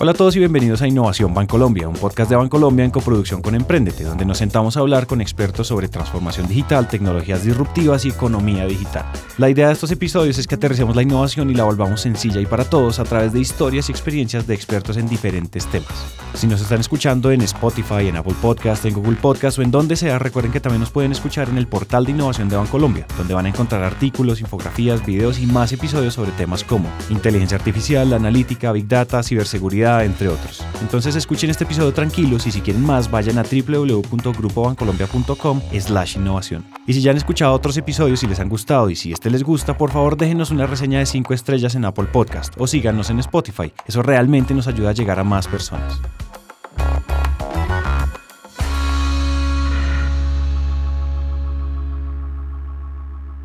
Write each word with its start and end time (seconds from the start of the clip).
Hola 0.00 0.12
a 0.12 0.14
todos 0.14 0.36
y 0.36 0.38
bienvenidos 0.38 0.80
a 0.80 0.86
Innovación 0.86 1.34
Bancolombia, 1.34 1.88
un 1.88 1.96
podcast 1.96 2.30
de 2.30 2.36
Bancolombia 2.36 2.84
en 2.84 2.92
coproducción 2.92 3.42
con 3.42 3.56
Emprendete, 3.56 4.04
donde 4.04 4.24
nos 4.24 4.38
sentamos 4.38 4.76
a 4.76 4.80
hablar 4.80 5.08
con 5.08 5.20
expertos 5.20 5.66
sobre 5.66 5.88
transformación 5.88 6.46
digital, 6.46 6.86
tecnologías 6.86 7.42
disruptivas 7.42 8.04
y 8.04 8.10
economía 8.10 8.64
digital. 8.66 9.06
La 9.38 9.50
idea 9.50 9.66
de 9.66 9.72
estos 9.72 9.90
episodios 9.90 10.38
es 10.38 10.46
que 10.46 10.54
aterricemos 10.54 10.94
la 10.94 11.02
innovación 11.02 11.50
y 11.50 11.54
la 11.54 11.64
volvamos 11.64 12.02
sencilla 12.02 12.40
y 12.40 12.46
para 12.46 12.62
todos 12.62 13.00
a 13.00 13.04
través 13.04 13.32
de 13.32 13.40
historias 13.40 13.88
y 13.88 13.92
experiencias 13.92 14.46
de 14.46 14.54
expertos 14.54 14.98
en 14.98 15.08
diferentes 15.08 15.66
temas. 15.66 16.14
Si 16.34 16.46
nos 16.46 16.60
están 16.60 16.78
escuchando 16.78 17.32
en 17.32 17.42
Spotify, 17.42 18.06
en 18.06 18.18
Apple 18.18 18.36
Podcast, 18.40 18.84
en 18.84 18.94
Google 18.94 19.16
Podcast 19.16 19.58
o 19.58 19.62
en 19.62 19.72
donde 19.72 19.96
sea, 19.96 20.20
recuerden 20.20 20.52
que 20.52 20.60
también 20.60 20.78
nos 20.78 20.92
pueden 20.92 21.10
escuchar 21.10 21.48
en 21.48 21.58
el 21.58 21.66
portal 21.66 22.04
de 22.04 22.12
innovación 22.12 22.48
de 22.48 22.54
Bancolombia, 22.54 23.04
donde 23.16 23.34
van 23.34 23.46
a 23.46 23.48
encontrar 23.48 23.82
artículos, 23.82 24.40
infografías, 24.40 25.04
videos 25.04 25.40
y 25.40 25.46
más 25.46 25.72
episodios 25.72 26.14
sobre 26.14 26.30
temas 26.30 26.62
como 26.62 26.88
inteligencia 27.10 27.58
artificial, 27.58 28.12
analítica, 28.12 28.70
big 28.70 28.86
data, 28.86 29.24
ciberseguridad, 29.24 29.87
entre 30.04 30.28
otros. 30.28 30.62
Entonces 30.80 31.16
escuchen 31.16 31.50
este 31.50 31.64
episodio 31.64 31.92
tranquilos 31.92 32.46
y 32.46 32.52
si 32.52 32.60
quieren 32.60 32.84
más 32.84 33.10
vayan 33.10 33.38
a 33.38 33.42
www.grupobancolombia.com 33.42 35.60
slash 35.78 36.16
innovación. 36.16 36.64
Y 36.86 36.94
si 36.94 37.02
ya 37.02 37.10
han 37.10 37.16
escuchado 37.16 37.52
otros 37.52 37.76
episodios 37.76 38.22
y 38.22 38.26
les 38.26 38.40
han 38.40 38.48
gustado 38.48 38.88
y 38.90 38.96
si 38.96 39.12
este 39.12 39.30
les 39.30 39.42
gusta, 39.42 39.76
por 39.76 39.90
favor 39.90 40.16
déjenos 40.16 40.50
una 40.50 40.66
reseña 40.66 41.00
de 41.00 41.06
5 41.06 41.34
estrellas 41.34 41.74
en 41.74 41.84
Apple 41.84 42.06
Podcast 42.12 42.54
o 42.58 42.66
síganos 42.66 43.10
en 43.10 43.18
Spotify. 43.20 43.72
Eso 43.86 44.02
realmente 44.02 44.54
nos 44.54 44.68
ayuda 44.68 44.90
a 44.90 44.94
llegar 44.94 45.18
a 45.18 45.24
más 45.24 45.48
personas. 45.48 46.00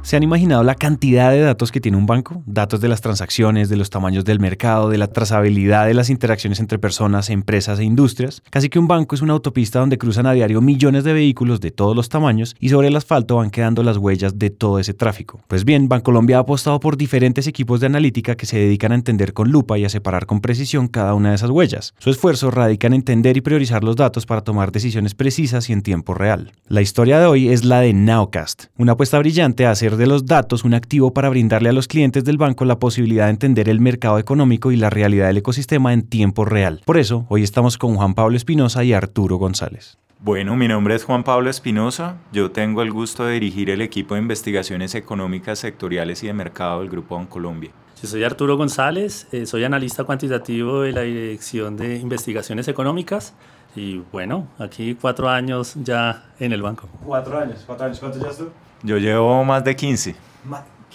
¿Se 0.03 0.17
han 0.17 0.23
imaginado 0.23 0.63
la 0.63 0.75
cantidad 0.75 1.31
de 1.31 1.39
datos 1.39 1.71
que 1.71 1.79
tiene 1.79 1.95
un 1.95 2.05
banco? 2.05 2.43
Datos 2.45 2.81
de 2.81 2.89
las 2.89 2.99
transacciones, 2.99 3.69
de 3.69 3.77
los 3.77 3.89
tamaños 3.89 4.25
del 4.25 4.41
mercado, 4.41 4.89
de 4.89 4.97
la 4.97 5.07
trazabilidad 5.07 5.87
de 5.87 5.93
las 5.93 6.09
interacciones 6.09 6.59
entre 6.59 6.77
personas, 6.77 7.29
empresas 7.29 7.79
e 7.79 7.85
industrias. 7.85 8.43
Casi 8.49 8.67
que 8.67 8.79
un 8.79 8.89
banco 8.89 9.15
es 9.15 9.21
una 9.21 9.31
autopista 9.31 9.79
donde 9.79 9.97
cruzan 9.97 10.25
a 10.25 10.33
diario 10.33 10.59
millones 10.59 11.05
de 11.05 11.13
vehículos 11.13 11.61
de 11.61 11.71
todos 11.71 11.95
los 11.95 12.09
tamaños 12.09 12.53
y 12.59 12.67
sobre 12.67 12.89
el 12.89 12.97
asfalto 12.97 13.37
van 13.37 13.49
quedando 13.49 13.81
las 13.81 13.95
huellas 13.95 14.37
de 14.37 14.49
todo 14.49 14.77
ese 14.77 14.93
tráfico. 14.93 15.39
Pues 15.47 15.63
bien, 15.63 15.87
Bancolombia 15.87 16.35
ha 16.35 16.41
apostado 16.41 16.81
por 16.81 16.97
diferentes 16.97 17.47
equipos 17.47 17.79
de 17.79 17.85
analítica 17.85 18.35
que 18.35 18.45
se 18.45 18.57
dedican 18.57 18.91
a 18.91 18.95
entender 18.95 19.31
con 19.31 19.51
lupa 19.51 19.77
y 19.77 19.85
a 19.85 19.89
separar 19.89 20.25
con 20.25 20.41
precisión 20.41 20.89
cada 20.89 21.13
una 21.13 21.29
de 21.29 21.35
esas 21.35 21.49
huellas. 21.49 21.93
Su 21.97 22.09
esfuerzo 22.09 22.51
radica 22.51 22.87
en 22.87 22.93
entender 22.93 23.37
y 23.37 23.41
priorizar 23.41 23.85
los 23.85 23.95
datos 23.95 24.25
para 24.25 24.41
tomar 24.41 24.73
decisiones 24.73 25.15
precisas 25.15 25.69
y 25.69 25.73
en 25.73 25.81
tiempo 25.81 26.13
real. 26.13 26.51
La 26.67 26.81
historia 26.81 27.21
de 27.21 27.25
hoy 27.25 27.47
es 27.47 27.63
la 27.63 27.79
de 27.79 27.93
Nowcast, 27.93 28.65
una 28.77 28.91
apuesta 28.91 29.17
brillante 29.17 29.65
a 29.65 29.71
hacer 29.71 29.92
de 29.97 30.03
de 30.03 30.07
los 30.07 30.25
datos 30.25 30.65
un 30.65 30.73
activo 30.73 31.13
para 31.13 31.29
brindarle 31.29 31.69
a 31.69 31.71
los 31.71 31.87
clientes 31.87 32.25
del 32.25 32.37
banco 32.37 32.65
la 32.65 32.77
posibilidad 32.77 33.27
de 33.27 33.31
entender 33.31 33.69
el 33.69 33.79
mercado 33.79 34.19
económico 34.19 34.69
y 34.73 34.75
la 34.75 34.89
realidad 34.89 35.27
del 35.27 35.37
ecosistema 35.37 35.93
en 35.93 36.01
tiempo 36.01 36.43
real. 36.43 36.81
Por 36.83 36.97
eso, 36.97 37.25
hoy 37.29 37.41
estamos 37.41 37.77
con 37.77 37.95
Juan 37.95 38.13
Pablo 38.13 38.35
Espinosa 38.35 38.83
y 38.83 38.91
Arturo 38.91 39.37
González. 39.37 39.97
Bueno, 40.19 40.57
mi 40.57 40.67
nombre 40.67 40.95
es 40.95 41.05
Juan 41.05 41.23
Pablo 41.23 41.49
Espinosa. 41.49 42.17
Yo 42.33 42.51
tengo 42.51 42.81
el 42.81 42.91
gusto 42.91 43.23
de 43.23 43.35
dirigir 43.35 43.69
el 43.69 43.81
equipo 43.81 44.15
de 44.15 44.19
investigaciones 44.19 44.93
económicas 44.93 45.59
sectoriales 45.59 46.21
y 46.23 46.27
de 46.27 46.33
mercado 46.33 46.81
del 46.81 46.89
Grupo 46.89 47.25
Colombia. 47.29 47.71
Yo 48.01 48.09
soy 48.09 48.25
Arturo 48.25 48.57
González, 48.57 49.27
eh, 49.31 49.45
soy 49.45 49.63
analista 49.63 50.03
cuantitativo 50.03 50.81
de 50.81 50.91
la 50.91 51.01
Dirección 51.03 51.77
de 51.77 51.95
Investigaciones 51.95 52.67
Económicas 52.67 53.33
y 53.73 54.01
bueno, 54.11 54.49
aquí 54.59 54.97
cuatro 54.99 55.29
años 55.29 55.75
ya 55.81 56.25
en 56.39 56.51
el 56.51 56.61
banco. 56.61 56.89
Cuatro 57.05 57.39
años, 57.39 57.63
cuatro 57.65 57.85
años. 57.85 57.99
¿Cuántos 58.01 58.21
ya 58.21 58.37
tú? 58.37 58.49
Yo 58.83 58.97
llevo 58.97 59.43
más 59.45 59.63
de 59.63 59.75
15 59.75 60.15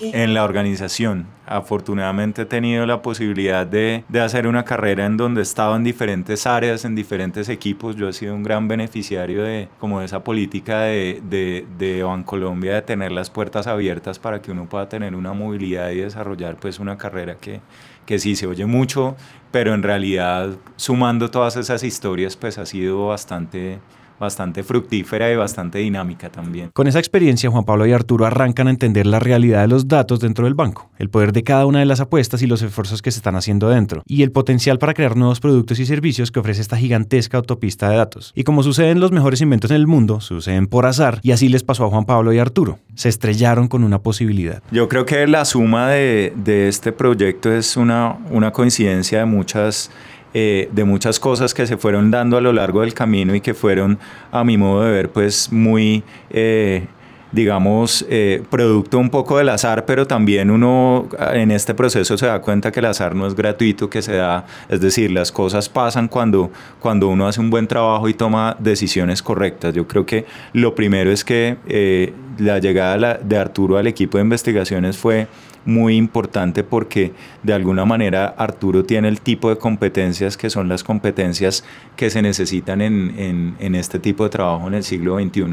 en 0.00 0.34
la 0.34 0.44
organización. 0.44 1.27
Afortunadamente 1.47 2.42
he 2.42 2.44
tenido 2.44 2.86
la 2.86 3.03
posibilidad 3.03 3.67
de, 3.67 4.05
de, 4.08 4.20
hacer 4.20 4.47
una 4.47 4.64
carrera 4.64 5.06
en 5.06 5.17
donde 5.17 5.41
he 5.41 5.42
estado 5.42 5.75
en 5.75 5.84
diferentes 5.84 6.47
áreas, 6.47 6.84
en 6.84 6.94
diferentes 6.94 7.49
equipos. 7.49 7.97
Yo 7.97 8.09
he 8.09 8.12
sido 8.12 8.34
un 8.34 8.43
gran 8.43 8.69
beneficiario 8.69 9.43
de, 9.43 9.69
como 9.81 10.00
de 10.00 10.06
esa 10.06 10.22
política 10.22 10.81
de, 10.81 11.21
de, 11.28 11.66
de 11.78 12.03
Bancolombia 12.03 12.75
de 12.75 12.82
tener 12.82 13.10
las 13.12 13.31
puertas 13.31 13.66
abiertas 13.66 14.19
para 14.19 14.43
que 14.43 14.53
uno 14.53 14.66
pueda 14.66 14.88
tener 14.88 15.15
una 15.15 15.32
movilidad 15.32 15.91
y 15.91 15.97
desarrollar 15.97 16.56
pues 16.56 16.78
una 16.78 16.99
carrera 16.99 17.37
que, 17.37 17.60
que 18.05 18.19
sí 18.19 18.37
se 18.37 18.47
oye 18.47 18.66
mucho, 18.66 19.16
pero 19.50 19.75
en 19.75 19.82
realidad 19.82 20.50
sumando 20.76 21.31
todas 21.31 21.56
esas 21.56 21.82
historias 21.82 22.37
pues 22.37 22.59
ha 22.59 22.66
sido 22.66 23.06
bastante 23.06 23.78
bastante 24.19 24.62
fructífera 24.62 25.31
y 25.31 25.37
bastante 25.37 25.79
dinámica 25.79 26.31
también. 26.31 26.71
Con 26.73 26.87
esa 26.87 26.99
experiencia, 26.99 27.51
Juan 27.51 27.65
Pablo 27.65 27.87
y 27.87 27.93
Arturo 27.93 28.27
arrancan 28.27 28.69
a 28.69 28.71
entender 28.71 29.06
la 29.06 29.19
realidad 29.19 29.62
de 29.62 29.69
los 29.69 29.89
datos 29.89 30.21
dentro 30.21 30.45
del 30.45 30.55
banco, 30.55 30.91
el 30.99 31.11
poder 31.11 31.33
de 31.33 31.43
cada 31.43 31.67
una 31.67 31.81
de 31.81 31.87
las 31.87 32.01
apuestas 32.01 32.43
y 32.43 32.47
los 32.47 32.62
esfuerzos 32.62 33.03
que 33.03 33.11
se 33.11 33.19
están 33.19 33.37
haciendo 33.37 33.69
dentro, 33.69 34.03
y 34.06 34.23
el 34.23 34.33
potencial 34.33 34.79
para 34.79 34.95
crear 34.95 35.17
nuevos 35.17 35.41
productos 35.41 35.79
y 35.79 35.87
servicios 35.87 36.31
que 36.31 36.41
ofrece 36.41 36.61
esta 36.61 36.77
gigantesca 36.77 37.37
autopista 37.37 37.89
de 37.91 37.97
datos. 37.97 38.33
Y 38.34 38.45
como 38.45 38.62
sucede 38.62 38.91
en 38.91 39.01
los 39.01 39.12
mejores 39.12 39.41
inventos 39.41 39.71
en 39.71 39.77
el 39.77 39.87
mundo, 39.87 40.21
suceden 40.21 40.67
por 40.67 40.87
azar, 40.87 41.21
y 41.23 41.33
así 41.33 41.49
les 41.49 41.62
pasó 41.62 41.85
a 41.85 41.91
Juan 41.91 42.05
Pablo 42.05 42.33
y 42.33 42.39
Arturo. 42.39 42.79
Se 42.95 43.09
estrellaron 43.09 43.69
con 43.69 43.85
una 43.85 44.00
posibilidad. 44.00 44.62
Yo 44.71 44.89
creo 44.89 45.05
que 45.05 45.27
la 45.27 45.45
suma 45.45 45.89
de, 45.89 46.33
de 46.37 46.69
este 46.69 46.93
proyecto 46.93 47.53
es 47.53 47.77
una, 47.77 48.19
una 48.31 48.53
coincidencia 48.53 49.21
de 49.21 49.25
muchas 49.25 49.91
eh, 50.34 50.69
de 50.72 50.84
muchas 50.84 51.19
cosas 51.19 51.55
que 51.55 51.66
se 51.66 51.77
fueron 51.77 52.11
dando 52.11 52.37
a 52.37 52.41
lo 52.41 52.53
largo 52.53 52.83
del 52.83 52.94
camino 52.94 53.34
y 53.34 53.41
que 53.41 53.55
fueron, 53.55 53.99
a 54.31 54.44
mi 54.44 54.56
modo 54.56 54.83
de 54.84 54.93
ver, 54.93 55.11
pues 55.11 55.53
muy... 55.53 56.03
Eh, 56.31 56.87
digamos, 57.31 58.06
eh, 58.09 58.43
producto 58.49 58.99
un 58.99 59.11
poco 59.11 59.37
del 59.37 59.50
azar, 59.50 59.84
pero 59.84 60.06
también 60.06 60.50
uno 60.50 61.11
en 61.34 61.50
este 61.50 61.75
proceso 61.75 62.17
se 62.17 62.25
da 62.25 62.41
cuenta 62.41 62.72
que 62.72 62.81
el 62.81 62.87
azar 62.87 63.15
no 63.15 63.27
es 63.27 63.34
gratuito, 63.34 63.91
que 63.91 64.00
se 64.00 64.15
da, 64.15 64.47
es 64.71 64.81
decir, 64.81 65.11
las 65.11 65.31
cosas 65.31 65.69
pasan 65.69 66.09
cuando, 66.09 66.50
cuando 66.81 67.06
uno 67.06 67.28
hace 67.28 67.41
un 67.41 67.50
buen 67.50 67.67
trabajo 67.67 68.09
y 68.09 68.15
toma 68.15 68.56
decisiones 68.59 69.22
correctas. 69.22 69.75
Yo 69.75 69.87
creo 69.87 70.06
que 70.06 70.25
lo 70.55 70.75
primero 70.75 71.12
es 71.12 71.22
que 71.22 72.15
la 72.38 72.61
llegada 72.61 73.21
de 73.22 73.37
Arturo 73.37 73.77
al 73.77 73.87
equipo 73.87 74.17
de 74.17 74.25
investigaciones 74.25 74.97
fue 74.97 75.27
muy 75.69 75.97
importante 75.97 76.65
porque 76.65 77.12
de 77.43 77.53
alguna 77.53 77.84
manera 77.84 78.34
Arturo 78.39 78.84
tiene 78.84 79.09
el 79.09 79.21
tipo 79.21 79.51
de 79.51 79.56
competencias 79.56 80.37
que 80.37 80.49
son 80.49 80.69
las 80.69 80.83
competencias 80.83 81.62
que 81.95 82.09
se 82.09 82.23
necesitan 82.23 82.81
en, 82.81 83.55
en, 83.59 83.75
este 83.75 83.99
tipo 83.99 84.25
de 84.25 84.31
trabajo 84.31 84.67
en 84.67 84.75
el 84.75 84.83
siglo 84.83 85.21
XXI. 85.21 85.45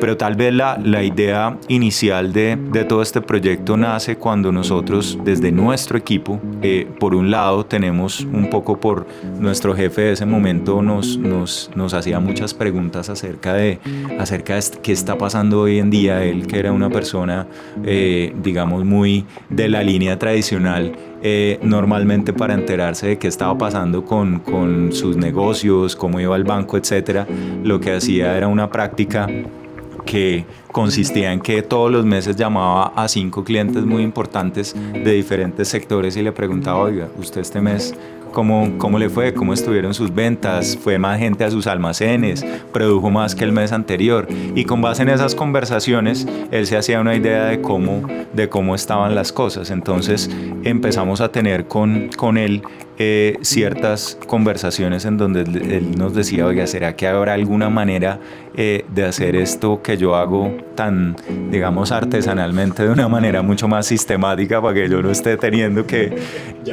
Pero 0.00 0.16
tal 0.16 0.36
vez 0.36 0.54
la, 0.54 0.78
la 0.82 1.02
idea 1.02 1.58
inicial 1.68 2.32
de, 2.32 2.56
de, 2.56 2.84
todo 2.84 3.02
este 3.02 3.20
proyecto 3.20 3.76
nace 3.76 4.16
cuando 4.16 4.50
nosotros 4.50 5.18
desde 5.22 5.52
nuestro 5.52 5.98
equipo, 5.98 6.40
eh, 6.62 6.88
por 6.98 7.14
un 7.14 7.30
lado 7.30 7.66
tenemos 7.66 8.22
un 8.22 8.48
poco 8.48 8.80
por 8.80 9.06
nuestro 9.38 9.74
jefe 9.76 10.02
de 10.02 10.12
ese 10.12 10.24
momento 10.24 10.80
nos, 10.80 11.18
nos, 11.18 11.70
nos 11.74 11.92
hacía 11.92 12.20
muchas 12.20 12.54
preguntas 12.54 13.10
acerca 13.10 13.52
de, 13.52 13.78
acerca 14.18 14.54
de 14.54 14.62
qué 14.82 14.92
está 14.92 15.18
pasando 15.18 15.60
hoy 15.60 15.78
en 15.78 15.90
día, 15.90 16.24
él 16.24 16.46
que 16.46 16.58
era 16.58 16.72
una 16.72 16.88
persona, 16.88 17.46
eh, 17.84 18.34
digamos, 18.42 18.84
muy 18.84 19.26
de 19.58 19.68
la 19.68 19.82
línea 19.82 20.16
tradicional, 20.20 20.92
eh, 21.20 21.58
normalmente 21.62 22.32
para 22.32 22.54
enterarse 22.54 23.08
de 23.08 23.18
qué 23.18 23.26
estaba 23.26 23.58
pasando 23.58 24.04
con, 24.04 24.38
con 24.38 24.92
sus 24.92 25.16
negocios, 25.16 25.96
cómo 25.96 26.20
iba 26.20 26.36
al 26.36 26.44
banco, 26.44 26.76
etcétera, 26.76 27.26
lo 27.64 27.80
que 27.80 27.92
hacía 27.92 28.36
era 28.36 28.46
una 28.46 28.70
práctica 28.70 29.26
que 30.06 30.46
consistía 30.70 31.32
en 31.32 31.40
que 31.40 31.62
todos 31.62 31.90
los 31.90 32.06
meses 32.06 32.36
llamaba 32.36 32.92
a 32.94 33.08
cinco 33.08 33.42
clientes 33.42 33.84
muy 33.84 34.04
importantes 34.04 34.76
de 34.92 35.12
diferentes 35.12 35.66
sectores 35.66 36.16
y 36.16 36.22
le 36.22 36.30
preguntaba, 36.30 36.78
oiga, 36.78 37.08
usted 37.18 37.40
este 37.40 37.60
mes 37.60 37.96
cómo, 38.32 38.78
cómo 38.78 38.98
le 38.98 39.08
fue, 39.08 39.34
cómo 39.34 39.52
estuvieron 39.52 39.94
sus 39.94 40.14
ventas, 40.14 40.76
fue 40.80 40.98
más 40.98 41.18
gente 41.18 41.44
a 41.44 41.50
sus 41.50 41.66
almacenes, 41.66 42.44
produjo 42.72 43.10
más 43.10 43.34
que 43.34 43.44
el 43.44 43.52
mes 43.52 43.72
anterior. 43.72 44.26
Y 44.54 44.64
con 44.64 44.80
base 44.80 45.02
en 45.02 45.08
esas 45.08 45.34
conversaciones, 45.34 46.26
él 46.50 46.66
se 46.66 46.76
hacía 46.76 47.00
una 47.00 47.14
idea 47.14 47.46
de 47.46 47.60
cómo, 47.60 48.06
de 48.32 48.48
cómo 48.48 48.74
estaban 48.74 49.14
las 49.14 49.32
cosas. 49.32 49.70
Entonces 49.70 50.30
empezamos 50.64 51.20
a 51.20 51.30
tener 51.30 51.66
con, 51.66 52.10
con 52.16 52.38
él 52.38 52.62
eh, 53.00 53.38
ciertas 53.42 54.18
conversaciones 54.26 55.04
en 55.04 55.16
donde 55.16 55.42
él 55.42 55.92
nos 55.96 56.14
decía, 56.14 56.46
oiga, 56.46 56.66
¿será 56.66 56.96
que 56.96 57.06
habrá 57.06 57.34
alguna 57.34 57.70
manera 57.70 58.18
eh, 58.56 58.84
de 58.92 59.04
hacer 59.04 59.36
esto 59.36 59.80
que 59.82 59.96
yo 59.96 60.16
hago 60.16 60.52
tan, 60.74 61.14
digamos, 61.48 61.92
artesanalmente 61.92 62.82
de 62.82 62.90
una 62.90 63.06
manera 63.06 63.40
mucho 63.42 63.68
más 63.68 63.86
sistemática 63.86 64.60
para 64.60 64.74
que 64.74 64.88
yo 64.88 65.00
no 65.00 65.12
esté 65.12 65.36
teniendo 65.36 65.86
que 65.86 66.16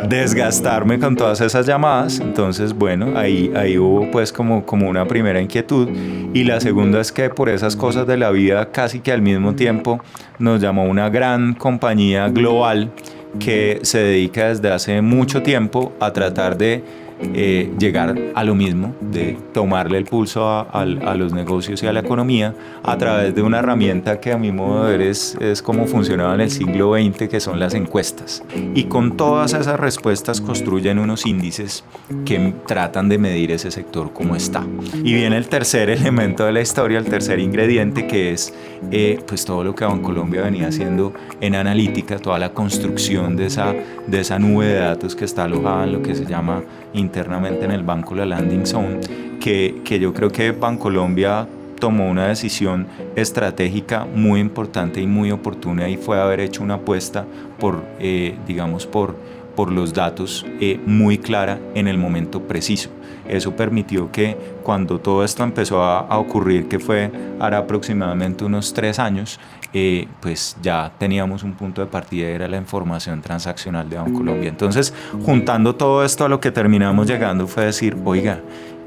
desgastarme 0.09 0.97
con 0.97 1.15
todas 1.15 1.41
esas 1.41 1.67
llamadas? 1.67 2.19
Entonces, 2.19 2.73
bueno, 2.73 3.15
ahí, 3.15 3.51
ahí 3.55 3.77
hubo 3.77 4.09
pues 4.09 4.33
como, 4.33 4.65
como 4.65 4.89
una 4.89 5.07
primera 5.07 5.39
inquietud. 5.39 5.89
Y 6.33 6.43
la 6.43 6.59
segunda 6.59 7.01
es 7.01 7.11
que 7.11 7.29
por 7.29 7.49
esas 7.49 7.75
cosas 7.75 8.07
de 8.07 8.17
la 8.17 8.31
vida, 8.31 8.71
casi 8.71 8.99
que 8.99 9.11
al 9.11 9.21
mismo 9.21 9.53
tiempo, 9.53 10.01
nos 10.39 10.59
llamó 10.59 10.85
una 10.85 11.09
gran 11.09 11.53
compañía 11.53 12.29
global 12.29 12.91
que 13.39 13.79
se 13.83 13.99
dedica 13.99 14.49
desde 14.49 14.71
hace 14.71 15.01
mucho 15.01 15.41
tiempo 15.41 15.93
a 15.99 16.11
tratar 16.13 16.57
de 16.57 16.83
eh, 17.21 17.71
llegar 17.79 18.15
a 18.33 18.43
lo 18.43 18.55
mismo, 18.55 18.93
de 18.99 19.37
tomarle 19.53 19.97
el 19.97 20.05
pulso 20.05 20.47
a, 20.47 20.85
los 20.85 21.33
negocios 21.33 21.81
y 21.81 21.87
a 21.87 21.93
la 21.93 22.01
economía 22.01 22.53
a 22.83 22.97
través 22.97 23.33
de 23.33 23.41
una 23.41 23.59
herramienta 23.59 24.19
que 24.19 24.33
a 24.33 24.37
mi 24.37 24.51
modo 24.51 24.85
de 24.85 24.97
ver 24.97 25.07
es, 25.07 25.37
es 25.39 25.61
como 25.61 25.85
funcionaba 25.85 26.35
en 26.35 26.41
el 26.41 26.51
siglo 26.51 26.93
XX, 26.93 27.29
que 27.29 27.39
son 27.39 27.59
las 27.59 27.73
encuestas. 27.73 28.43
Y 28.73 28.85
con 28.85 29.15
todas 29.15 29.53
esas 29.53 29.79
respuestas 29.79 30.41
construyen 30.41 30.99
unos 30.99 31.25
índices 31.25 31.85
que 32.25 32.53
tratan 32.67 33.07
de 33.07 33.17
medir 33.17 33.51
ese 33.51 33.71
sector 33.71 34.11
como 34.11 34.35
está. 34.35 34.65
Y 34.93 35.13
viene 35.13 35.37
el 35.37 35.47
tercer 35.47 35.89
elemento 35.89 36.45
de 36.45 36.51
la 36.51 36.61
historia, 36.61 36.97
el 36.97 37.05
tercer 37.05 37.39
ingrediente, 37.39 38.07
que 38.07 38.33
es 38.33 38.53
eh, 38.91 39.19
pues 39.25 39.45
todo 39.45 39.63
lo 39.63 39.73
que 39.73 39.85
Bancolombia 39.85 40.41
venía 40.41 40.67
haciendo 40.67 41.13
en 41.41 41.55
analítica, 41.55 42.19
toda 42.19 42.39
la 42.39 42.49
construcción 42.49 43.35
de 43.35 43.45
esa, 43.47 43.73
de 44.07 44.19
esa 44.19 44.37
nube 44.37 44.67
de 44.67 44.79
datos 44.79 45.15
que 45.15 45.25
está 45.25 45.45
alojada 45.45 45.85
en 45.85 45.93
lo 45.93 46.01
que 46.01 46.15
se 46.15 46.25
llama 46.25 46.63
internamente 46.95 47.65
en 47.65 47.71
el 47.71 47.83
banco 47.83 48.15
la 48.15 48.25
landing 48.25 48.65
zone, 48.65 48.99
que, 49.39 49.81
que 49.83 49.99
yo 49.99 50.13
creo 50.13 50.31
que 50.31 50.51
Bancolombia 50.51 51.47
tomó 51.79 52.09
una 52.09 52.27
decisión 52.27 52.87
estratégica 53.15 54.05
muy 54.05 54.39
importante 54.39 55.01
y 55.01 55.07
muy 55.07 55.31
oportuna 55.31 55.89
y 55.89 55.97
fue 55.97 56.19
haber 56.19 56.39
hecho 56.39 56.63
una 56.63 56.75
apuesta 56.75 57.25
por, 57.59 57.83
eh, 57.99 58.35
digamos, 58.47 58.85
por, 58.85 59.15
por 59.55 59.71
los 59.71 59.93
datos 59.93 60.45
eh, 60.59 60.79
muy 60.85 61.17
clara 61.17 61.59
en 61.73 61.87
el 61.87 61.97
momento 61.97 62.41
preciso. 62.41 62.89
Eso 63.27 63.55
permitió 63.55 64.11
que 64.11 64.37
cuando 64.63 64.99
todo 64.99 65.23
esto 65.23 65.43
empezó 65.43 65.81
a, 65.83 66.17
ocurrir, 66.19 66.67
que 66.67 66.79
fue 66.79 67.11
ahora 67.39 67.59
aproximadamente 67.59 68.45
unos 68.45 68.73
tres 68.73 68.99
años, 68.99 69.39
eh, 69.77 70.07
pues 70.21 70.55
ya 70.61 70.89
teníamos 70.97 71.43
un 71.43 71.51
punto 71.51 71.81
de 71.81 71.87
partida, 71.87 72.29
era 72.29 72.47
la 72.47 72.55
información 72.55 73.21
transaccional 73.21 73.89
de 73.89 73.97
Bancolombia. 73.97 74.47
Entonces, 74.47 74.93
juntando 75.25 75.75
todo 75.75 76.05
esto 76.05 76.23
a 76.23 76.29
lo 76.29 76.39
que 76.39 76.49
terminamos 76.49 77.07
llegando 77.07 77.45
fue 77.45 77.65
decir, 77.65 77.97
oiga, 78.05 78.39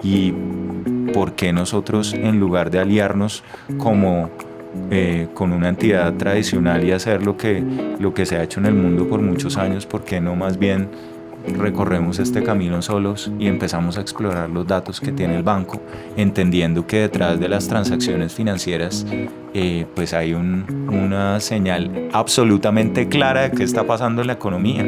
¿y 0.02 0.32
por 1.12 1.34
qué 1.34 1.52
nosotros 1.52 2.14
en 2.14 2.40
lugar 2.40 2.70
de 2.70 2.78
aliarnos 2.78 3.44
como 3.76 4.30
eh, 4.90 5.28
con 5.34 5.52
una 5.52 5.68
entidad 5.68 6.14
tradicional 6.14 6.82
y 6.82 6.92
hacer 6.92 7.22
lo 7.22 7.36
que, 7.36 7.62
lo 7.98 8.14
que 8.14 8.24
se 8.24 8.36
ha 8.36 8.42
hecho 8.42 8.58
en 8.58 8.64
el 8.64 8.74
mundo 8.74 9.06
por 9.06 9.20
muchos 9.20 9.58
años, 9.58 9.84
¿por 9.84 10.04
qué 10.04 10.22
no 10.22 10.36
más 10.36 10.58
bien 10.58 10.88
recorremos 11.46 12.18
este 12.18 12.42
camino 12.42 12.82
solos 12.82 13.30
y 13.38 13.46
empezamos 13.46 13.98
a 13.98 14.00
explorar 14.00 14.50
los 14.50 14.66
datos 14.66 15.00
que 15.00 15.12
tiene 15.12 15.36
el 15.36 15.42
banco, 15.42 15.80
entendiendo 16.16 16.86
que 16.86 17.00
detrás 17.00 17.40
de 17.40 17.48
las 17.48 17.68
transacciones 17.68 18.34
financieras 18.34 19.06
eh, 19.54 19.86
pues 19.94 20.14
hay 20.14 20.34
una 20.34 21.40
señal 21.40 22.08
absolutamente 22.12 23.08
clara 23.08 23.48
de 23.48 23.50
qué 23.52 23.64
está 23.64 23.84
pasando 23.84 24.20
en 24.20 24.26
la 24.26 24.34
economía. 24.34 24.84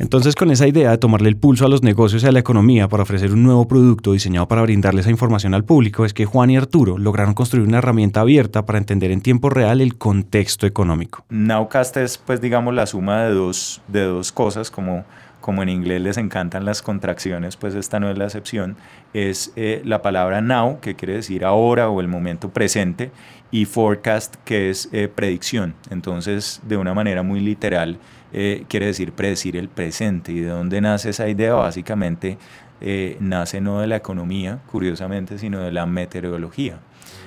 Entonces, 0.00 0.36
con 0.36 0.52
esa 0.52 0.68
idea 0.68 0.92
de 0.92 0.98
tomarle 0.98 1.28
el 1.28 1.36
pulso 1.36 1.66
a 1.66 1.68
los 1.68 1.82
negocios 1.82 2.22
y 2.22 2.26
a 2.28 2.32
la 2.32 2.38
economía 2.38 2.86
para 2.86 3.02
ofrecer 3.02 3.32
un 3.32 3.42
nuevo 3.42 3.66
producto 3.66 4.12
diseñado 4.12 4.46
para 4.46 4.62
brindarle 4.62 5.00
esa 5.00 5.10
información 5.10 5.54
al 5.54 5.64
público, 5.64 6.04
es 6.04 6.14
que 6.14 6.24
Juan 6.24 6.50
y 6.50 6.56
Arturo 6.56 6.98
lograron 6.98 7.34
construir 7.34 7.66
una 7.66 7.78
herramienta 7.78 8.20
abierta 8.20 8.64
para 8.64 8.78
entender 8.78 9.10
en 9.10 9.22
tiempo 9.22 9.50
real 9.50 9.80
el 9.80 9.98
contexto 9.98 10.66
económico. 10.66 11.24
Nowcast 11.30 11.96
es, 11.96 12.16
pues, 12.16 12.40
digamos, 12.40 12.74
la 12.74 12.86
suma 12.86 13.24
de 13.24 13.34
dos, 13.34 13.82
de 13.88 14.04
dos 14.04 14.30
cosas, 14.30 14.70
como, 14.70 15.04
como 15.40 15.64
en 15.64 15.68
inglés 15.68 16.00
les 16.00 16.16
encantan 16.16 16.64
las 16.64 16.80
contracciones, 16.80 17.56
pues 17.56 17.74
esta 17.74 17.98
no 17.98 18.08
es 18.08 18.16
la 18.16 18.26
excepción, 18.26 18.76
es 19.14 19.52
eh, 19.56 19.82
la 19.84 20.00
palabra 20.00 20.40
now, 20.40 20.78
que 20.80 20.94
quiere 20.94 21.14
decir 21.14 21.44
ahora 21.44 21.88
o 21.88 22.00
el 22.00 22.06
momento 22.06 22.50
presente, 22.50 23.10
y 23.50 23.64
forecast, 23.64 24.36
que 24.44 24.70
es 24.70 24.88
eh, 24.92 25.08
predicción. 25.08 25.74
Entonces, 25.90 26.60
de 26.68 26.76
una 26.76 26.94
manera 26.94 27.24
muy 27.24 27.40
literal, 27.40 27.98
eh, 28.32 28.64
quiere 28.68 28.86
decir 28.86 29.12
predecir 29.12 29.56
el 29.56 29.68
presente. 29.68 30.32
¿Y 30.32 30.40
de 30.40 30.48
dónde 30.48 30.80
nace 30.80 31.10
esa 31.10 31.28
idea? 31.28 31.54
Básicamente 31.54 32.38
eh, 32.80 33.16
nace 33.20 33.60
no 33.60 33.80
de 33.80 33.86
la 33.86 33.96
economía, 33.96 34.60
curiosamente, 34.70 35.38
sino 35.38 35.60
de 35.60 35.72
la 35.72 35.86
meteorología, 35.86 36.78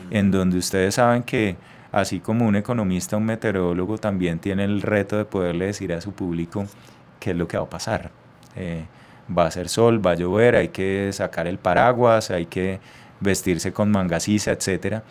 en 0.10 0.32
donde 0.32 0.58
ustedes 0.58 0.96
saben 0.96 1.24
que 1.24 1.58
así 1.92 2.20
como 2.20 2.46
un 2.46 2.56
economista, 2.56 3.18
un 3.18 3.26
meteorólogo 3.26 3.98
también 3.98 4.40
tiene 4.40 4.64
el 4.64 4.82
reto 4.82 5.18
de 5.18 5.26
poderle 5.26 5.68
decir 5.68 5.92
a 5.94 6.02
su 6.02 6.14
público 6.14 6.66
qué 7.20 7.32
es 7.32 7.38
lo 7.38 7.48
que 7.48 7.58
va 7.58 7.64
a 7.64 7.70
pasar. 7.70 8.12
Eh, 8.56 8.86
va 9.36 9.48
a 9.48 9.52
ser 9.52 9.70
sol, 9.70 10.06
va 10.06 10.12
a 10.12 10.16
llover, 10.16 10.56
hay 10.56 10.70
que 10.70 11.10
sacar 11.14 11.48
el 11.48 11.58
paraguas, 11.58 12.32
hay 12.32 12.46
que 12.46 12.80
vestirse 13.20 13.72
con 13.72 13.92
mangasisa, 13.92 14.52
etcétera 14.52 15.04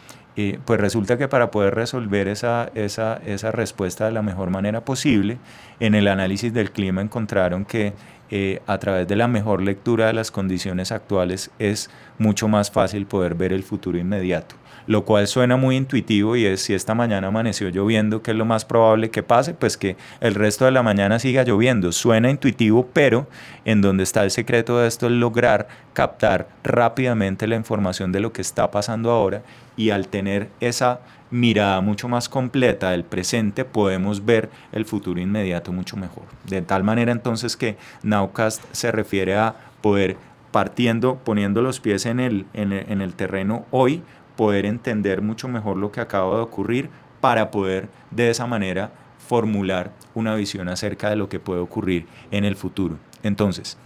pues 0.64 0.80
resulta 0.80 1.18
que 1.18 1.28
para 1.28 1.50
poder 1.50 1.74
resolver 1.74 2.28
esa, 2.28 2.70
esa, 2.74 3.20
esa, 3.26 3.50
respuesta 3.52 4.06
de 4.06 4.12
la 4.12 4.22
mejor 4.22 4.50
manera 4.50 4.84
posible, 4.84 5.38
en 5.80 5.94
el 5.94 6.08
análisis 6.08 6.52
del 6.52 6.70
clima 6.72 7.00
encontraron 7.00 7.64
que 7.64 7.92
eh, 8.30 8.62
a 8.66 8.78
través 8.78 9.08
de 9.08 9.16
la 9.16 9.28
mejor 9.28 9.62
lectura 9.62 10.06
de 10.06 10.12
las 10.12 10.30
condiciones 10.30 10.92
actuales 10.92 11.50
es 11.58 11.90
mucho 12.18 12.48
más 12.48 12.70
fácil 12.70 13.06
poder 13.06 13.34
ver 13.34 13.52
el 13.52 13.62
futuro 13.62 13.98
inmediato 13.98 14.54
lo 14.90 15.04
cual 15.04 15.28
suena 15.28 15.56
muy 15.56 15.76
intuitivo 15.76 16.34
y 16.34 16.46
es 16.46 16.62
si 16.62 16.74
esta 16.74 16.96
mañana 16.96 17.28
amaneció 17.28 17.68
lloviendo, 17.68 18.22
¿qué 18.22 18.32
es 18.32 18.36
lo 18.36 18.44
más 18.44 18.64
probable 18.64 19.10
que 19.10 19.22
pase? 19.22 19.54
Pues 19.54 19.76
que 19.76 19.96
el 20.20 20.34
resto 20.34 20.64
de 20.64 20.72
la 20.72 20.82
mañana 20.82 21.20
siga 21.20 21.44
lloviendo. 21.44 21.92
Suena 21.92 22.28
intuitivo, 22.28 22.88
pero 22.92 23.28
en 23.64 23.82
donde 23.82 24.02
está 24.02 24.24
el 24.24 24.32
secreto 24.32 24.78
de 24.78 24.88
esto 24.88 25.06
es 25.06 25.12
lograr 25.12 25.68
captar 25.92 26.48
rápidamente 26.64 27.46
la 27.46 27.54
información 27.54 28.10
de 28.10 28.18
lo 28.18 28.32
que 28.32 28.42
está 28.42 28.72
pasando 28.72 29.12
ahora 29.12 29.42
y 29.80 29.88
al 29.88 30.08
tener 30.08 30.50
esa 30.60 31.00
mirada 31.30 31.80
mucho 31.80 32.06
más 32.06 32.28
completa 32.28 32.90
del 32.90 33.02
presente 33.02 33.64
podemos 33.64 34.26
ver 34.26 34.50
el 34.72 34.84
futuro 34.84 35.18
inmediato 35.18 35.72
mucho 35.72 35.96
mejor. 35.96 36.24
De 36.46 36.60
tal 36.60 36.84
manera 36.84 37.12
entonces 37.12 37.56
que 37.56 37.78
Nowcast 38.02 38.62
se 38.72 38.92
refiere 38.92 39.38
a 39.38 39.56
poder 39.80 40.18
partiendo, 40.50 41.16
poniendo 41.24 41.62
los 41.62 41.80
pies 41.80 42.04
en 42.04 42.20
el, 42.20 42.44
en 42.52 42.72
el, 42.72 42.92
en 42.92 43.00
el 43.00 43.14
terreno 43.14 43.64
hoy, 43.70 44.02
poder 44.36 44.66
entender 44.66 45.22
mucho 45.22 45.48
mejor 45.48 45.78
lo 45.78 45.90
que 45.90 46.02
acaba 46.02 46.36
de 46.36 46.42
ocurrir 46.42 46.90
para 47.22 47.50
poder 47.50 47.88
de 48.10 48.28
esa 48.28 48.46
manera 48.46 48.92
formular 49.16 49.92
una 50.12 50.34
visión 50.34 50.68
acerca 50.68 51.08
de 51.08 51.16
lo 51.16 51.30
que 51.30 51.40
puede 51.40 51.60
ocurrir 51.60 52.06
en 52.30 52.44
el 52.44 52.54
futuro. 52.54 52.98
Entonces, 53.22 53.78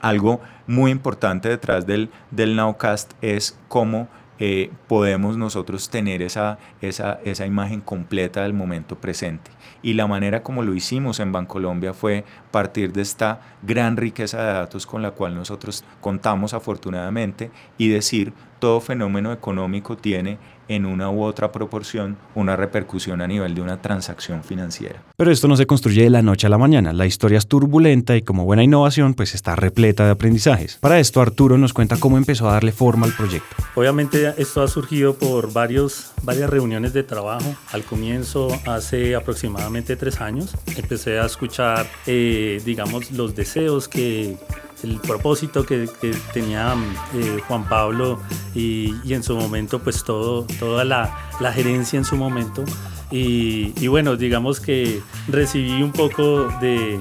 algo 0.00 0.40
muy 0.68 0.92
importante 0.92 1.48
detrás 1.48 1.84
del, 1.84 2.10
del 2.30 2.54
Nowcast 2.54 3.14
es 3.22 3.58
cómo 3.66 4.08
eh, 4.44 4.72
podemos 4.88 5.36
nosotros 5.36 5.88
tener 5.88 6.20
esa, 6.20 6.58
esa, 6.80 7.20
esa 7.24 7.46
imagen 7.46 7.80
completa 7.80 8.42
del 8.42 8.54
momento 8.54 8.96
presente. 8.96 9.52
Y 9.84 9.92
la 9.92 10.08
manera 10.08 10.42
como 10.42 10.64
lo 10.64 10.74
hicimos 10.74 11.20
en 11.20 11.30
Bancolombia 11.30 11.94
fue 11.94 12.24
partir 12.50 12.92
de 12.92 13.02
esta 13.02 13.40
gran 13.62 13.96
riqueza 13.96 14.38
de 14.44 14.52
datos 14.52 14.84
con 14.84 15.00
la 15.00 15.12
cual 15.12 15.36
nosotros 15.36 15.84
contamos 16.00 16.54
afortunadamente 16.54 17.52
y 17.78 17.86
decir 17.86 18.32
todo 18.58 18.80
fenómeno 18.80 19.32
económico 19.32 19.96
tiene 19.96 20.38
en 20.68 20.86
una 20.86 21.10
u 21.10 21.22
otra 21.22 21.52
proporción 21.52 22.16
una 22.34 22.56
repercusión 22.56 23.20
a 23.20 23.26
nivel 23.26 23.54
de 23.54 23.60
una 23.60 23.80
transacción 23.80 24.42
financiera. 24.44 25.02
Pero 25.16 25.30
esto 25.30 25.48
no 25.48 25.56
se 25.56 25.66
construye 25.66 26.02
de 26.02 26.10
la 26.10 26.22
noche 26.22 26.46
a 26.46 26.50
la 26.50 26.58
mañana. 26.58 26.92
La 26.92 27.06
historia 27.06 27.38
es 27.38 27.46
turbulenta 27.46 28.16
y 28.16 28.22
como 28.22 28.44
buena 28.44 28.62
innovación 28.62 29.14
pues 29.14 29.34
está 29.34 29.56
repleta 29.56 30.04
de 30.04 30.10
aprendizajes. 30.10 30.78
Para 30.80 30.98
esto 30.98 31.20
Arturo 31.20 31.58
nos 31.58 31.72
cuenta 31.72 31.96
cómo 31.98 32.16
empezó 32.16 32.48
a 32.48 32.54
darle 32.54 32.72
forma 32.72 33.06
al 33.06 33.12
proyecto. 33.12 33.56
Obviamente 33.74 34.34
esto 34.38 34.62
ha 34.62 34.68
surgido 34.68 35.14
por 35.14 35.52
varios, 35.52 36.12
varias 36.22 36.50
reuniones 36.50 36.92
de 36.92 37.02
trabajo. 37.02 37.54
Al 37.72 37.84
comienzo, 37.84 38.48
hace 38.66 39.14
aproximadamente 39.14 39.96
tres 39.96 40.20
años, 40.20 40.56
empecé 40.76 41.18
a 41.18 41.26
escuchar, 41.26 41.86
eh, 42.06 42.60
digamos, 42.64 43.10
los 43.12 43.34
deseos 43.34 43.88
que 43.88 44.36
el 44.82 44.98
propósito 45.00 45.64
que, 45.64 45.88
tenía 46.32 46.74
eh, 47.14 47.38
Juan 47.46 47.68
Pablo 47.68 48.20
y, 48.54 48.94
en 49.12 49.22
su 49.22 49.36
momento 49.36 49.78
pues 49.78 50.04
todo, 50.04 50.44
toda 50.58 50.84
la, 50.84 51.14
gerencia 51.52 51.98
en 51.98 52.04
su 52.04 52.16
momento. 52.16 52.64
Y, 53.10 53.86
bueno, 53.88 54.16
digamos 54.16 54.58
que 54.58 55.02
recibí 55.28 55.82
un 55.82 55.92
poco 55.92 56.48
de, 56.60 57.00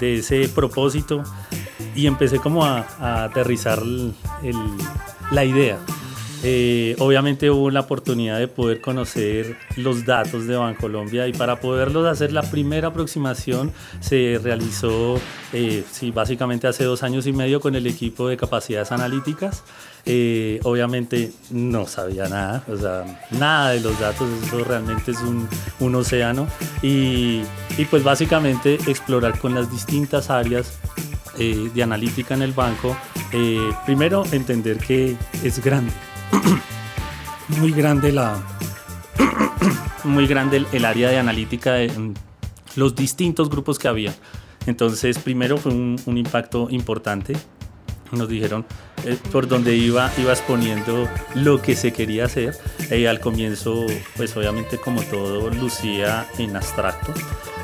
ese 0.00 0.48
propósito 0.48 1.24
y 1.96 2.06
empecé 2.06 2.38
como 2.38 2.64
a, 2.64 3.24
aterrizar 3.24 3.82
la 5.30 5.44
idea. 5.44 5.78
Eh, 6.44 6.96
obviamente 6.98 7.50
hubo 7.50 7.70
la 7.70 7.80
oportunidad 7.80 8.38
de 8.38 8.48
poder 8.48 8.80
conocer 8.80 9.56
los 9.76 10.04
datos 10.04 10.46
de 10.48 10.56
Bancolombia 10.56 11.28
y 11.28 11.32
para 11.32 11.60
poderlos 11.60 12.06
hacer 12.06 12.32
la 12.32 12.42
primera 12.42 12.88
aproximación 12.88 13.72
se 14.00 14.40
realizó 14.42 15.20
eh, 15.52 15.84
sí, 15.90 16.10
básicamente 16.10 16.66
hace 16.66 16.82
dos 16.82 17.04
años 17.04 17.28
y 17.28 17.32
medio 17.32 17.60
con 17.60 17.76
el 17.76 17.86
equipo 17.86 18.26
de 18.26 18.36
capacidades 18.36 18.90
analíticas. 18.90 19.62
Eh, 20.04 20.58
obviamente 20.64 21.30
no 21.50 21.86
sabía 21.86 22.28
nada, 22.28 22.64
o 22.68 22.76
sea, 22.76 23.04
nada 23.30 23.70
de 23.70 23.80
los 23.80 24.00
datos, 24.00 24.28
eso 24.44 24.64
realmente 24.64 25.12
es 25.12 25.18
un, 25.20 25.94
océano 25.94 26.48
y, 26.82 27.42
pues 27.88 28.02
básicamente 28.02 28.74
explorar 28.88 29.38
con 29.38 29.54
las 29.54 29.70
distintas 29.70 30.28
áreas 30.30 30.80
de 31.38 31.82
analítica 31.82 32.34
en 32.34 32.42
el 32.42 32.52
banco, 32.52 32.96
primero 33.86 34.24
entender 34.32 34.78
que 34.78 35.16
es 35.42 35.62
grande, 35.62 35.92
muy 37.60 37.72
grande 37.72 38.12
la 38.12 38.42
muy 40.04 40.26
grande 40.26 40.64
el, 40.72 40.84
área 40.84 41.10
de 41.10 41.18
analítica 41.18 41.74
de 41.74 42.14
los 42.76 42.94
distintos 42.94 43.50
grupos 43.50 43.78
que 43.78 43.88
había. 43.88 44.14
Entonces, 44.66 45.18
primero 45.18 45.56
fue 45.58 45.72
un, 45.72 46.00
un 46.06 46.18
impacto 46.18 46.68
importante. 46.70 47.34
Nos 48.12 48.28
dijeron 48.28 48.64
eh, 49.04 49.16
por 49.30 49.48
donde 49.48 49.76
iba, 49.76 50.10
iba 50.18 50.32
exponiendo 50.32 51.08
lo 51.34 51.60
que 51.60 51.76
se 51.76 51.92
quería 51.92 52.26
hacer. 52.26 52.56
Eh, 52.90 53.08
al 53.08 53.20
comienzo, 53.20 53.86
pues 54.16 54.36
obviamente 54.36 54.78
como 54.78 55.02
todo, 55.02 55.50
lucía 55.50 56.26
en 56.38 56.56
abstracto. 56.56 57.12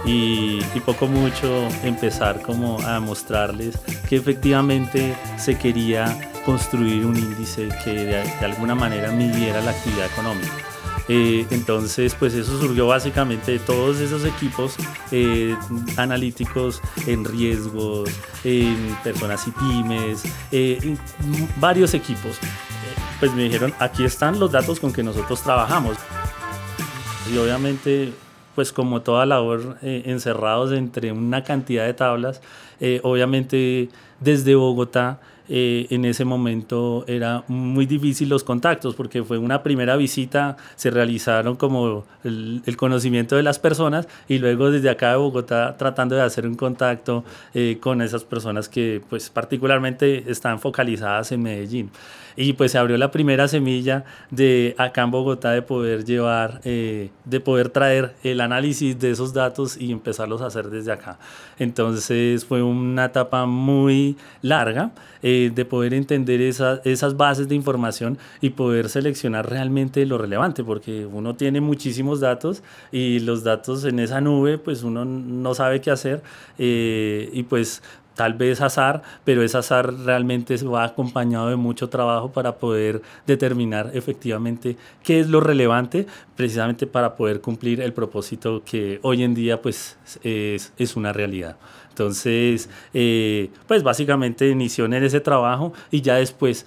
Y, 0.04 0.60
y, 0.74 0.80
poco 0.86 1.06
mucho 1.08 1.68
empezar 1.82 2.40
como 2.40 2.80
a 2.80 3.00
mostrarles 3.00 3.76
que 4.08 4.16
efectivamente 4.16 5.16
se 5.36 5.58
quería 5.58 6.30
construir 6.46 7.04
un 7.04 7.16
índice 7.16 7.68
que 7.82 7.90
de, 7.90 8.22
de 8.22 8.44
alguna 8.44 8.76
manera 8.76 9.10
midiera 9.10 9.60
la 9.60 9.72
actividad 9.72 10.06
económica. 10.06 10.67
Eh, 11.08 11.46
entonces, 11.50 12.14
pues 12.14 12.34
eso 12.34 12.58
surgió 12.58 12.86
básicamente 12.86 13.52
de 13.52 13.58
todos 13.58 13.98
esos 13.98 14.26
equipos 14.26 14.76
eh, 15.10 15.56
analíticos 15.96 16.82
en 17.06 17.24
riesgos, 17.24 18.10
en 18.44 18.94
personas 19.02 19.46
y 19.48 19.50
pymes, 19.52 20.22
eh, 20.52 20.96
varios 21.56 21.94
equipos. 21.94 22.36
Pues 23.20 23.32
me 23.32 23.44
dijeron, 23.44 23.72
aquí 23.78 24.04
están 24.04 24.38
los 24.38 24.52
datos 24.52 24.78
con 24.78 24.92
que 24.92 25.02
nosotros 25.02 25.42
trabajamos. 25.42 25.96
Y 27.32 27.38
obviamente, 27.38 28.12
pues 28.54 28.72
como 28.72 29.00
toda 29.00 29.24
labor, 29.26 29.78
encerrados 29.82 30.72
entre 30.72 31.10
una 31.10 31.42
cantidad 31.42 31.84
de 31.86 31.94
tablas, 31.94 32.40
obviamente 33.02 33.88
desde 34.20 34.54
Bogotá, 34.54 35.20
eh, 35.48 35.86
en 35.90 36.04
ese 36.04 36.24
momento 36.24 37.04
era 37.06 37.44
muy 37.48 37.86
difícil 37.86 38.28
los 38.28 38.44
contactos 38.44 38.94
porque 38.94 39.22
fue 39.22 39.38
una 39.38 39.62
primera 39.62 39.96
visita, 39.96 40.56
se 40.76 40.90
realizaron 40.90 41.56
como 41.56 42.04
el, 42.24 42.62
conocimiento 42.76 43.34
de 43.36 43.42
las 43.42 43.58
personas 43.58 44.06
y 44.28 44.38
luego 44.38 44.70
desde 44.70 44.90
acá 44.90 45.10
de 45.10 45.16
Bogotá 45.16 45.76
tratando 45.76 46.14
de 46.16 46.22
hacer 46.22 46.46
un 46.46 46.54
contacto 46.54 47.24
eh, 47.54 47.78
con 47.80 48.02
esas 48.02 48.24
personas 48.24 48.68
que 48.68 49.02
pues 49.08 49.30
particularmente 49.30 50.30
están 50.30 50.60
focalizadas 50.60 51.32
en 51.32 51.42
Medellín. 51.42 51.90
Y 52.40 52.52
pues 52.52 52.70
se 52.70 52.78
abrió 52.78 52.96
la 52.98 53.10
primera 53.10 53.48
semilla 53.48 54.04
de 54.30 54.76
acá 54.78 55.02
en 55.02 55.10
Bogotá 55.10 55.50
de 55.50 55.62
poder 55.62 56.04
llevar, 56.04 56.60
eh, 56.62 57.10
de 57.24 57.40
poder 57.40 57.68
traer 57.70 58.14
el 58.22 58.40
análisis 58.40 58.96
de 59.00 59.10
esos 59.10 59.34
datos 59.34 59.76
y 59.76 59.90
empezarlos 59.90 60.40
a 60.40 60.46
hacer 60.46 60.70
desde 60.70 60.92
acá. 60.92 61.18
Entonces 61.58 62.44
fue 62.44 62.62
una 62.62 63.06
etapa 63.06 63.44
muy 63.44 64.16
larga 64.40 64.92
eh, 65.22 65.37
de 65.54 65.64
poder 65.64 65.94
entender 65.94 66.40
esas, 66.40 67.16
bases 67.16 67.48
de 67.48 67.54
información 67.54 68.18
y 68.40 68.50
poder 68.50 68.88
seleccionar 68.88 69.48
realmente 69.48 70.04
lo 70.06 70.18
relevante, 70.18 70.64
porque 70.64 71.06
uno 71.06 71.34
tiene 71.34 71.60
muchísimos 71.60 72.20
datos 72.20 72.62
y 72.92 73.20
los 73.20 73.44
datos 73.44 73.84
en 73.84 73.98
esa 73.98 74.20
nube, 74.20 74.58
pues 74.58 74.82
uno 74.82 75.04
no 75.04 75.54
sabe 75.54 75.80
qué 75.80 75.90
hacer 75.90 76.22
eh, 76.58 77.30
y 77.32 77.44
pues 77.44 77.82
tal 78.18 78.34
vez 78.34 78.60
azar, 78.60 79.02
pero 79.24 79.44
ese 79.44 79.58
azar 79.58 79.94
realmente 79.94 80.56
va 80.64 80.82
acompañado 80.82 81.50
de 81.50 81.54
mucho 81.54 81.88
trabajo 81.88 82.32
para 82.32 82.56
poder 82.56 83.00
determinar 83.28 83.92
efectivamente 83.94 84.76
qué 85.04 85.20
es 85.20 85.28
lo 85.28 85.38
relevante, 85.38 86.04
precisamente 86.34 86.88
para 86.88 87.14
poder 87.14 87.40
cumplir 87.40 87.80
el 87.80 87.92
propósito 87.92 88.64
que 88.64 88.98
hoy 89.02 89.22
en 89.22 89.34
día 89.34 89.62
pues 89.62 89.96
es, 90.24 90.72
es 90.76 90.96
una 90.96 91.12
realidad. 91.12 91.58
Entonces, 91.98 92.70
eh, 92.94 93.50
pues 93.66 93.82
básicamente 93.82 94.48
inició 94.48 94.84
en 94.84 94.94
ese 94.94 95.18
trabajo 95.20 95.72
y 95.90 96.00
ya 96.00 96.14
después 96.14 96.64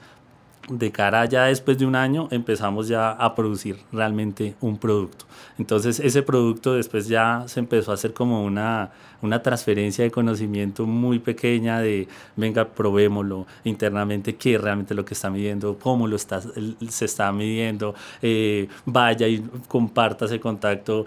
de 0.69 0.91
cara 0.91 1.25
ya 1.25 1.45
después 1.45 1.77
de 1.79 1.85
un 1.85 1.95
año 1.95 2.27
empezamos 2.31 2.87
ya 2.87 3.11
a 3.11 3.33
producir 3.33 3.77
realmente 3.93 4.55
un 4.59 4.77
producto. 4.77 5.25
Entonces 5.57 5.99
ese 5.99 6.21
producto 6.21 6.73
después 6.73 7.07
ya 7.07 7.43
se 7.47 7.61
empezó 7.61 7.91
a 7.91 7.93
hacer 7.93 8.13
como 8.13 8.43
una, 8.43 8.91
una 9.21 9.41
transferencia 9.41 10.03
de 10.03 10.11
conocimiento 10.11 10.85
muy 10.85 11.19
pequeña 11.19 11.79
de, 11.79 12.07
venga, 12.35 12.67
probémoslo 12.67 13.45
internamente, 13.63 14.35
qué 14.35 14.55
es 14.55 14.61
realmente 14.61 14.93
lo 14.93 15.05
que 15.05 15.13
está 15.13 15.29
midiendo, 15.29 15.77
cómo 15.79 16.07
lo 16.07 16.15
está, 16.15 16.41
se 16.89 17.05
está 17.05 17.31
midiendo, 17.31 17.95
eh, 18.21 18.67
vaya 18.85 19.27
y 19.27 19.43
comparta 19.67 20.25
ese 20.25 20.39
contacto, 20.39 21.05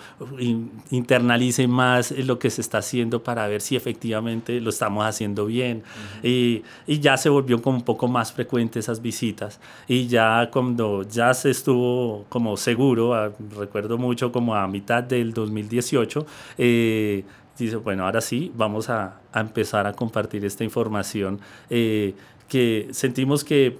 internalice 0.90 1.66
más 1.66 2.10
lo 2.12 2.38
que 2.38 2.50
se 2.50 2.60
está 2.60 2.78
haciendo 2.78 3.22
para 3.22 3.46
ver 3.48 3.60
si 3.60 3.76
efectivamente 3.76 4.60
lo 4.60 4.70
estamos 4.70 5.04
haciendo 5.04 5.46
bien. 5.46 5.82
y, 6.22 6.62
y 6.86 7.00
ya 7.00 7.16
se 7.16 7.28
volvió 7.28 7.60
como 7.60 7.78
un 7.78 7.84
poco 7.84 8.08
más 8.08 8.32
frecuente 8.32 8.78
esas 8.78 9.00
visitas 9.00 9.60
y 9.88 10.06
ya 10.06 10.48
cuando 10.52 11.02
ya 11.02 11.34
se 11.34 11.50
estuvo 11.50 12.24
como 12.28 12.56
seguro, 12.56 13.14
ah, 13.14 13.32
recuerdo 13.56 13.98
mucho 13.98 14.32
como 14.32 14.54
a 14.54 14.66
mitad 14.68 15.02
del 15.02 15.32
2018, 15.32 16.26
eh, 16.58 17.24
dice, 17.58 17.76
bueno, 17.76 18.04
ahora 18.04 18.20
sí, 18.20 18.52
vamos 18.54 18.90
a, 18.90 19.20
a 19.32 19.40
empezar 19.40 19.86
a 19.86 19.92
compartir 19.92 20.44
esta 20.44 20.64
información 20.64 21.40
eh, 21.70 22.14
que 22.48 22.88
sentimos 22.90 23.44
que 23.44 23.78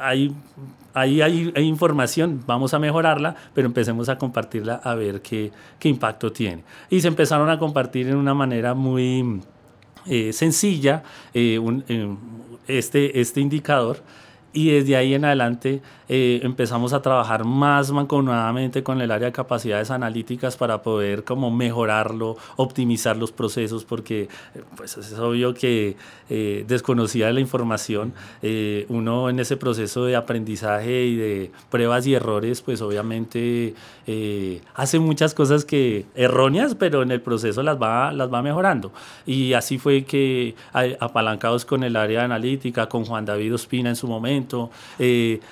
hay, 0.00 0.34
hay, 0.92 1.20
hay, 1.20 1.52
información, 1.64 2.42
vamos 2.46 2.74
a 2.74 2.78
mejorarla, 2.78 3.34
pero 3.54 3.66
empecemos 3.66 4.08
a 4.08 4.18
compartirla 4.18 4.76
a 4.76 4.94
ver 4.94 5.20
qué, 5.20 5.50
qué 5.78 5.88
impacto 5.88 6.32
tiene. 6.32 6.64
Y 6.90 7.00
se 7.00 7.08
empezaron 7.08 7.50
a 7.50 7.58
compartir 7.58 8.08
en 8.08 8.16
una 8.16 8.34
manera 8.34 8.74
muy 8.74 9.40
eh, 10.06 10.32
sencilla 10.32 11.02
un, 11.34 11.84
este, 12.68 13.20
este 13.20 13.40
indicador 13.40 13.98
y 14.52 14.70
desde 14.70 14.96
ahí 14.96 15.14
en 15.14 15.24
adelante 15.24 15.82
eh, 16.08 16.40
empezamos 16.42 16.92
a 16.92 17.00
trabajar 17.00 17.44
más 17.44 17.90
mancomunadamente 17.90 18.82
con 18.82 19.00
el 19.00 19.10
área 19.10 19.26
de 19.26 19.32
capacidades 19.32 19.90
analíticas 19.90 20.56
para 20.56 20.82
poder 20.82 21.24
como 21.24 21.50
mejorarlo, 21.50 22.36
optimizar 22.56 23.16
los 23.16 23.32
procesos, 23.32 23.84
porque 23.84 24.22
eh, 24.54 24.62
pues 24.76 24.96
es 24.96 25.12
obvio 25.18 25.54
que 25.54 25.96
eh, 26.28 26.64
desconocida 26.66 27.32
la 27.32 27.40
información, 27.40 28.12
eh, 28.42 28.86
uno 28.88 29.30
en 29.30 29.38
ese 29.40 29.56
proceso 29.56 30.04
de 30.04 30.16
aprendizaje 30.16 31.04
y 31.06 31.16
de 31.16 31.50
pruebas 31.70 32.06
y 32.06 32.14
errores, 32.14 32.60
pues 32.60 32.82
obviamente 32.82 33.74
hace 34.74 34.98
muchas 34.98 35.32
cosas 35.32 35.64
que 35.64 36.04
erróneas, 36.14 36.74
pero 36.74 37.02
en 37.02 37.10
el 37.10 37.22
proceso 37.22 37.62
las 37.62 37.80
va, 37.80 38.12
las 38.12 38.30
va 38.32 38.42
mejorando. 38.42 38.92
Y 39.24 39.54
así 39.54 39.78
fue 39.78 40.04
que 40.04 40.54
apalancados 41.00 41.64
con 41.64 41.84
el 41.84 41.96
área 41.96 42.18
de 42.18 42.24
analítica, 42.26 42.86
con 42.86 43.06
Juan 43.06 43.24
David 43.24 43.54
Ospina 43.54 43.88
en 43.88 43.96
su 43.96 44.06
momento, 44.06 44.70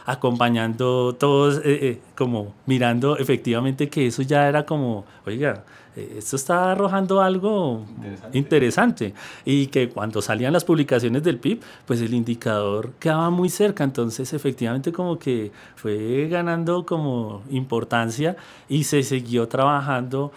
acompañados 0.04 0.41
acompañando 0.42 1.14
todos, 1.14 1.58
eh, 1.58 1.62
eh, 1.64 1.98
como 2.16 2.54
mirando 2.66 3.16
efectivamente 3.16 3.88
que 3.88 4.08
eso 4.08 4.22
ya 4.22 4.48
era 4.48 4.66
como, 4.66 5.04
oiga, 5.24 5.64
eh, 5.94 6.16
esto 6.18 6.36
está 6.36 6.72
arrojando 6.72 7.20
algo 7.20 7.84
interesante. 7.96 8.38
interesante. 8.38 9.14
y 9.44 9.66
que 9.68 9.88
cuando 9.88 10.20
salían 10.20 10.52
las 10.52 10.64
publicaciones 10.64 11.22
del 11.22 11.38
PIB, 11.38 11.60
pues 11.86 12.00
el 12.00 12.12
indicador 12.14 12.90
quedaba 12.98 13.30
muy 13.30 13.48
cerca, 13.50 13.84
entonces 13.84 14.32
efectivamente 14.32 14.90
como 14.90 15.18
que 15.18 15.52
fue 15.76 16.28
ganando 16.28 16.84
como 16.84 17.42
importancia 17.50 18.36
y 18.68 18.84
se 18.84 19.02
siguió 19.02 19.46
trabajando 19.48 20.32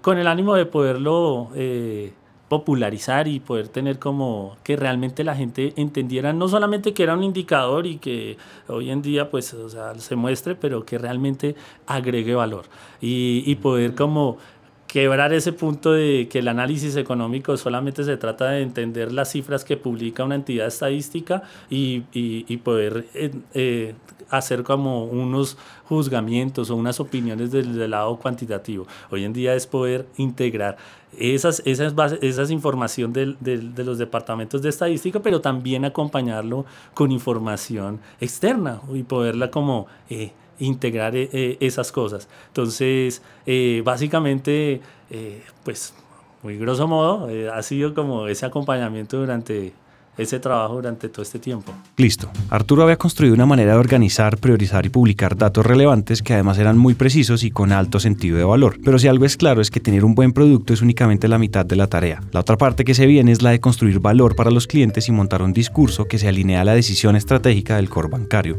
con 0.00 0.18
el 0.18 0.26
ánimo 0.26 0.54
de 0.54 0.66
poderlo 0.66 1.50
popularizar 2.48 3.26
y 3.26 3.40
poder 3.40 3.68
tener 3.68 3.98
como 3.98 4.56
que 4.62 4.76
realmente 4.76 5.24
la 5.24 5.34
gente 5.34 5.72
entendiera 5.76 6.32
no 6.32 6.48
solamente 6.48 6.94
que 6.94 7.02
era 7.02 7.14
un 7.14 7.24
indicador 7.24 7.86
y 7.86 7.98
que 7.98 8.36
hoy 8.68 8.90
en 8.90 9.02
día 9.02 9.30
pues 9.30 9.52
o 9.54 9.68
sea, 9.68 9.94
se 9.96 10.14
muestre, 10.14 10.54
pero 10.54 10.84
que 10.84 10.98
realmente 10.98 11.56
agregue 11.86 12.34
valor 12.34 12.66
y, 13.00 13.42
y 13.46 13.56
poder 13.56 13.94
como 13.94 14.38
quebrar 14.96 15.34
ese 15.34 15.52
punto 15.52 15.92
de 15.92 16.26
que 16.26 16.38
el 16.38 16.48
análisis 16.48 16.96
económico 16.96 17.54
solamente 17.58 18.02
se 18.02 18.16
trata 18.16 18.48
de 18.48 18.62
entender 18.62 19.12
las 19.12 19.30
cifras 19.30 19.62
que 19.62 19.76
publica 19.76 20.24
una 20.24 20.36
entidad 20.36 20.68
estadística 20.68 21.42
y, 21.68 22.04
y, 22.14 22.56
poder 22.56 23.04
eh, 23.12 23.30
eh, 23.52 23.94
hacer 24.30 24.62
como 24.62 25.04
unos 25.04 25.58
juzgamientos 25.84 26.70
o 26.70 26.76
unas 26.76 26.98
opiniones 26.98 27.50
del, 27.52 27.76
del, 27.76 27.90
lado 27.90 28.16
cuantitativo. 28.16 28.86
Hoy 29.10 29.24
en 29.24 29.34
día 29.34 29.54
es 29.54 29.66
poder 29.66 30.06
integrar 30.16 30.78
esas, 31.18 31.60
esas, 31.66 31.92
esas 32.22 32.50
información 32.50 33.12
de 33.12 33.84
los 33.84 33.98
departamentos 33.98 34.62
de 34.62 34.70
estadística, 34.70 35.20
pero 35.20 35.42
también 35.42 35.84
acompañarlo 35.84 36.64
con 36.94 37.12
información 37.12 38.00
externa 38.18 38.80
y 38.94 39.02
poderla 39.02 39.50
como... 39.50 39.88
Eh, 40.08 40.32
integrar 40.58 41.14
eh, 41.16 41.56
esas 41.60 41.92
cosas. 41.92 42.28
Entonces, 42.48 43.22
eh, 43.46 43.82
básicamente, 43.84 44.80
eh, 45.10 45.42
pues, 45.64 45.94
muy 46.42 46.56
grosso 46.58 46.86
modo, 46.86 47.28
eh, 47.28 47.48
ha 47.48 47.62
sido 47.62 47.94
como 47.94 48.28
ese 48.28 48.46
acompañamiento 48.46 49.18
durante 49.18 49.72
ese 50.16 50.40
trabajo 50.40 50.76
durante 50.76 51.08
todo 51.08 51.22
este 51.22 51.38
tiempo. 51.38 51.72
Listo. 51.96 52.30
Arturo 52.48 52.84
había 52.84 52.96
construido 52.96 53.34
una 53.34 53.46
manera 53.46 53.72
de 53.72 53.78
organizar, 53.78 54.38
priorizar 54.38 54.86
y 54.86 54.88
publicar 54.88 55.36
datos 55.36 55.66
relevantes 55.66 56.22
que 56.22 56.34
además 56.34 56.58
eran 56.58 56.78
muy 56.78 56.94
precisos 56.94 57.44
y 57.44 57.50
con 57.50 57.72
alto 57.72 58.00
sentido 58.00 58.38
de 58.38 58.44
valor. 58.44 58.78
Pero 58.82 58.98
si 58.98 59.08
algo 59.08 59.24
es 59.24 59.36
claro 59.36 59.60
es 59.60 59.70
que 59.70 59.80
tener 59.80 60.04
un 60.04 60.14
buen 60.14 60.32
producto 60.32 60.72
es 60.72 60.80
únicamente 60.80 61.28
la 61.28 61.38
mitad 61.38 61.66
de 61.66 61.76
la 61.76 61.86
tarea. 61.86 62.22
La 62.32 62.40
otra 62.40 62.56
parte 62.56 62.84
que 62.84 62.94
se 62.94 63.06
viene 63.06 63.32
es 63.32 63.42
la 63.42 63.50
de 63.50 63.60
construir 63.60 63.98
valor 63.98 64.36
para 64.36 64.50
los 64.50 64.66
clientes 64.66 65.08
y 65.08 65.12
montar 65.12 65.42
un 65.42 65.52
discurso 65.52 66.06
que 66.06 66.18
se 66.18 66.28
alinea 66.28 66.62
a 66.62 66.64
la 66.64 66.74
decisión 66.74 67.14
estratégica 67.14 67.76
del 67.76 67.90
core 67.90 68.08
bancario. 68.08 68.56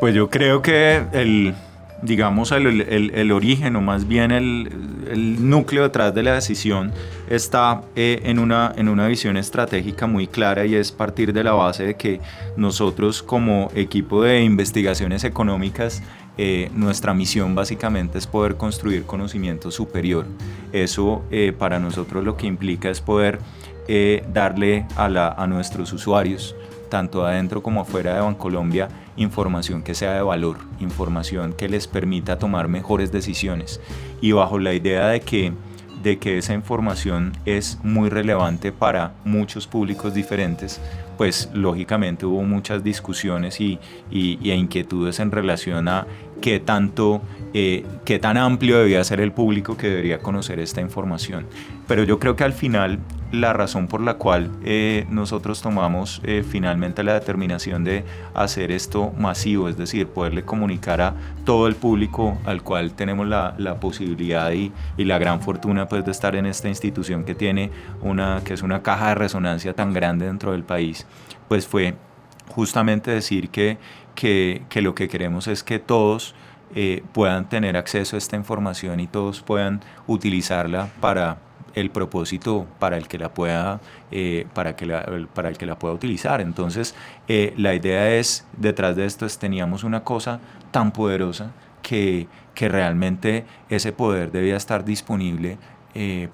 Pues 0.00 0.14
yo 0.14 0.30
creo 0.30 0.62
que 0.62 1.02
el, 1.12 1.54
digamos, 2.02 2.52
el, 2.52 2.82
el, 2.82 3.32
origen 3.32 3.74
o 3.74 3.80
más 3.80 4.06
bien 4.06 4.30
el, 4.30 4.70
el 5.10 5.50
núcleo 5.50 5.82
detrás 5.82 6.14
de 6.14 6.22
la 6.22 6.34
decisión 6.34 6.92
está 7.28 7.82
eh, 7.96 8.20
en, 8.24 8.38
una, 8.38 8.72
en 8.76 8.88
una 8.88 9.08
visión 9.08 9.36
estratégica 9.36 10.06
muy 10.06 10.28
clara 10.28 10.64
y 10.66 10.76
es 10.76 10.92
partir 10.92 11.32
de 11.32 11.42
la 11.42 11.52
base 11.52 11.84
de 11.84 11.94
que 11.96 12.20
nosotros 12.56 13.24
como 13.24 13.72
equipo 13.74 14.22
de 14.22 14.42
investigaciones 14.42 15.24
económicas 15.24 16.00
eh, 16.36 16.70
nuestra 16.74 17.12
misión 17.12 17.56
básicamente 17.56 18.18
es 18.18 18.28
poder 18.28 18.56
construir 18.56 19.02
conocimiento 19.02 19.72
superior. 19.72 20.26
Eso 20.72 21.24
eh, 21.32 21.52
para 21.58 21.80
nosotros 21.80 22.22
lo 22.22 22.36
que 22.36 22.46
implica 22.46 22.88
es 22.88 23.00
poder 23.00 23.40
darle 24.34 24.84
a, 24.96 25.08
la, 25.08 25.28
a 25.28 25.46
nuestros 25.46 25.94
usuarios 25.94 26.54
tanto 26.88 27.26
adentro 27.26 27.62
como 27.62 27.80
afuera 27.80 28.14
de 28.14 28.20
Bancolombia, 28.20 28.88
información 29.16 29.82
que 29.82 29.94
sea 29.94 30.14
de 30.14 30.22
valor, 30.22 30.58
información 30.80 31.52
que 31.52 31.68
les 31.68 31.86
permita 31.86 32.38
tomar 32.38 32.68
mejores 32.68 33.12
decisiones. 33.12 33.80
Y 34.20 34.32
bajo 34.32 34.58
la 34.58 34.74
idea 34.74 35.08
de 35.08 35.20
que 35.20 35.52
de 36.02 36.18
que 36.18 36.38
esa 36.38 36.54
información 36.54 37.32
es 37.44 37.78
muy 37.82 38.08
relevante 38.08 38.72
para 38.72 39.14
muchos 39.24 39.66
públicos 39.66 40.14
diferentes, 40.14 40.80
pues 41.16 41.50
lógicamente 41.52 42.24
hubo 42.24 42.42
muchas 42.42 42.84
discusiones 42.84 43.60
y, 43.60 43.78
y, 44.10 44.50
e 44.50 44.54
inquietudes 44.54 45.18
en 45.18 45.32
relación 45.32 45.88
a 45.88 46.06
qué 46.40 46.60
tanto, 46.60 47.22
eh, 47.54 47.84
qué 48.04 48.18
tan 48.18 48.36
amplio 48.36 48.78
debía 48.78 49.02
ser 49.04 49.20
el 49.20 49.32
público 49.32 49.76
que 49.76 49.88
debería 49.88 50.18
conocer 50.20 50.58
esta 50.60 50.80
información. 50.80 51.46
Pero 51.86 52.04
yo 52.04 52.18
creo 52.18 52.36
que 52.36 52.44
al 52.44 52.52
final 52.52 52.98
la 53.32 53.52
razón 53.52 53.88
por 53.88 54.00
la 54.00 54.14
cual 54.14 54.50
eh, 54.64 55.06
nosotros 55.10 55.60
tomamos 55.60 56.20
eh, 56.24 56.44
finalmente 56.48 57.02
la 57.02 57.14
determinación 57.14 57.84
de 57.84 58.04
hacer 58.34 58.72
esto 58.72 59.12
masivo, 59.18 59.68
es 59.68 59.76
decir, 59.76 60.06
poderle 60.06 60.44
comunicar 60.44 61.00
a 61.00 61.14
todo 61.44 61.66
el 61.66 61.74
público 61.74 62.38
al 62.46 62.62
cual 62.62 62.92
tenemos 62.92 63.26
la, 63.26 63.54
posibilidad 63.80 64.50
y, 64.52 64.72
y, 64.96 65.04
la 65.04 65.18
gran 65.18 65.42
fortuna 65.42 65.88
pues, 65.88 66.04
de 66.04 66.10
estar 66.10 66.36
en 66.36 66.46
esta 66.46 66.68
institución 66.68 67.24
que 67.24 67.34
tiene 67.34 67.70
una, 68.00 68.40
que 68.44 68.54
es 68.54 68.62
una 68.62 68.82
caja 68.82 69.10
de 69.10 69.14
resonancia 69.16 69.74
tan 69.74 69.92
grande 69.92 70.26
dentro 70.26 70.52
del 70.52 70.64
país, 70.64 71.06
pues 71.48 71.66
fue 71.66 71.94
justamente 72.48 73.10
decir 73.10 73.50
que, 73.50 73.78
que, 74.18 74.82
lo 74.82 74.96
que 74.96 75.08
queremos 75.08 75.46
es 75.46 75.62
que 75.62 75.78
todos 75.78 76.34
eh, 76.74 77.04
puedan 77.12 77.48
tener 77.48 77.76
acceso 77.76 78.16
a 78.16 78.18
esta 78.18 78.34
información 78.34 78.98
y 78.98 79.06
todos 79.06 79.42
puedan 79.42 79.80
utilizarla 80.08 80.88
para 81.00 81.38
el 81.74 81.90
propósito 81.90 82.66
para 82.80 82.96
el 82.96 83.06
que 83.06 83.16
la 83.16 83.32
pueda, 83.32 83.80
eh, 84.10 84.46
para 84.54 84.74
que 84.74 84.88
para 85.32 85.48
el 85.50 85.56
que 85.56 85.66
la 85.66 85.78
pueda 85.78 85.94
utilizar. 85.94 86.40
Entonces, 86.40 86.96
eh, 87.28 87.54
la 87.56 87.74
idea 87.74 88.10
es, 88.10 88.44
detrás 88.56 88.96
de 88.96 89.06
esto, 89.06 89.24
es, 89.24 89.38
teníamos 89.38 89.84
una 89.84 90.02
cosa 90.02 90.40
tan 90.72 90.90
poderosa 90.90 91.52
que, 91.80 92.26
que 92.56 92.68
realmente 92.68 93.44
ese 93.68 93.92
poder 93.92 94.32
debía 94.32 94.56
estar 94.56 94.84
disponible 94.84 95.58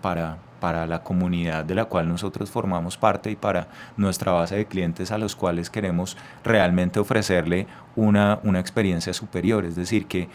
para, 0.00 0.38
para 0.64 0.86
la 0.86 1.02
comunidad 1.02 1.62
de 1.62 1.74
la 1.74 1.84
cual 1.84 2.08
nosotros 2.08 2.50
formamos 2.50 2.96
parte 2.96 3.30
y 3.30 3.36
para 3.36 3.68
nuestra 3.98 4.32
base 4.32 4.56
de 4.56 4.64
clientes 4.64 5.12
a 5.12 5.18
los 5.18 5.36
cuales 5.36 5.68
queremos 5.68 6.16
realmente 6.42 6.98
ofrecerle 6.98 7.66
una, 7.96 8.40
una 8.44 8.60
experiencia 8.60 9.12
superior, 9.12 9.66
es 9.66 9.76
decir, 9.76 10.06
que, 10.06 10.30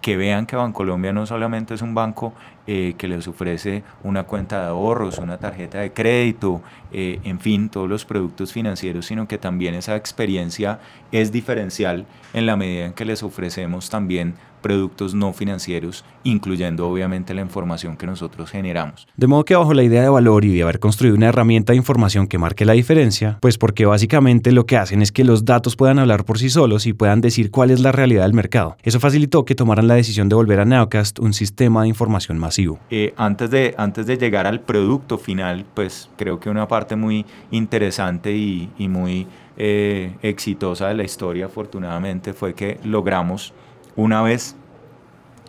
que 0.00 0.16
vean 0.16 0.46
que 0.46 0.54
Bancolombia 0.54 1.12
no 1.12 1.26
solamente 1.26 1.74
es 1.74 1.82
un 1.82 1.96
banco 1.96 2.32
eh, 2.68 2.94
que 2.96 3.08
les 3.08 3.26
ofrece 3.26 3.82
una 4.04 4.22
cuenta 4.22 4.60
de 4.60 4.66
ahorros, 4.68 5.18
una 5.18 5.36
tarjeta 5.36 5.80
de 5.80 5.92
crédito, 5.92 6.62
eh, 6.92 7.18
en 7.24 7.40
fin, 7.40 7.68
todos 7.68 7.88
los 7.88 8.04
productos 8.04 8.52
financieros, 8.52 9.06
sino 9.06 9.26
que 9.26 9.36
también 9.36 9.74
esa 9.74 9.96
experiencia 9.96 10.78
es 11.10 11.32
diferencial 11.32 12.06
en 12.34 12.46
la 12.46 12.56
medida 12.56 12.86
en 12.86 12.92
que 12.92 13.04
les 13.04 13.24
ofrecemos 13.24 13.90
también 13.90 14.36
productos 14.66 15.14
no 15.14 15.32
financieros, 15.32 16.04
incluyendo 16.24 16.88
obviamente 16.88 17.34
la 17.34 17.40
información 17.40 17.96
que 17.96 18.04
nosotros 18.04 18.50
generamos. 18.50 19.06
De 19.16 19.28
modo 19.28 19.44
que 19.44 19.54
bajo 19.54 19.74
la 19.74 19.84
idea 19.84 20.02
de 20.02 20.08
valor 20.08 20.44
y 20.44 20.56
de 20.56 20.64
haber 20.64 20.80
construido 20.80 21.14
una 21.14 21.28
herramienta 21.28 21.72
de 21.72 21.76
información 21.76 22.26
que 22.26 22.36
marque 22.36 22.64
la 22.64 22.72
diferencia, 22.72 23.38
pues 23.40 23.58
porque 23.58 23.86
básicamente 23.86 24.50
lo 24.50 24.66
que 24.66 24.76
hacen 24.76 25.02
es 25.02 25.12
que 25.12 25.22
los 25.22 25.44
datos 25.44 25.76
puedan 25.76 26.00
hablar 26.00 26.24
por 26.24 26.40
sí 26.40 26.50
solos 26.50 26.84
y 26.86 26.94
puedan 26.94 27.20
decir 27.20 27.52
cuál 27.52 27.70
es 27.70 27.78
la 27.78 27.92
realidad 27.92 28.24
del 28.24 28.34
mercado. 28.34 28.76
Eso 28.82 28.98
facilitó 28.98 29.44
que 29.44 29.54
tomaran 29.54 29.86
la 29.86 29.94
decisión 29.94 30.28
de 30.28 30.34
volver 30.34 30.58
a 30.58 30.64
Neocast 30.64 31.20
un 31.20 31.32
sistema 31.32 31.82
de 31.82 31.88
información 31.90 32.38
masivo. 32.38 32.80
Eh, 32.90 33.14
antes, 33.16 33.48
de, 33.52 33.72
antes 33.78 34.08
de 34.08 34.16
llegar 34.16 34.48
al 34.48 34.62
producto 34.62 35.18
final, 35.18 35.64
pues 35.74 36.10
creo 36.16 36.40
que 36.40 36.50
una 36.50 36.66
parte 36.66 36.96
muy 36.96 37.24
interesante 37.52 38.36
y, 38.36 38.68
muy 38.88 39.28
eh, 39.56 40.16
exitosa 40.22 40.88
de 40.88 40.94
la 40.94 41.04
historia, 41.04 41.46
afortunadamente, 41.46 42.32
fue 42.32 42.54
que 42.54 42.80
logramos 42.82 43.52
una 43.96 44.22
vez 44.22 44.56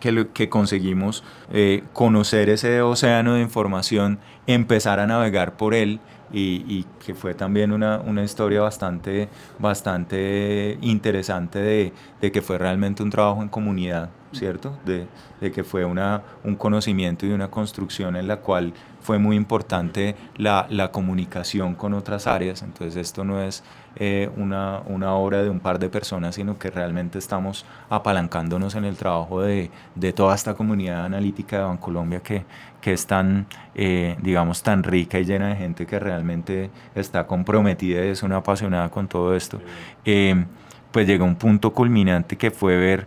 que, 0.00 0.28
que 0.32 0.48
conseguimos 0.48 1.24
eh, 1.52 1.84
conocer 1.92 2.48
ese 2.48 2.82
océano 2.82 3.34
de 3.34 3.42
información, 3.42 4.18
empezar 4.46 5.00
a 5.00 5.06
navegar 5.06 5.56
por 5.56 5.74
él 5.74 6.00
y, 6.32 6.84
que 7.04 7.14
fue 7.14 7.34
también 7.34 7.72
una, 7.72 8.00
una, 8.00 8.22
historia 8.22 8.60
bastante, 8.60 9.28
bastante 9.58 10.76
interesante 10.82 11.58
de, 11.58 11.92
de, 12.20 12.32
que 12.32 12.42
fue 12.42 12.58
realmente 12.58 13.02
un 13.02 13.08
trabajo 13.08 13.40
en 13.42 13.48
comunidad, 13.48 14.10
¿cierto? 14.32 14.78
De, 14.84 15.06
de, 15.40 15.52
que 15.52 15.64
fue 15.64 15.86
una, 15.86 16.22
un 16.44 16.54
conocimiento 16.54 17.24
y 17.24 17.30
una 17.30 17.50
construcción 17.50 18.14
en 18.16 18.28
la 18.28 18.38
cual 18.38 18.74
fue 19.00 19.18
muy 19.18 19.36
importante 19.36 20.16
la, 20.36 20.66
la 20.68 20.92
comunicación 20.92 21.74
con 21.74 21.94
otras 21.94 22.26
áreas, 22.26 22.62
entonces 22.62 22.96
esto 22.96 23.24
no 23.24 23.40
es 23.40 23.64
eh, 24.00 24.30
una, 24.36 24.80
una, 24.86 25.14
obra 25.14 25.42
de 25.42 25.50
un 25.50 25.58
par 25.58 25.80
de 25.80 25.88
personas, 25.88 26.36
sino 26.36 26.56
que 26.56 26.70
realmente 26.70 27.18
estamos 27.18 27.64
apalancándonos 27.90 28.76
en 28.76 28.84
el 28.84 28.96
trabajo 28.96 29.42
de, 29.42 29.72
de 29.96 30.12
toda 30.12 30.36
esta 30.36 30.54
comunidad 30.54 31.04
analítica 31.04 31.58
de 31.58 31.64
Bancolombia 31.64 32.20
que, 32.20 32.44
que 32.80 32.92
es 32.92 33.08
tan, 33.08 33.46
eh, 33.74 34.16
digamos, 34.22 34.62
tan 34.62 34.84
rica 34.84 35.18
y 35.18 35.24
llena 35.24 35.48
de 35.48 35.56
gente 35.56 35.84
que 35.84 35.98
realmente 35.98 36.70
está 36.94 37.26
comprometida 37.26 38.04
y 38.04 38.10
es 38.10 38.22
una 38.22 38.36
apasionada 38.36 38.88
con 38.88 39.08
todo 39.08 39.34
esto. 39.34 39.60
Eh, 40.04 40.44
pues 40.92 41.08
llegó 41.08 41.24
un 41.24 41.34
punto 41.34 41.72
culminante 41.72 42.36
que 42.36 42.52
fue 42.52 42.76
ver 42.76 43.06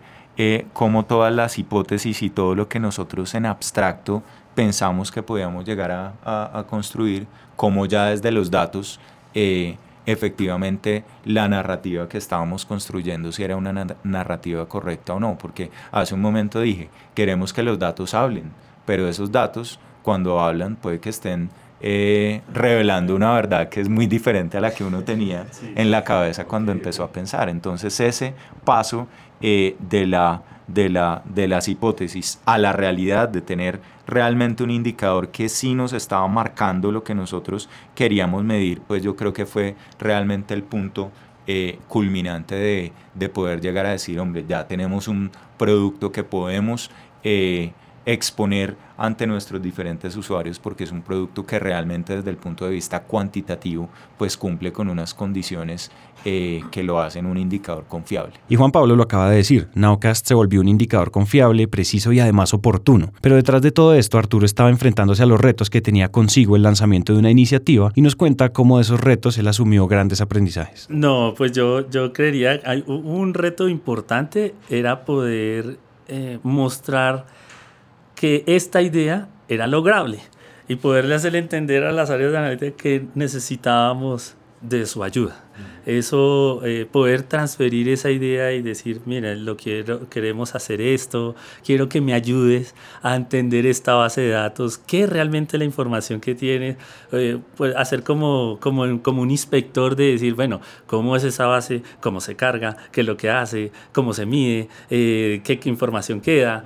cómo 0.74 1.06
todas 1.06 1.32
las 1.32 1.60
hipótesis 1.60 2.24
y 2.24 2.32
todo 2.32 2.56
lo 2.56 2.68
que 2.68 2.80
nosotros 2.80 3.36
en 3.36 3.46
abstracto 3.46 4.24
pensamos 4.56 5.12
que 5.12 5.22
podíamos 5.22 5.64
llegar 5.66 5.92
a, 5.92 6.60
a, 6.60 6.64
construir, 6.66 7.28
como 7.56 7.86
ya 7.86 8.08
desde 8.08 8.32
los 8.32 8.50
datos 8.50 9.00
efectivamente 10.06 11.04
la 11.26 11.48
narrativa 11.48 12.08
que 12.10 12.18
estábamos 12.18 12.66
construyendo, 12.66 13.32
si 13.32 13.44
era 13.44 13.56
una 13.56 13.96
narrativa 14.04 14.68
correcta 14.68 15.14
o 15.14 15.20
no, 15.20 15.38
porque 15.38 15.72
hace 15.92 16.14
un 16.14 16.22
momento 16.22 16.60
dije, 16.62 16.90
queremos 17.14 17.54
que 17.54 17.64
los 17.64 17.80
datos 17.80 18.14
hablen, 18.14 18.52
pero 18.86 19.08
esos 19.08 19.32
datos 19.32 19.80
cuando 20.04 20.40
hablan 20.40 20.76
puede 20.76 21.00
que 21.00 21.10
estén 21.10 21.50
eh, 21.84 22.42
revelando 22.54 23.16
una 23.16 23.34
verdad 23.34 23.70
que 23.70 23.82
es 23.82 23.90
muy 23.90 24.06
diferente 24.06 24.58
a 24.58 24.62
la 24.62 24.72
que 24.72 24.84
uno 24.84 25.04
tenía 25.04 25.48
en 25.76 25.90
la 25.90 26.04
cabeza 26.04 26.46
cuando 26.46 26.72
empezó 26.72 27.04
a 27.04 27.12
pensar. 27.12 27.50
Entonces 27.50 28.00
ese 28.00 28.36
paso 28.64 29.08
eh, 29.42 29.76
de 29.80 30.06
la 30.08 30.44
de, 30.68 30.90
la, 30.90 31.22
de 31.26 31.48
las 31.48 31.68
hipótesis 31.68 32.42
a 32.46 32.58
la 32.58 32.72
realidad, 32.74 33.30
de 33.30 33.42
tener 33.42 33.82
realmente 34.08 34.64
un 34.64 34.72
indicador 34.72 35.30
que 35.30 35.50
sí 35.50 35.74
nos 35.74 35.94
estaba 35.94 36.28
marcando 36.28 36.92
lo 36.92 37.04
que 37.04 37.16
nosotros 37.16 37.70
queríamos 37.96 38.44
medir, 38.44 38.82
pues 38.82 39.04
yo 39.04 39.16
creo 39.16 39.34
que 39.34 39.46
fue 39.46 39.76
realmente 40.00 40.54
el 40.54 40.64
punto 40.64 41.12
eh, 41.48 41.80
culminante 41.88 42.56
de, 42.56 42.94
de, 43.16 43.30
poder 43.30 43.62
llegar 43.62 43.86
a 43.86 43.92
decir, 43.92 44.20
hombre, 44.20 44.46
ya 44.48 44.68
tenemos 44.68 45.08
un 45.08 45.32
producto 45.58 46.12
que 46.12 46.24
podemos 46.24 46.92
eh, 47.24 47.74
exponer 48.06 48.76
ante 48.98 49.28
nuestros 49.28 49.62
diferentes 49.62 50.16
usuarios 50.16 50.60
porque 50.60 50.84
es 50.84 50.92
un 50.92 51.02
producto 51.02 51.46
que 51.46 51.60
realmente 51.60 52.16
desde 52.16 52.30
el 52.30 52.38
punto 52.38 52.66
de 52.66 52.72
vista 52.72 53.04
cuantitativo 53.04 53.90
pues 54.18 54.38
cumple 54.38 54.72
con 54.72 54.90
unas 54.90 55.14
condiciones 55.14 55.92
eh, 56.24 56.62
que 56.70 56.84
lo 56.84 57.00
hacen 57.00 57.26
un 57.26 57.38
indicador 57.38 57.86
confiable. 57.88 58.34
Y 58.48 58.56
Juan 58.56 58.72
Pablo 58.72 58.96
lo 58.96 59.04
acaba 59.04 59.30
de 59.30 59.38
decir, 59.38 59.70
Nowcast 59.74 60.28
se 60.28 60.36
volvió 60.36 60.62
un 60.62 60.68
indicador 60.68 61.10
confiable, 61.10 61.68
preciso 61.68 62.12
y 62.12 62.20
además 62.20 62.54
oportuno. 62.54 63.12
Pero 63.22 63.36
detrás 63.36 63.64
de 63.64 63.72
todo 63.72 63.96
esto, 63.96 64.20
Arturo 64.20 64.46
estaba 64.46 64.70
enfrentándose 64.70 65.24
a 65.24 65.26
los 65.26 65.42
retos 65.42 65.72
que 65.72 65.82
tenía 65.82 66.10
consigo 66.10 66.56
el 66.56 66.62
lanzamiento 66.62 67.14
de 67.14 67.20
una 67.20 67.32
iniciativa 67.32 67.92
y 67.96 68.02
nos 68.02 68.16
cuenta 68.16 68.50
cómo 68.50 68.78
de 68.78 68.84
esos 68.84 69.02
retos 69.02 69.38
él 69.40 69.48
asumió 69.48 69.88
grandes 69.88 70.22
aprendizajes. 70.22 70.88
No, 70.90 71.34
pues 71.36 71.54
yo, 71.54 71.90
yo 71.90 72.14
creería, 72.14 72.60
hay 72.66 72.84
un 72.86 73.34
reto 73.34 73.68
importante 73.68 74.54
era 74.70 75.06
poder 75.06 75.80
eh, 76.08 76.40
mostrar 76.44 77.26
que 78.22 78.44
esta 78.46 78.84
idea 78.84 79.30
era 79.48 79.66
lograble 79.66 80.20
y 80.68 80.76
poderle 80.76 81.16
hacer 81.16 81.36
entender 81.36 81.84
a 81.84 81.92
las 81.92 82.12
áreas 82.12 82.32
de 82.32 82.38
analítica 82.38 82.78
que 82.78 83.08
necesitábamos 83.16 84.36
de 84.62 84.86
su 84.86 85.04
ayuda. 85.04 85.44
Eso, 85.86 86.62
eh, 86.64 86.88
poder 86.90 87.24
transferir 87.24 87.90
esa 87.90 88.12
idea 88.12 88.52
y 88.52 88.62
decir, 88.62 89.02
mira, 89.06 89.34
lo 89.36 89.58
quiero, 89.58 90.08
queremos 90.10 90.54
hacer 90.54 90.80
esto, 90.80 91.36
quiero 91.66 91.90
que 91.90 92.02
me 92.02 92.14
ayudes 92.14 92.76
a 93.02 93.16
entender 93.16 93.66
esta 93.66 93.96
base 93.96 94.22
de 94.22 94.30
datos, 94.30 94.78
qué 94.78 95.08
realmente 95.08 95.58
la 95.58 95.66
información 95.66 96.22
que 96.22 96.36
tiene, 96.36 96.78
eh, 97.12 97.40
pues 97.58 97.76
hacer 97.76 98.04
como, 98.04 98.60
como, 98.62 99.02
como 99.02 99.24
un 99.24 99.32
inspector 99.32 99.96
de 99.96 100.12
decir, 100.12 100.36
bueno, 100.36 100.62
cómo 100.86 101.16
es 101.16 101.24
esa 101.24 101.48
base, 101.48 101.82
cómo 102.00 102.22
se 102.22 102.36
carga, 102.36 102.78
qué 102.92 103.02
es 103.02 103.08
lo 103.08 103.18
que 103.18 103.32
hace, 103.32 103.72
cómo 103.92 104.14
se 104.14 104.26
mide, 104.28 104.70
eh, 104.92 105.42
qué, 105.44 105.60
qué, 105.60 105.70
información 105.70 106.22
queda, 106.22 106.64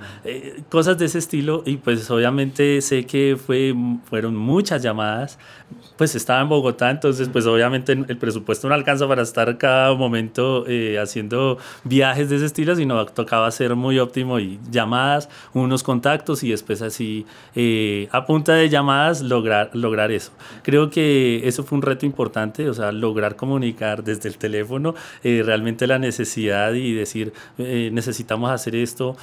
cosas 0.68 0.98
de 0.98 1.06
ese 1.06 1.18
estilo. 1.18 1.62
Y 1.64 1.76
pues 1.78 2.10
obviamente 2.10 2.80
sé 2.82 3.06
que 3.06 3.38
fue, 3.38 3.74
fueron 4.10 4.36
muchas 4.36 4.82
llamadas, 4.82 5.38
pues 5.96 6.14
estaba 6.14 6.40
en 6.42 6.48
Bogotá, 6.48 6.90
entonces 6.90 7.28
pues 7.30 7.46
obviamente 7.46 7.92
el 7.92 8.16
presupuesto 8.18 8.68
no 8.68 8.74
alcanza 8.74 9.05
para 9.08 9.22
estar 9.22 9.58
cada 9.58 9.94
momento 9.94 10.64
eh, 10.66 10.98
haciendo 10.98 11.58
viajes 11.84 12.28
de 12.28 12.36
ese 12.36 12.46
estilo, 12.46 12.74
sino 12.74 13.04
tocaba 13.06 13.50
ser 13.50 13.74
muy 13.76 13.98
óptimo 13.98 14.38
y 14.38 14.58
llamadas, 14.70 15.28
unos 15.52 15.82
contactos 15.82 16.42
y 16.42 16.50
después 16.50 16.82
así 16.82 17.26
eh, 17.54 18.08
a 18.12 18.26
punta 18.26 18.54
de 18.54 18.68
llamadas 18.68 19.22
lograr, 19.22 19.70
lograr 19.74 20.10
eso. 20.10 20.32
Creo 20.62 20.90
que 20.90 21.46
eso 21.46 21.62
fue 21.64 21.76
un 21.76 21.82
reto 21.82 22.06
importante, 22.06 22.68
o 22.68 22.74
sea, 22.74 22.92
lograr 22.92 23.36
comunicar 23.36 24.04
desde 24.04 24.28
el 24.28 24.38
teléfono 24.38 24.94
eh, 25.22 25.42
realmente 25.44 25.86
la 25.86 25.98
necesidad 25.98 26.72
y 26.72 26.92
decir 26.92 27.32
necesitamos 27.58 28.50
hacer 28.50 28.76
esto. 28.76 29.16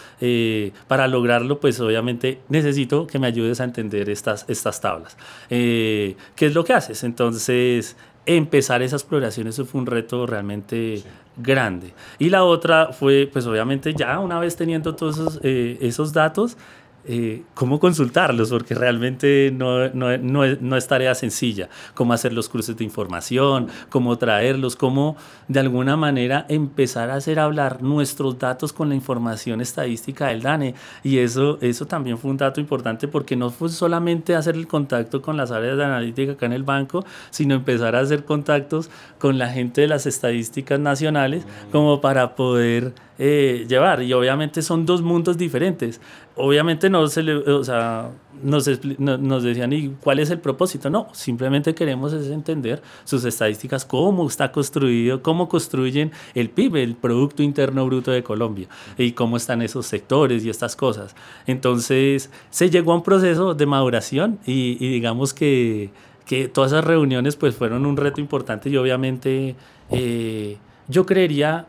para 0.88 1.08
lograrlo, 1.08 1.60
pues 1.60 1.80
obviamente 1.80 2.40
necesito 2.50 3.08
que 3.08 3.20
me 3.20 3.28
ayudes 3.28 3.60
a 3.62 3.64
entender 3.64 4.10
estas, 4.10 4.46
estas 4.48 4.82
tablas. 4.82 5.18
¿Qué 5.50 6.16
es 6.38 6.54
lo 6.54 6.64
que 6.64 6.74
haces? 6.74 7.04
Entonces, 7.04 7.96
empezar 8.26 8.82
esa 8.82 8.96
exploración, 8.96 9.48
eso 9.48 9.66
fue 9.66 9.82
un 9.82 9.88
reto 9.88 10.26
realmente 10.26 11.04
grande. 11.38 11.94
Y 12.20 12.30
la 12.30 12.44
otra 12.44 12.94
fue, 12.94 13.30
pues 13.32 13.46
obviamente 13.46 13.94
ya 13.94 14.20
una 14.20 14.40
vez 14.40 14.56
teniendo 14.56 14.96
todos 14.96 15.18
esos, 15.18 15.40
eh, 15.44 15.78
esos 15.82 16.14
datos, 16.14 16.58
eh, 17.06 17.44
cómo 17.54 17.82
consultarlos, 17.82 18.50
porque 18.50 18.76
realmente 18.76 19.52
no, 19.54 19.90
no, 19.90 20.18
no, 20.18 20.44
es, 20.46 20.62
no, 20.62 20.78
es, 20.78 20.88
tarea 20.88 21.14
sencilla, 21.16 21.68
cómo 21.94 22.14
hacer 22.14 22.32
los 22.32 22.48
cruces 22.48 22.78
de 22.78 22.84
información, 22.86 23.68
cómo 23.90 24.18
traerlos, 24.18 24.78
cómo 24.78 25.18
de 25.50 25.60
alguna 25.60 25.98
manera 25.98 26.46
empezar 26.48 27.10
a 27.10 27.16
hacer 27.16 27.40
hablar 27.40 27.84
nuestros 27.84 28.40
datos 28.40 28.72
con 28.72 28.88
la 28.88 28.96
información 28.96 29.60
estadística 29.60 30.28
del 30.28 30.42
DANE. 30.42 30.76
Y 31.04 31.18
eso, 31.18 31.58
eso 31.60 31.86
también 31.86 32.18
fue 32.18 32.32
un 32.32 32.38
dato 32.38 32.62
importante 32.62 33.10
porque 33.10 33.36
no 33.36 33.50
fue 33.50 33.68
solamente 33.68 34.36
hacer 34.36 34.56
el 34.56 34.68
contacto 34.68 35.22
con 35.22 35.36
las 35.36 35.52
áreas 35.52 35.78
de 35.78 35.84
analítica 35.84 36.34
acá 36.34 36.46
en 36.46 36.54
el 36.54 36.64
banco, 36.64 37.06
sino 37.32 37.56
empezar 37.56 37.98
a 37.98 38.00
hacer 38.00 38.24
contactos 38.24 38.90
con 39.20 39.38
la 39.38 39.50
gente 39.50 39.82
de 39.82 39.88
las 39.88 40.06
estadísticas 40.06 40.80
nacionales 40.80 41.46
como 41.72 42.00
para 42.00 42.36
poder 42.36 42.94
eh, 43.20 43.66
llevar. 43.68 44.02
Y 44.02 44.14
obviamente 44.14 44.62
son 44.62 44.86
dos 44.86 45.02
mundos 45.02 45.38
diferentes. 45.38 46.02
Obviamente 46.36 46.90
no 46.90 47.08
se 47.08 47.22
le, 47.22 47.36
o 47.36 47.64
sea, 47.64 48.10
nos, 48.42 48.68
nos 48.98 49.44
decían, 49.44 49.72
¿y 49.72 49.90
cuál 50.02 50.18
es 50.18 50.32
el 50.32 50.40
propósito? 50.40 50.90
No, 50.90 51.08
simplemente 51.12 51.76
queremos 51.76 52.12
es 52.14 52.28
entender 52.30 52.82
sus 53.04 53.24
estadísticas, 53.26 53.86
cómo 53.86 54.28
está 54.28 54.52
construido, 54.52 55.22
cómo 55.22 55.48
construyen 55.48 56.12
el 56.34 56.50
PIB, 56.50 56.78
el 56.78 56.96
Producto 56.96 57.44
Interno 57.44 57.86
Bruto 57.86 58.10
de 58.10 58.24
Colombia, 58.24 58.68
y 58.98 59.12
cómo 59.12 59.38
están 59.38 59.62
esos 59.62 59.86
sectores 59.86 60.44
y 60.44 60.50
estas 60.50 60.76
cosas. 60.76 61.16
Entonces, 61.46 62.32
se 62.50 62.70
llegó 62.72 62.94
a 62.94 62.96
un 62.96 63.04
proceso 63.04 63.54
de 63.54 63.66
maduración 63.68 64.40
y, 64.46 64.76
digamos 64.76 65.36
que, 65.36 65.92
que, 66.26 66.48
todas 66.48 66.72
esas 66.72 66.84
reuniones 66.84 67.36
pues 67.36 67.56
fueron 67.56 67.86
un 67.86 67.96
reto 67.96 68.20
importante 68.20 68.70
y 68.70 68.78
obviamente 68.78 69.56
eh, 69.92 70.58
yo 70.88 71.06
creería 71.06 71.68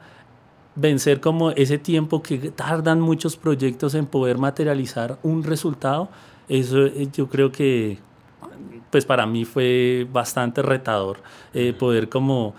vencer 0.76 1.20
como 1.20 1.50
ese 1.50 1.78
tiempo 1.78 2.22
que 2.22 2.38
tardan 2.50 3.00
muchos 3.00 3.36
proyectos 3.36 3.94
en 3.94 4.06
poder 4.06 4.38
materializar 4.38 5.18
un 5.22 5.44
resultado, 5.44 6.08
eso 6.48 6.86
eh, 6.86 7.08
yo 7.12 7.28
creo 7.28 7.52
que 7.52 7.98
pues 8.90 9.04
para 9.04 9.26
mí 9.26 9.44
fue 9.44 10.06
bastante 10.12 10.62
retador 10.62 11.18
eh, 11.52 11.72
poder 11.72 12.08
como 12.08 12.54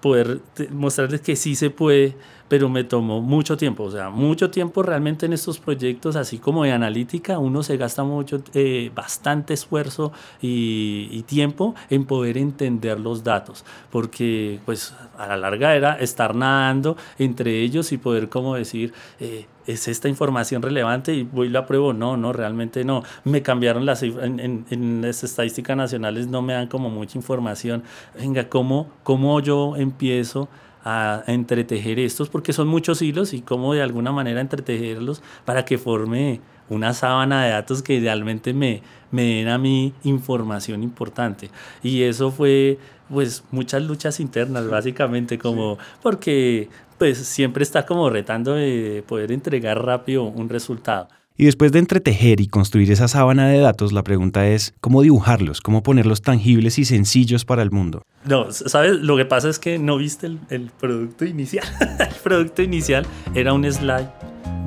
poder 0.00 0.40
mostrarles 0.70 1.20
que 1.20 1.36
sí 1.36 1.54
se 1.54 1.70
puede 1.70 2.16
pero 2.52 2.68
me 2.68 2.84
tomó 2.84 3.22
mucho 3.22 3.56
tiempo, 3.56 3.84
o 3.84 3.90
sea, 3.90 4.10
mucho 4.10 4.50
tiempo 4.50 4.82
realmente 4.82 5.24
en 5.24 5.32
estos 5.32 5.58
proyectos, 5.58 6.16
así 6.16 6.36
como 6.36 6.64
de 6.64 6.72
analítica, 6.72 7.38
uno 7.38 7.62
se 7.62 7.78
gasta 7.78 8.04
mucho, 8.04 8.42
eh, 8.52 8.90
bastante 8.94 9.54
esfuerzo 9.54 10.12
y, 10.42 11.22
tiempo 11.22 11.74
en 11.88 12.04
poder 12.04 12.36
entender 12.36 13.00
los 13.00 13.24
datos, 13.24 13.64
porque 13.90 14.60
pues 14.66 14.94
a 15.16 15.28
la 15.28 15.38
larga 15.38 15.74
era 15.74 15.94
estar 15.94 16.34
nadando 16.34 16.98
entre 17.18 17.62
ellos 17.62 17.90
y 17.90 17.96
poder 17.96 18.28
como 18.28 18.54
decir, 18.54 18.92
eh, 19.18 19.46
¿es 19.66 19.88
esta 19.88 20.10
información 20.10 20.60
relevante? 20.60 21.14
Y 21.14 21.22
voy 21.22 21.46
y 21.46 21.50
la 21.50 21.64
pruebo, 21.64 21.94
no, 21.94 22.18
no, 22.18 22.34
realmente 22.34 22.84
no. 22.84 23.02
Me 23.24 23.40
cambiaron 23.40 23.86
las, 23.86 24.02
en, 24.02 24.66
en, 24.68 25.00
las 25.00 25.24
estadísticas 25.24 25.74
nacionales, 25.74 26.26
no 26.26 26.42
me 26.42 26.52
dan 26.52 26.66
como 26.66 26.90
mucha 26.90 27.16
información. 27.16 27.82
Venga, 28.14 28.50
¿cómo, 28.50 28.88
cómo 29.04 29.40
yo 29.40 29.74
empiezo? 29.76 30.50
A, 30.84 31.22
entretejer 31.26 31.98
estos, 31.98 32.28
porque 32.28 32.52
son 32.52 32.68
muchos 32.68 33.02
hilos 33.02 33.32
y 33.32 33.42
cómo 33.42 33.74
de 33.74 33.82
alguna 33.82 34.12
manera 34.12 34.40
entretejerlos 34.40 35.22
para 35.44 35.64
que 35.64 35.78
forme 35.78 36.40
una 36.68 36.94
sábana 36.94 37.44
de 37.44 37.50
datos 37.50 37.82
que 37.82 37.94
idealmente 37.94 38.54
me, 38.54 38.82
me 39.10 39.22
den 39.22 39.48
a 39.48 39.58
mí 39.58 39.92
información 40.04 40.82
importante. 40.82 41.50
Y 41.82 42.02
eso 42.02 42.30
fue 42.30 42.78
pues 43.10 43.44
muchas 43.50 43.82
luchas 43.82 44.20
internas 44.20 44.68
básicamente 44.68 45.36
como 45.38 45.78
porque 46.02 46.70
pues 46.98 47.18
siempre 47.18 47.62
está 47.62 47.84
como 47.84 48.08
retando 48.10 48.54
de 48.54 49.04
poder 49.06 49.32
entregar 49.32 49.84
rápido 49.84 50.24
un 50.24 50.48
resultado. 50.48 51.08
Y 51.36 51.46
después 51.46 51.72
de 51.72 51.78
entretejer 51.78 52.40
y 52.40 52.46
construir 52.46 52.90
esa 52.92 53.08
sábana 53.08 53.48
de 53.48 53.58
datos, 53.58 53.92
la 53.92 54.04
pregunta 54.04 54.46
es 54.46 54.74
cómo 54.80 55.02
dibujarlos, 55.02 55.60
cómo 55.60 55.82
ponerlos 55.82 56.20
tangibles 56.20 56.78
y 56.78 56.84
sencillos 56.84 57.44
para 57.44 57.62
el 57.62 57.70
mundo. 57.70 58.02
No, 58.24 58.52
¿sabes? 58.52 58.92
Lo 59.00 59.16
que 59.16 59.24
pasa 59.24 59.48
es 59.48 59.58
que 59.58 59.78
no 59.78 59.96
viste 59.96 60.26
el, 60.26 60.70
producto 60.78 61.24
inicial. 61.24 61.66
el 61.98 62.14
producto 62.22 62.62
inicial 62.62 63.06
era 63.34 63.54
un 63.54 63.70
slide 63.70 64.08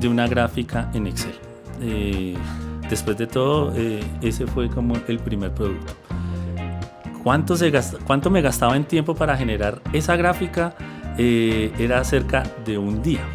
de 0.00 0.08
una 0.08 0.26
gráfica 0.26 0.90
en 0.92 1.06
Excel. 1.06 1.34
Eh, 1.80 2.34
después 2.90 3.16
de 3.16 3.26
todo, 3.26 3.72
eh, 3.76 4.02
ese 4.20 4.46
fue 4.46 4.68
como 4.68 4.96
el 5.06 5.18
primer 5.20 5.52
producto. 5.52 5.92
¿Cuánto, 7.22 7.56
se 7.56 7.72
¿Cuánto 8.04 8.30
me 8.30 8.40
gastaba 8.40 8.76
en 8.76 8.84
tiempo 8.84 9.14
para 9.14 9.36
generar 9.36 9.80
esa 9.92 10.16
gráfica? 10.16 10.74
Eh, 11.18 11.72
era 11.78 12.04
cerca 12.04 12.42
de 12.66 12.76
un 12.76 13.02
día 13.02 13.26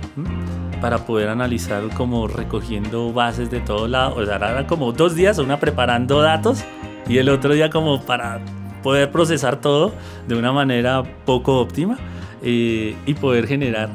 para 0.82 1.06
poder 1.06 1.30
analizar 1.30 1.84
como 1.94 2.28
recogiendo 2.28 3.14
bases 3.14 3.50
de 3.52 3.60
todos 3.60 3.90
lados. 3.90 4.18
O 4.18 4.26
sea, 4.26 4.36
era 4.36 4.68
como 4.68 4.92
dos 4.92 5.16
días, 5.16 5.38
una 5.38 5.60
preparando 5.60 6.22
datos 6.22 6.64
y 7.08 7.18
el 7.20 7.30
otro 7.30 7.54
día 7.54 7.70
como 7.70 8.02
para 8.02 8.42
poder 8.84 9.12
procesar 9.12 9.62
todo 9.62 9.94
de 10.28 10.36
una 10.36 10.52
manera 10.52 11.04
poco 11.26 11.60
óptima 11.60 11.98
eh, 12.42 12.96
y 13.06 13.14
poder 13.14 13.48
generar 13.48 13.90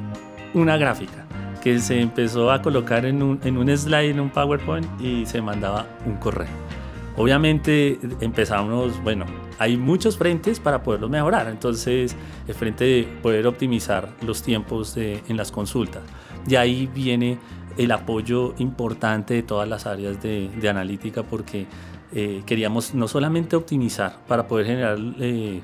una 0.54 0.76
gráfica 0.76 1.26
que 1.62 1.80
se 1.80 2.00
empezó 2.00 2.52
a 2.52 2.62
colocar 2.62 3.04
en 3.04 3.22
un, 3.22 3.40
en 3.42 3.56
un 3.56 3.76
slide, 3.76 4.10
en 4.10 4.20
un 4.20 4.30
PowerPoint 4.30 4.86
y 5.00 5.26
se 5.26 5.42
mandaba 5.42 5.86
un 6.06 6.14
correo. 6.16 6.46
Obviamente 7.16 7.98
empezamos, 8.20 9.02
bueno, 9.02 9.24
hay 9.58 9.76
muchos 9.76 10.18
frentes 10.18 10.60
para 10.60 10.82
poderlo 10.82 11.08
mejorar. 11.08 11.48
Entonces, 11.48 12.14
el 12.46 12.54
frente 12.54 12.84
de 12.84 13.08
poder 13.22 13.46
optimizar 13.46 14.10
los 14.22 14.42
tiempos 14.42 14.96
en 14.96 15.36
las 15.36 15.50
consultas. 15.50 16.02
Y 16.48 16.56
ahí 16.56 16.86
viene 16.86 17.38
el 17.76 17.90
apoyo 17.92 18.54
importante 18.58 19.34
de 19.34 19.42
todas 19.42 19.68
las 19.68 19.86
áreas 19.86 20.22
de, 20.22 20.50
analítica 20.68 21.22
porque 21.22 21.66
eh, 22.12 22.42
queríamos 22.46 22.94
no 22.94 23.08
solamente 23.08 23.56
optimizar 23.56 24.18
para 24.26 24.46
poder 24.46 24.66
generar 24.66 24.98
eh, 25.20 25.60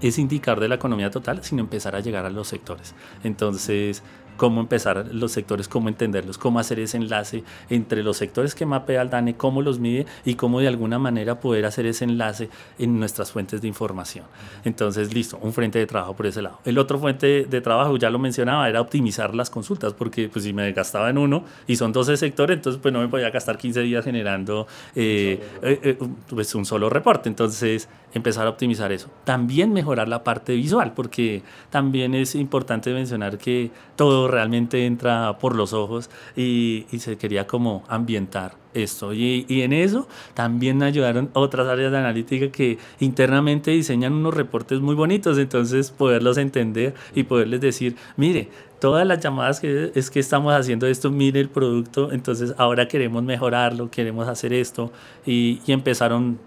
ese 0.00 0.20
indicar 0.20 0.60
de 0.60 0.68
la 0.68 0.74
economía 0.76 1.10
total, 1.10 1.42
sino 1.42 1.62
empezar 1.62 1.96
a 1.96 2.00
llegar 2.00 2.24
a 2.26 2.30
los 2.30 2.48
sectores. 2.48 2.94
Entonces, 3.24 4.02
cómo 4.36 4.60
empezar 4.60 5.06
los 5.12 5.32
sectores, 5.32 5.68
cómo 5.68 5.88
entenderlos, 5.88 6.38
cómo 6.38 6.58
hacer 6.58 6.78
ese 6.80 6.96
enlace 6.96 7.44
entre 7.70 8.02
los 8.02 8.16
sectores 8.16 8.54
que 8.54 8.66
mapea 8.66 9.02
el 9.02 9.10
DANE, 9.10 9.36
cómo 9.36 9.62
los 9.62 9.78
mide 9.78 10.06
y 10.24 10.34
cómo 10.34 10.60
de 10.60 10.68
alguna 10.68 10.98
manera 10.98 11.40
poder 11.40 11.66
hacer 11.66 11.86
ese 11.86 12.04
enlace 12.04 12.48
en 12.78 12.98
nuestras 12.98 13.32
fuentes 13.32 13.60
de 13.62 13.68
información. 13.68 14.26
Entonces, 14.64 15.12
listo, 15.14 15.38
un 15.42 15.52
frente 15.52 15.78
de 15.78 15.86
trabajo 15.86 16.14
por 16.14 16.26
ese 16.26 16.42
lado. 16.42 16.60
El 16.64 16.78
otro 16.78 16.98
fuente 16.98 17.46
de 17.48 17.60
trabajo, 17.60 17.96
ya 17.96 18.10
lo 18.10 18.18
mencionaba, 18.18 18.68
era 18.68 18.80
optimizar 18.80 19.34
las 19.34 19.50
consultas, 19.50 19.92
porque 19.92 20.28
pues 20.28 20.44
si 20.44 20.52
me 20.52 20.72
gastaba 20.72 21.10
en 21.10 21.18
uno 21.18 21.44
y 21.66 21.76
son 21.76 21.92
12 21.92 22.16
sectores, 22.16 22.56
entonces 22.56 22.80
pues 22.80 22.92
no 22.92 23.00
me 23.00 23.08
podía 23.08 23.30
gastar 23.30 23.58
15 23.58 23.80
días 23.80 24.04
generando 24.04 24.66
eh, 24.94 25.40
eh, 25.62 25.80
eh, 25.82 25.98
pues 26.28 26.54
un 26.54 26.64
solo 26.64 26.90
reporte. 26.90 27.28
Entonces, 27.28 27.88
empezar 28.16 28.46
a 28.46 28.50
optimizar 28.50 28.92
eso. 28.92 29.08
También 29.24 29.72
mejorar 29.72 30.08
la 30.08 30.24
parte 30.24 30.54
visual, 30.54 30.92
porque 30.94 31.42
también 31.70 32.14
es 32.14 32.34
importante 32.34 32.92
mencionar 32.92 33.38
que 33.38 33.70
todo 33.94 34.28
realmente 34.28 34.86
entra 34.86 35.38
por 35.38 35.54
los 35.54 35.72
ojos 35.72 36.10
y, 36.34 36.86
y 36.90 36.98
se 37.00 37.16
quería 37.16 37.46
como 37.46 37.84
ambientar 37.88 38.54
esto. 38.74 39.12
Y, 39.12 39.44
y, 39.48 39.62
en 39.62 39.72
eso 39.72 40.08
también 40.34 40.82
ayudaron 40.82 41.30
otras 41.32 41.66
áreas 41.66 41.92
de 41.92 41.98
analítica 41.98 42.50
que 42.50 42.78
internamente 43.00 43.70
diseñan 43.70 44.12
unos 44.12 44.34
reportes 44.34 44.80
muy 44.80 44.94
bonitos, 44.94 45.38
entonces 45.38 45.90
poderlos 45.90 46.38
entender 46.38 46.94
y 47.14 47.24
poderles 47.24 47.60
decir, 47.60 47.96
mire, 48.16 48.48
todas 48.80 49.06
las 49.06 49.20
llamadas 49.20 49.60
que 49.60 49.92
es 49.94 50.10
que 50.10 50.20
estamos 50.20 50.54
haciendo 50.54 50.86
esto, 50.86 51.10
mire 51.10 51.40
el 51.40 51.48
producto, 51.48 52.12
entonces 52.12 52.54
ahora 52.58 52.88
queremos 52.88 53.22
mejorarlo, 53.22 53.90
queremos 53.90 54.28
hacer 54.28 54.52
esto 54.52 54.92
y, 55.24 55.60
y 55.66 55.72
empezaron 55.72 56.38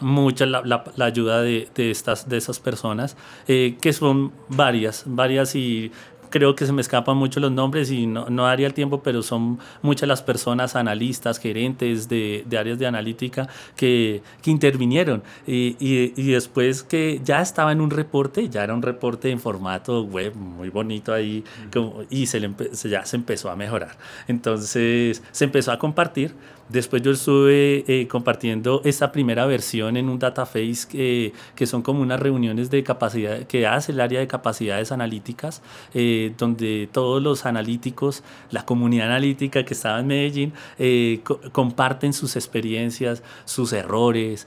mucha 0.00 0.46
la, 0.46 0.62
la, 0.64 0.84
la, 0.96 1.04
ayuda 1.04 1.42
de, 1.42 1.68
de, 1.74 1.90
estas, 1.90 2.28
de 2.28 2.36
esas 2.36 2.60
personas, 2.60 3.16
eh, 3.48 3.76
que 3.80 3.92
son 3.92 4.32
varias, 4.48 5.04
varias 5.06 5.54
y 5.54 5.92
creo 6.34 6.56
que 6.56 6.66
se 6.66 6.72
me 6.72 6.80
escapan 6.80 7.16
mucho 7.16 7.38
los 7.38 7.52
nombres 7.52 7.92
y 7.92 8.08
no, 8.08 8.28
no 8.28 8.46
daría 8.46 8.66
el 8.66 8.74
tiempo, 8.74 9.04
pero 9.04 9.22
son 9.22 9.60
muchas 9.82 10.08
las 10.08 10.20
personas, 10.20 10.74
analistas, 10.74 11.38
gerentes 11.38 12.08
de, 12.08 12.42
de 12.44 12.58
áreas 12.58 12.76
de 12.76 12.88
analítica 12.88 13.48
que, 13.76 14.20
que 14.42 14.50
intervinieron. 14.50 15.22
Y, 15.46 15.76
y, 15.78 16.12
y, 16.16 16.32
después 16.32 16.82
que 16.82 17.20
ya 17.22 17.40
estaba 17.40 17.70
en 17.70 17.80
un 17.80 17.90
reporte, 17.90 18.48
ya 18.48 18.64
era 18.64 18.74
un 18.74 18.82
reporte 18.82 19.30
en 19.30 19.38
formato 19.38 20.02
web 20.02 20.34
muy 20.34 20.70
bonito 20.70 21.14
ahí, 21.14 21.44
como, 21.72 22.02
y 22.10 22.26
se, 22.26 22.40
le 22.40 22.50
ya 22.82 23.06
se 23.06 23.14
empezó 23.14 23.48
a 23.48 23.54
mejorar. 23.54 23.96
Entonces 24.26 25.22
se 25.30 25.44
empezó 25.44 25.70
a 25.70 25.78
compartir. 25.78 26.34
Después 26.68 27.02
yo 27.02 27.10
estuve 27.10 27.84
eh, 27.86 28.08
compartiendo 28.08 28.80
esta 28.84 29.12
primera 29.12 29.44
versión 29.46 29.96
en 29.96 30.08
un 30.08 30.18
dataface 30.18 30.88
que, 30.88 31.32
que, 31.54 31.66
son 31.66 31.82
como 31.82 32.00
unas 32.00 32.18
reuniones 32.20 32.70
de 32.70 32.82
capacidad 32.82 33.40
que 33.46 33.66
hace 33.66 33.92
el 33.92 34.00
área 34.00 34.20
de 34.20 34.26
capacidades 34.26 34.90
analíticas, 34.90 35.62
eh, 35.92 36.32
donde 36.38 36.88
todos 36.90 37.22
los 37.22 37.44
analíticos, 37.44 38.22
la 38.50 38.64
comunidad 38.64 39.08
analítica 39.08 39.64
que 39.64 39.74
estaba 39.74 40.00
en 40.00 40.06
Medellín, 40.06 40.52
eh, 40.78 41.20
co 41.22 41.40
comparten 41.52 42.12
sus 42.12 42.36
experiencias, 42.36 43.22
sus 43.44 43.72
errores 43.72 44.46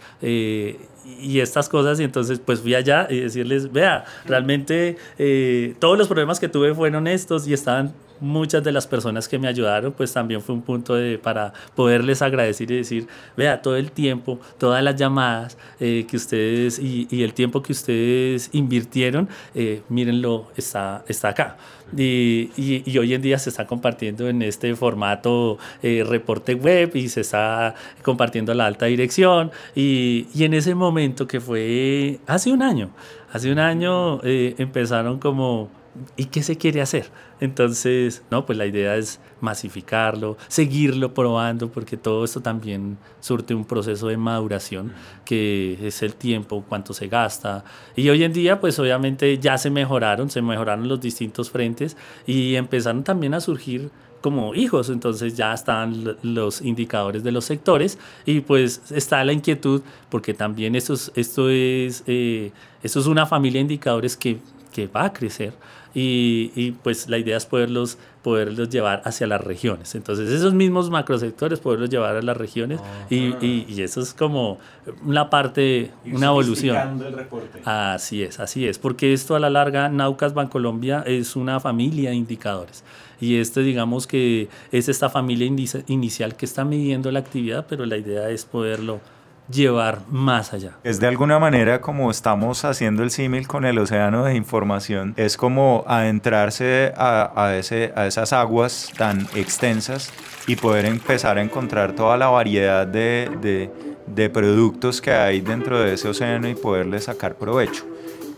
y 1.19 1.39
estas 1.39 1.69
cosas 1.69 1.99
y 1.99 2.03
entonces 2.03 2.39
pues 2.43 2.59
fui 2.59 2.75
allá 2.75 3.07
y 3.09 3.19
decirles, 3.19 3.71
vea, 3.71 4.05
realmente 4.25 4.97
eh, 5.17 5.75
todos 5.79 5.97
los 5.97 6.07
problemas 6.07 6.39
que 6.39 6.49
tuve 6.49 6.73
fueron 6.73 7.07
estos 7.07 7.47
y 7.47 7.53
estaban 7.53 7.93
muchas 8.19 8.63
de 8.63 8.71
las 8.71 8.87
personas 8.87 9.27
que 9.27 9.37
me 9.39 9.47
ayudaron, 9.47 9.93
pues 9.93 10.11
también 10.11 10.41
fue 10.41 10.55
un 10.55 10.61
punto 10.61 10.95
de, 10.95 11.17
para 11.17 11.53
poderles 11.75 12.21
agradecer 12.21 12.71
y 12.71 12.77
decir, 12.77 13.07
vea, 13.35 13.61
todo 13.61 13.77
el 13.77 13.91
tiempo, 13.91 14.39
todas 14.57 14.83
las 14.83 14.95
llamadas 14.95 15.57
eh, 15.79 16.05
que 16.09 16.17
ustedes 16.17 16.79
y, 16.79 17.07
el 17.23 17.33
tiempo 17.33 17.61
que 17.61 17.71
ustedes 17.71 18.49
invirtieron, 18.53 19.27
eh, 19.53 19.81
mírenlo, 19.89 20.47
está, 20.55 21.03
está 21.07 21.29
acá. 21.29 21.57
Y, 21.95 22.52
y, 22.58 22.97
hoy 22.97 23.13
en 23.13 23.21
día 23.21 23.39
se 23.39 23.50
está 23.50 23.65
compartiendo 23.65 24.28
en 24.28 24.41
este 24.41 24.76
formato 24.76 25.58
eh, 25.82 26.04
reporte 26.06 26.54
web 26.56 26.91
y 26.95 27.08
se 27.08 27.21
está 27.21 27.76
compartiendo 28.04 28.54
la 28.54 28.65
alta 28.65 28.88
dirección. 28.88 29.52
Y, 29.76 30.28
y 30.34 30.43
en 30.43 30.54
ese 30.54 30.76
momento 30.76 31.28
que 31.28 31.39
fue 31.39 32.19
hace 32.28 32.52
un 32.52 32.62
año, 32.62 32.89
hace 33.32 33.52
un 33.52 33.60
año 33.60 34.19
eh, 34.23 34.56
empezaron 34.58 35.19
como 35.19 35.69
¿Y 36.15 36.25
qué 36.25 36.43
se 36.43 36.57
quiere 36.57 36.81
hacer? 36.81 37.10
Entonces, 37.39 38.23
no, 38.31 38.45
pues 38.45 38.57
la 38.57 38.65
idea 38.65 38.95
es 38.95 39.19
masificarlo, 39.41 40.38
seguirlo 40.47 41.13
probando, 41.13 41.69
porque 41.69 41.97
todo 41.97 42.25
esto 42.25 42.41
también 42.41 42.97
surte 43.19 43.53
un 43.53 43.65
proceso 43.65 44.07
de 44.07 44.17
maduración, 44.17 44.93
que 45.25 45.77
es 45.81 46.01
el 46.01 46.15
tiempo, 46.15 46.63
cuánto 46.67 46.93
se 46.93 47.07
gasta. 47.07 47.63
Y 47.95 48.10
hoy 48.10 48.23
en 48.23 48.33
día, 48.33 48.60
pues 48.60 48.79
obviamente 48.79 49.38
ya 49.38 49.57
se 49.57 49.69
mejoraron, 49.69 50.29
se 50.29 50.41
mejoraron 50.41 50.88
los 50.88 50.99
distintos 50.99 51.51
frentes 51.51 51.95
y 52.25 52.55
empezaron 52.55 53.03
también 53.03 53.33
a 53.33 53.39
surgir 53.39 53.91
como 54.21 54.55
hijos, 54.55 54.89
entonces 54.89 55.36
ya 55.38 55.53
están 55.53 56.17
los 56.23 56.62
indicadores 56.62 57.23
de 57.23 57.31
los 57.31 57.45
sectores 57.45 57.99
y 58.25 58.41
pues 58.41 58.81
está 58.91 59.23
la 59.23 59.31
inquietud 59.31 59.81
porque 60.10 60.33
también 60.33 60.75
esto 60.75 60.93
es, 60.93 61.12
esto 61.15 61.49
es, 61.49 62.03
eh, 62.07 62.51
esto 62.81 62.99
es 62.99 63.05
una 63.05 63.25
familia 63.25 63.60
de 63.60 63.62
indicadores 63.62 64.17
que, 64.17 64.39
que 64.73 64.88
va 64.88 65.05
a 65.05 65.13
crecer 65.13 65.53
y, 65.99 66.51
y, 66.55 66.73
pues 66.73 67.10
la 67.10 67.17
idea 67.17 67.36
es 67.38 67.47
poderlos, 67.47 67.97
poderlos 68.21 68.69
llevar 68.69 69.01
hacia 69.03 69.25
las 69.25 69.41
regiones. 69.41 69.95
Entonces 69.95 70.29
esos 70.29 70.53
mismos 70.53 70.91
macrosectores, 70.91 71.60
poderlos 71.60 71.89
llevar 71.89 72.15
a 72.15 72.21
las 72.21 72.38
regiones 72.38 72.79
oh, 72.79 72.86
y, 73.10 73.36
y, 73.41 73.65
y, 73.67 73.81
eso 73.81 74.01
es 74.01 74.13
como 74.13 74.60
una 75.03 75.31
parte, 75.31 75.89
una 76.05 76.27
evolución. 76.27 77.01
El 77.01 77.13
reporte. 77.13 77.62
Así 77.65 78.21
es, 78.21 78.39
así 78.39 78.67
es, 78.67 78.77
porque 78.77 79.12
esto 79.12 79.36
a 79.36 79.39
la 79.39 79.49
larga, 79.49 79.89
Naucas 79.89 80.36
Bancolombia 80.36 81.03
es 81.07 81.36
una 81.36 81.60
familia 81.60 82.12
de 82.12 82.17
indicadores. 82.17 82.83
Y 83.19 83.38
este 83.38 83.62
digamos 83.62 84.05
que 84.05 84.49
es 84.71 84.89
esta 84.89 85.10
familia 85.10 85.47
inicial 85.88 86.36
que 86.36 86.45
está 86.45 86.63
midiendo 86.63 87.12
la 87.12 87.17
actividad, 87.17 87.65
pero 87.67 87.88
la 87.88 87.97
idea 87.97 88.29
es 88.29 88.45
poderlo 88.45 89.01
llevar 89.49 90.01
más 90.10 90.53
allá. 90.53 90.71
Es 90.83 90.99
de 90.99 91.07
alguna 91.07 91.39
manera 91.39 91.81
como 91.81 92.12
estamos 92.12 92.65
haciendo 92.65 93.03
el 93.03 93.12
símil 93.12 93.47
con 93.47 93.65
el 93.65 93.77
océano 93.79 94.25
de 94.25 94.36
información, 94.36 95.13
es 95.17 95.38
como 95.38 95.83
adentrarse 95.88 96.93
a, 96.95 97.31
a, 97.36 97.55
ese, 97.57 97.93
a 97.95 98.07
esas 98.07 98.33
aguas 98.33 98.91
tan 98.97 99.27
extensas 99.36 100.12
y 100.47 100.55
poder 100.55 100.86
empezar 100.86 101.38
a 101.38 101.41
encontrar 101.41 101.93
toda 101.93 102.17
la 102.17 102.27
variedad 102.27 102.88
de, 102.88 103.29
de, 103.41 103.71
de 104.07 104.29
productos 104.29 105.01
que 105.01 105.12
hay 105.12 105.41
dentro 105.41 105.79
de 105.79 105.93
ese 105.93 106.07
océano 106.07 106.47
y 106.47 106.55
poderle 106.55 106.99
sacar 106.99 107.36
provecho. 107.36 107.86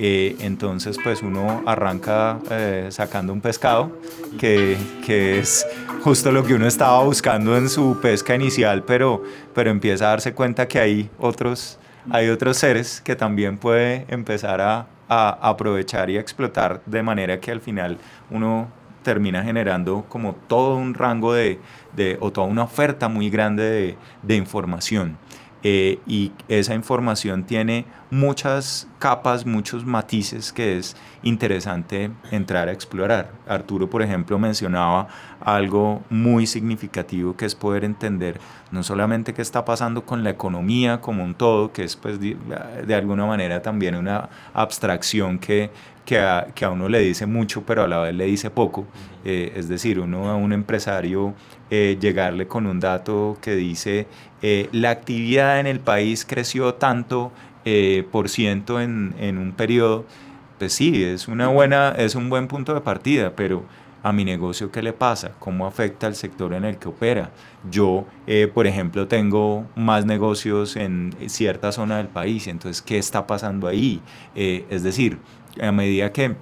Eh, 0.01 0.37
entonces 0.39 0.97
pues 1.03 1.21
uno 1.21 1.61
arranca 1.65 2.39
eh, 2.49 2.87
sacando 2.89 3.33
un 3.33 3.41
pescado 3.41 3.91
que, 4.39 4.77
que, 5.05 5.39
es 5.39 5.67
justo 6.01 6.31
lo 6.31 6.45
que 6.45 6.53
uno 6.53 6.65
estaba 6.65 7.03
buscando 7.03 7.57
en 7.57 7.67
su 7.67 7.99
pesca 8.01 8.33
inicial, 8.33 8.83
pero, 8.83 9.21
pero 9.53 9.69
empieza 9.69 10.05
a 10.05 10.09
darse 10.11 10.33
cuenta 10.33 10.69
que 10.69 10.79
hay 10.79 11.09
otros, 11.19 11.77
hay 12.09 12.29
otros 12.29 12.55
seres 12.55 13.01
que 13.01 13.17
también 13.17 13.57
puede 13.57 14.05
empezar 14.07 14.61
a, 14.61 14.87
a 15.09 15.37
aprovechar 15.49 16.09
y 16.09 16.15
a 16.15 16.21
explotar 16.21 16.81
de 16.85 17.03
manera 17.03 17.41
que 17.41 17.51
al 17.51 17.59
final 17.59 17.97
uno 18.29 18.69
termina 19.03 19.43
generando 19.43 20.05
como 20.07 20.33
todo 20.47 20.75
un 20.75 20.93
rango 20.93 21.33
de, 21.33 21.59
de 21.95 22.17
o 22.21 22.31
toda 22.31 22.47
una 22.47 22.63
oferta 22.63 23.09
muy 23.09 23.29
grande 23.29 23.63
de, 23.63 23.97
de 24.23 24.35
información. 24.35 25.17
Eh, 25.61 25.99
y 26.07 26.31
esa 26.47 26.73
información 26.73 27.43
tiene 27.43 27.85
muchas 28.11 28.87
capas, 28.97 29.45
muchos 29.45 29.85
matices 29.85 30.53
que 30.53 30.77
es 30.77 30.95
interesante 31.21 32.11
entrar 32.31 32.69
a 32.69 32.71
explorar. 32.71 33.31
Arturo, 33.47 33.89
por 33.89 34.01
ejemplo, 34.01 34.39
mencionaba 34.39 35.07
algo 35.41 36.01
muy 36.09 36.47
significativo 36.47 37.35
que 37.35 37.45
es 37.45 37.55
poder 37.55 37.83
entender 37.83 38.39
no 38.71 38.83
solamente 38.83 39.33
qué 39.33 39.41
está 39.41 39.65
pasando 39.65 40.05
con 40.05 40.23
la 40.23 40.29
economía 40.29 41.01
como 41.01 41.23
un 41.23 41.33
todo, 41.33 41.73
que 41.73 41.83
es 41.83 41.95
pues 41.95 42.19
de, 42.19 42.37
de 42.85 42.95
alguna 42.95 43.25
manera 43.25 43.61
también 43.61 43.95
una 43.95 44.29
abstracción 44.53 45.39
que, 45.39 45.71
que 46.05 46.19
a, 46.19 46.47
que 46.55 46.65
a, 46.65 46.69
uno 46.69 46.87
le 46.87 46.99
dice 46.99 47.25
mucho, 47.25 47.63
pero 47.65 47.83
a 47.83 47.87
la 47.87 47.99
vez 47.99 48.15
le 48.15 48.25
dice 48.25 48.49
poco. 48.49 48.85
Eh, 49.25 49.53
es 49.55 49.67
decir, 49.67 49.99
uno 49.99 50.29
a 50.29 50.35
un 50.35 50.53
empresario 50.53 51.33
eh, 51.69 51.97
llegarle 51.99 52.47
con 52.47 52.65
un 52.65 52.79
dato 52.79 53.37
que 53.41 53.55
dice 53.55 54.07
eh, 54.41 54.69
la 54.71 54.91
actividad 54.91 55.59
en 55.59 55.67
el 55.67 55.79
país 55.79 56.25
creció 56.25 56.75
tanto 56.75 57.31
eh, 57.65 58.05
por 58.11 58.29
ciento 58.29 58.79
en, 58.79 59.13
en, 59.19 59.37
un 59.37 59.51
periodo, 59.51 60.05
pues 60.57 60.73
sí, 60.73 61.03
es, 61.03 61.27
una 61.27 61.49
buena, 61.49 61.89
es 61.97 62.15
un 62.15 62.29
buen 62.29 62.47
punto 62.47 62.73
de 62.73 62.81
partida, 62.81 63.35
pero 63.35 63.65
a 64.01 64.13
mi 64.13 64.23
negocio 64.23 64.71
qué 64.71 64.81
le 64.81 64.93
pasa, 64.93 65.31
cómo 65.39 65.67
afecta 65.67 66.07
al 66.07 66.15
sector 66.15 66.53
en 66.53 66.65
el 66.65 66.77
que 66.77 66.87
opera. 66.87 67.31
Yo, 67.69 68.05
eh, 68.27 68.49
por 68.51 68.67
ejemplo, 68.67 69.07
tengo 69.07 69.65
más 69.75 70.05
negocios 70.05 70.75
en 70.75 71.13
cierta 71.27 71.71
zona 71.71 71.97
del 71.97 72.07
país, 72.07 72.47
entonces, 72.47 72.81
¿qué 72.81 72.97
está 72.97 73.27
pasando 73.27 73.67
ahí? 73.67 74.01
Eh, 74.35 74.65
es 74.69 74.83
decir, 74.83 75.19
a 75.61 75.71
medida 75.71 76.11
que 76.13 76.35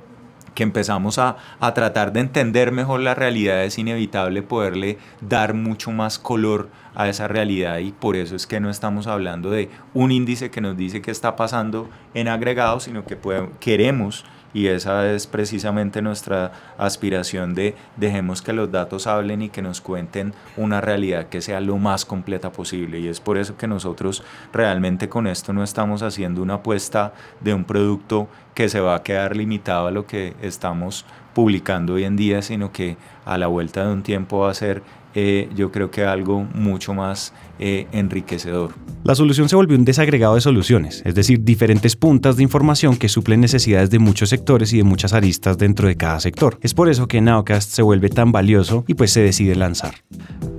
que 0.57 0.63
empezamos 0.63 1.19
a, 1.19 1.37
a, 1.59 1.75
tratar 1.75 2.13
de 2.13 2.19
entender 2.19 2.71
mejor 2.71 3.01
la 3.01 3.13
realidad, 3.13 3.63
es 3.63 3.77
inevitable 3.77 4.41
poderle 4.41 4.97
dar 5.21 5.53
mucho 5.53 5.91
más 5.91 6.17
color 6.17 6.69
a 6.95 7.07
esa 7.07 7.27
realidad 7.27 7.77
y 7.77 7.91
por 7.91 8.15
eso 8.15 8.35
es 8.35 8.47
que 8.47 8.59
no 8.59 8.71
estamos 8.71 9.05
hablando 9.05 9.51
de 9.51 9.69
un 9.93 10.11
índice 10.11 10.49
que 10.49 10.59
nos 10.59 10.75
dice 10.75 11.03
qué 11.03 11.11
está 11.11 11.35
pasando 11.35 11.87
en 12.15 12.27
agregado, 12.27 12.79
sino 12.79 13.05
que 13.05 13.19
queremos 13.59 14.25
y 14.53 14.67
esa 14.67 15.11
es 15.11 15.27
precisamente 15.27 16.01
nuestra 16.01 16.51
aspiración 16.77 17.53
de 17.53 17.75
dejemos 17.95 18.41
que 18.41 18.53
los 18.53 18.71
datos 18.71 19.07
hablen 19.07 19.41
y 19.41 19.49
que 19.49 19.61
nos 19.61 19.81
cuenten 19.81 20.33
una 20.55 20.81
realidad 20.81 21.27
que 21.27 21.41
sea 21.41 21.59
lo 21.59 21.77
más 21.77 22.05
completa 22.05 22.51
posible. 22.51 22.99
Y 22.99 23.07
es 23.07 23.19
por 23.19 23.37
eso 23.37 23.57
que 23.57 23.67
nosotros 23.67 24.23
realmente 24.53 25.09
con 25.09 25.27
esto 25.27 25.53
no 25.53 25.63
estamos 25.63 26.01
haciendo 26.01 26.41
una 26.41 26.55
apuesta 26.55 27.13
de 27.39 27.53
un 27.53 27.65
producto 27.65 28.27
que 28.53 28.69
se 28.69 28.79
va 28.79 28.95
a 28.95 29.03
quedar 29.03 29.35
limitado 29.35 29.87
a 29.87 29.91
lo 29.91 30.07
que 30.07 30.33
estamos 30.41 31.05
publicando 31.35 31.93
hoy 31.93 32.03
en 32.03 32.15
día, 32.15 32.41
sino 32.41 32.71
que 32.71 32.97
a 33.25 33.37
la 33.37 33.45
vuelta 33.45 33.85
de 33.85 33.93
un 33.93 34.01
tiempo 34.01 34.39
va 34.39 34.49
a 34.49 34.55
ser 34.55 34.81
eh, 35.15 35.49
yo 35.55 35.71
creo 35.71 35.91
que 35.91 36.03
algo 36.03 36.43
mucho 36.53 36.93
más 36.93 37.33
eh, 37.59 37.87
enriquecedor. 37.91 38.73
La 39.03 39.15
solución 39.15 39.49
se 39.49 39.55
volvió 39.55 39.77
un 39.77 39.85
desagregado 39.85 40.35
de 40.35 40.41
soluciones, 40.41 41.01
es 41.05 41.15
decir, 41.15 41.43
diferentes 41.43 41.95
puntas 41.95 42.37
de 42.37 42.43
información 42.43 42.97
que 42.97 43.09
suplen 43.09 43.41
necesidades 43.41 43.89
de 43.89 43.99
muchos 43.99 44.29
sectores 44.29 44.73
y 44.73 44.77
de 44.77 44.83
muchas 44.83 45.13
aristas 45.13 45.57
dentro 45.57 45.87
de 45.87 45.95
cada 45.95 46.19
sector. 46.19 46.59
Es 46.61 46.73
por 46.73 46.89
eso 46.89 47.07
que 47.07 47.21
Nowcast 47.21 47.71
se 47.71 47.81
vuelve 47.81 48.09
tan 48.09 48.31
valioso 48.31 48.83
y 48.87 48.93
pues 48.93 49.11
se 49.11 49.21
decide 49.21 49.55
lanzar 49.55 49.95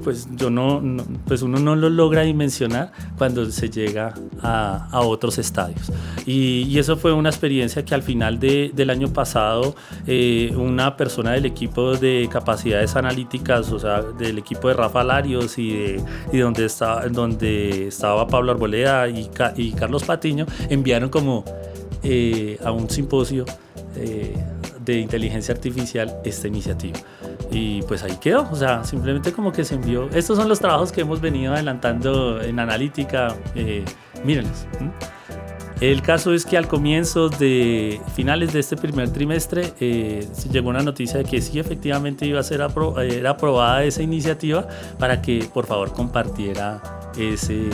pues 0.09 0.27
yo 0.37 0.49
no, 0.49 0.83
pues 1.27 1.43
uno 1.43 1.59
no 1.59 1.77
lo 1.77 1.91
logra 1.91 2.23
dimensionar 2.23 2.93
cuando 3.19 3.45
se 3.51 3.69
llega 3.69 4.15
a, 4.41 4.89
a 4.91 5.01
otros 5.01 5.37
estadios. 5.37 5.93
Y, 6.25 6.63
y, 6.63 6.79
eso 6.79 6.97
fue 6.97 7.13
una 7.13 7.29
experiencia 7.29 7.85
que 7.85 7.95
al 7.95 8.03
final 8.03 8.39
de, 8.39 8.73
del 8.75 8.89
año 8.89 9.13
pasado 9.13 9.75
eh, 10.07 10.51
una 10.57 10.97
persona 10.97 11.33
del 11.33 11.45
equipo 11.45 11.95
de 11.95 12.27
capacidades 12.33 12.97
analíticas, 12.97 13.71
o 13.71 13.79
sea, 13.79 14.01
del 14.01 14.38
equipo 14.39 14.69
de 14.69 14.75
Rafa 14.75 15.05
Larios 15.05 15.59
y, 15.59 15.73
de, 15.73 16.05
y 16.33 16.39
donde, 16.39 16.65
estaba, 16.65 17.07
donde 17.09 17.89
estaba 17.89 18.27
Pablo 18.27 18.53
Arboleda 18.53 19.09
y, 19.09 19.31
y 19.57 19.73
Carlos 19.73 20.05
Patiño, 20.05 20.47
enviaron 20.69 21.11
como 21.11 21.45
eh, 22.03 22.59
a 22.65 22.71
un 22.71 22.89
simposio 22.89 23.45
eh, 23.97 24.37
de 24.85 24.99
inteligencia 24.99 25.53
artificial 25.55 26.21
esta 26.25 26.47
iniciativa. 26.49 26.99
Y 27.51 27.83
pues 27.83 28.03
ahí 28.03 28.17
quedó, 28.21 28.49
o 28.51 28.57
sea, 28.57 28.85
simplemente 28.85 29.33
como 29.33 29.53
que 29.53 29.65
se 29.65 29.75
envió. 29.75 30.09
Estos 30.11 30.37
son 30.37 30.49
los 30.49 30.61
trabajos 30.61 30.93
que 30.93 31.01
hemos 31.01 31.21
venido 31.21 31.55
adelantando 31.55 32.41
en 32.41 32.61
analítica, 32.61 33.35
eh, 33.55 33.85
mírenlos. 34.25 34.67
El 35.81 36.03
caso 36.03 36.35
es 36.35 36.45
que 36.45 36.59
al 36.59 36.67
comienzo 36.67 37.29
de 37.29 38.01
finales 38.17 38.53
de 38.53 38.59
este 38.59 38.77
primer 38.77 39.11
trimestre 39.11 39.73
eh, 39.79 40.27
llegó 40.51 40.71
una 40.71 40.83
noticia 40.83 41.19
de 41.19 41.25
que 41.25 41.41
sí 41.41 41.61
efectivamente 41.61 42.27
iba 42.27 42.41
a 42.41 42.43
ser 42.43 42.61
era 43.01 43.31
aprobada 43.31 43.85
esa 43.85 44.03
iniciativa 44.03 44.67
para 44.99 45.23
que 45.23 45.49
por 45.55 45.67
favor 45.67 45.93
compartiera 45.93 46.83
ese, 47.17 47.69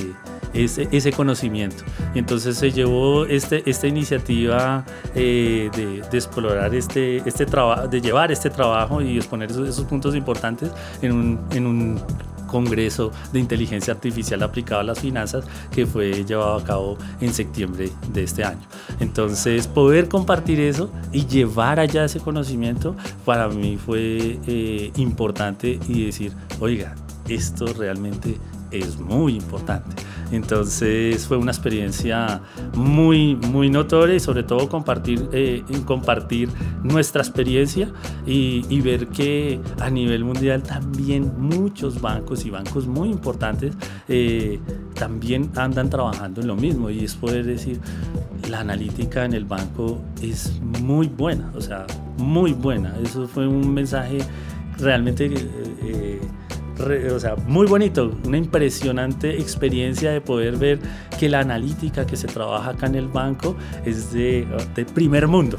ese, 0.52 1.12
conocimiento. 1.12 1.82
Entonces 2.14 2.58
se 2.58 2.70
llevó 2.72 3.24
este, 3.24 3.62
esta 3.68 3.86
iniciativa 3.86 4.84
eh, 5.14 5.70
de, 5.74 6.16
explorar 6.16 6.74
este, 6.74 7.22
este 7.26 7.46
trabajo, 7.46 7.88
de 7.88 8.02
llevar 8.02 8.30
este 8.30 8.50
trabajo 8.50 9.00
y 9.00 9.16
exponer 9.16 9.50
esos, 9.50 9.80
puntos 9.86 10.14
importantes 10.14 10.70
en 11.00 11.38
en 11.52 11.66
un 11.66 12.00
Congreso 12.54 13.10
de 13.32 13.40
Inteligencia 13.40 13.92
Artificial 13.92 14.40
aplicado 14.44 14.80
a 14.80 14.84
las 14.84 15.00
finanzas 15.00 15.44
que 15.72 15.86
fue 15.86 16.24
llevado 16.24 16.54
a 16.54 16.62
cabo 16.62 16.96
en 17.20 17.34
septiembre 17.34 17.90
de 18.12 18.22
este 18.22 18.44
año. 18.44 18.62
Entonces, 19.00 19.66
poder 19.66 20.08
compartir 20.08 20.60
eso 20.60 20.88
y 21.12 21.26
llevar 21.26 21.80
allá 21.80 22.04
ese 22.04 22.20
conocimiento 22.20 22.94
para 23.24 23.48
mí 23.48 23.76
fue 23.76 24.38
eh, 24.46 24.92
importante 24.98 25.80
y 25.88 26.06
decir, 26.06 26.30
oiga, 26.60 26.94
esto 27.28 27.66
realmente 27.72 28.36
es 28.78 28.98
muy 28.98 29.34
importante. 29.34 29.94
Entonces 30.30 31.26
fue 31.26 31.36
una 31.36 31.52
experiencia 31.52 32.40
muy, 32.74 33.36
muy 33.36 33.70
notoria 33.70 34.16
y 34.16 34.20
sobre 34.20 34.42
todo 34.42 34.68
compartir, 34.68 35.28
eh, 35.32 35.62
compartir 35.84 36.48
nuestra 36.82 37.22
experiencia 37.22 37.92
y, 38.26 38.64
y, 38.68 38.80
ver 38.80 39.08
que 39.08 39.60
a 39.80 39.90
nivel 39.90 40.24
mundial 40.24 40.62
también 40.62 41.32
muchos 41.38 42.00
bancos 42.00 42.44
y 42.44 42.50
bancos 42.50 42.86
muy 42.86 43.10
importantes 43.10 43.74
eh, 44.08 44.60
también 44.94 45.50
andan 45.56 45.90
trabajando 45.90 46.40
en 46.40 46.46
lo 46.46 46.56
mismo 46.56 46.90
y 46.90 47.04
es 47.04 47.14
poder 47.14 47.44
decir, 47.44 47.80
la 48.48 48.60
analítica 48.60 49.24
en 49.24 49.34
el 49.34 49.44
banco 49.44 50.00
es 50.20 50.60
muy 50.60 51.08
buena, 51.08 51.52
o 51.54 51.60
sea, 51.60 51.86
muy 52.18 52.52
buena. 52.52 52.94
Eso 53.02 53.28
fue 53.28 53.46
un 53.46 53.72
mensaje 53.72 54.18
realmente... 54.78 55.32
Eh, 55.82 56.20
o 56.80 57.20
sea, 57.20 57.36
muy 57.46 57.66
bonito, 57.66 58.12
una 58.26 58.36
impresionante 58.36 59.38
experiencia 59.38 60.10
de 60.10 60.20
poder 60.20 60.56
ver 60.56 60.80
que 61.18 61.28
la 61.28 61.40
analítica 61.40 62.06
que 62.06 62.16
se 62.16 62.26
trabaja 62.26 62.70
acá 62.70 62.86
en 62.86 62.96
el 62.96 63.08
banco 63.08 63.56
es 63.84 64.12
de, 64.12 64.46
de 64.74 64.84
primer 64.84 65.28
mundo 65.28 65.58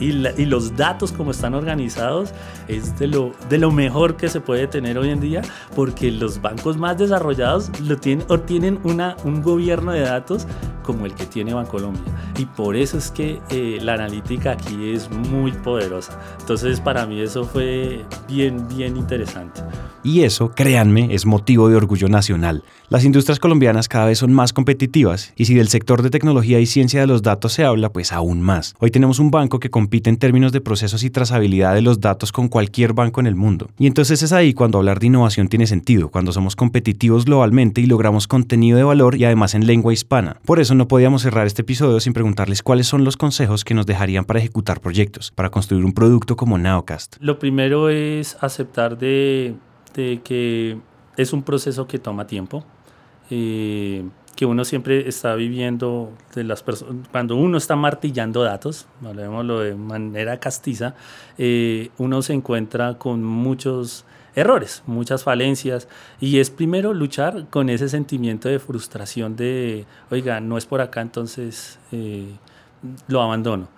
y, 0.00 0.06
y, 0.06 0.46
los 0.46 0.76
datos 0.76 1.12
como 1.12 1.30
están 1.30 1.54
organizados 1.54 2.32
es 2.68 2.98
de 2.98 3.06
lo, 3.06 3.32
de 3.48 3.58
lo 3.58 3.70
mejor 3.70 4.16
que 4.16 4.28
se 4.28 4.40
puede 4.40 4.66
tener 4.66 4.98
hoy 4.98 5.10
en 5.10 5.20
día 5.20 5.42
porque 5.74 6.10
los 6.10 6.40
bancos 6.40 6.76
más 6.76 6.98
desarrollados 6.98 7.70
lo 7.80 7.96
tienen, 7.96 8.26
o 8.28 8.40
tienen 8.40 8.78
una, 8.84 9.16
un 9.24 9.42
gobierno 9.42 9.92
de 9.92 10.00
datos 10.00 10.46
como 10.82 11.06
el 11.06 11.14
que 11.14 11.26
tiene 11.26 11.54
Bancolombia 11.54 12.02
y 12.38 12.46
por 12.46 12.76
eso 12.76 12.98
es 12.98 13.10
que 13.10 13.40
eh, 13.50 13.78
la 13.80 13.94
analítica 13.94 14.52
aquí 14.52 14.92
es 14.92 15.10
muy 15.10 15.52
poderosa. 15.52 16.18
Entonces 16.40 16.80
para 16.80 17.06
mí 17.06 17.20
eso 17.20 17.44
fue 17.44 18.04
bien, 18.28 18.66
bien 18.68 18.96
interesante. 18.96 19.62
Y 20.02 20.22
eso, 20.22 20.50
créanme, 20.56 21.14
es 21.14 21.26
motivo 21.26 21.68
de 21.68 21.76
orgullo 21.76 22.08
nacional. 22.08 22.64
Las 22.88 23.04
industrias 23.04 23.38
colombianas 23.38 23.88
cada 23.88 24.06
vez 24.06 24.18
son 24.18 24.32
más 24.32 24.52
competitivas 24.52 25.32
y 25.36 25.44
si 25.44 25.54
del 25.54 25.68
sector 25.68 26.02
de 26.02 26.10
tecnología 26.10 26.58
y 26.58 26.66
ciencia 26.66 27.00
de 27.00 27.06
los 27.06 27.22
datos 27.22 27.52
se 27.52 27.64
habla, 27.64 27.92
pues 27.92 28.12
aún 28.12 28.40
más. 28.40 28.74
Hoy 28.80 28.90
tenemos 28.90 29.18
un 29.18 29.30
banco 29.30 29.60
que 29.60 29.70
compite 29.70 30.10
en 30.10 30.16
términos 30.16 30.52
de 30.52 30.60
procesos 30.60 31.04
y 31.04 31.10
trazabilidad 31.10 31.74
de 31.74 31.82
los 31.82 32.00
datos 32.00 32.32
con 32.32 32.48
cualquier 32.48 32.94
banco 32.94 33.20
en 33.20 33.26
el 33.26 33.36
mundo. 33.36 33.68
Y 33.78 33.86
entonces 33.86 34.22
es 34.22 34.32
ahí 34.32 34.54
cuando 34.54 34.78
hablar 34.78 34.98
de 34.98 35.08
innovación 35.08 35.48
tiene 35.48 35.66
sentido, 35.66 36.08
cuando 36.08 36.32
somos 36.32 36.56
competitivos 36.56 37.26
globalmente 37.26 37.82
y 37.82 37.86
logramos 37.86 38.26
contenido 38.26 38.78
de 38.78 38.84
valor 38.84 39.16
y 39.16 39.26
además 39.26 39.54
en 39.54 39.66
lengua 39.66 39.92
hispana. 39.92 40.40
Por 40.46 40.58
eso 40.58 40.74
no 40.74 40.88
podíamos 40.88 41.22
cerrar 41.22 41.46
este 41.46 41.62
episodio 41.62 42.00
sin 42.00 42.14
preguntarles 42.14 42.62
cuáles 42.62 42.86
son 42.86 43.04
los 43.04 43.18
consejos 43.18 43.64
que 43.64 43.74
nos 43.74 43.84
dejarían 43.84 44.24
para 44.24 44.38
ejecutar 44.38 44.80
proyectos, 44.80 45.32
para 45.34 45.50
construir 45.50 45.84
un 45.84 45.92
producto 45.92 46.34
como 46.34 46.56
Nowcast. 46.56 47.16
Lo 47.20 47.38
primero 47.38 47.90
es 47.90 48.38
aceptar 48.40 48.96
de 48.96 49.54
de 49.96 50.20
que 50.22 50.78
es 51.16 51.32
un 51.32 51.42
proceso 51.42 51.86
que 51.86 51.98
toma 51.98 52.26
tiempo, 52.26 52.64
eh, 53.30 54.04
que 54.36 54.44
uno 54.44 54.64
siempre 54.64 55.08
está 55.08 55.34
viviendo 55.34 56.12
de 56.34 56.44
las 56.44 56.62
personas, 56.62 57.08
cuando 57.10 57.36
uno 57.36 57.56
está 57.56 57.74
martillando 57.74 58.42
datos, 58.42 58.86
hablemoslo 59.04 59.60
de 59.60 59.74
manera 59.74 60.38
castiza, 60.38 60.94
eh, 61.38 61.90
uno 61.96 62.20
se 62.20 62.34
encuentra 62.34 62.98
con 62.98 63.24
muchos 63.24 64.04
errores, 64.34 64.82
muchas 64.86 65.24
falencias, 65.24 65.88
y 66.20 66.38
es 66.38 66.50
primero 66.50 66.92
luchar 66.92 67.46
con 67.48 67.70
ese 67.70 67.88
sentimiento 67.88 68.50
de 68.50 68.58
frustración 68.58 69.34
de, 69.34 69.86
oiga, 70.10 70.40
no 70.40 70.58
es 70.58 70.66
por 70.66 70.82
acá, 70.82 71.00
entonces 71.00 71.78
eh, 71.90 72.28
lo 73.08 73.22
abandono. 73.22 73.68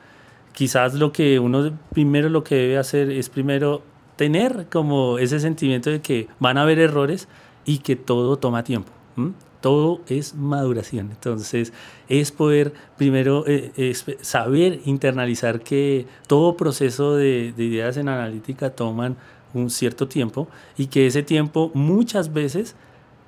Quizás 0.53 0.95
lo 0.95 1.13
que 1.13 1.39
uno 1.39 1.79
primero 1.93 2.29
lo 2.29 2.43
que 2.43 2.57
debe 2.57 2.79
hacer 2.79 3.13
es 3.13 3.29
primero 3.29 3.83
tener 4.19 4.67
como 4.69 5.19
ese 5.19 5.39
sentimiento 5.39 5.91
de 5.91 6.01
que 6.03 6.27
van 6.41 6.59
a 6.59 6.63
haber 6.63 6.81
errores 6.81 7.29
y 7.65 7.79
que 7.79 7.95
todo 7.95 8.37
toma 8.37 8.65
tiempo. 8.65 8.91
Todo 9.61 10.01
es 10.09 10.35
maduración. 10.35 11.11
Entonces, 11.13 11.73
es 12.09 12.33
poder 12.33 12.73
primero 12.97 13.45
eh, 13.47 13.95
saber 14.21 14.81
internalizar 14.85 15.61
que 15.61 16.07
todo 16.27 16.57
proceso 16.57 17.15
de, 17.15 17.53
de 17.57 17.65
ideas 17.65 17.97
en 17.97 18.09
analítica 18.09 18.71
toman 18.71 19.17
un 19.55 19.71
cierto 19.71 20.09
tiempo 20.09 20.49
y 20.77 20.87
que 20.87 21.07
ese 21.07 21.23
tiempo 21.23 21.71
muchas 21.75 22.33
veces 22.33 22.75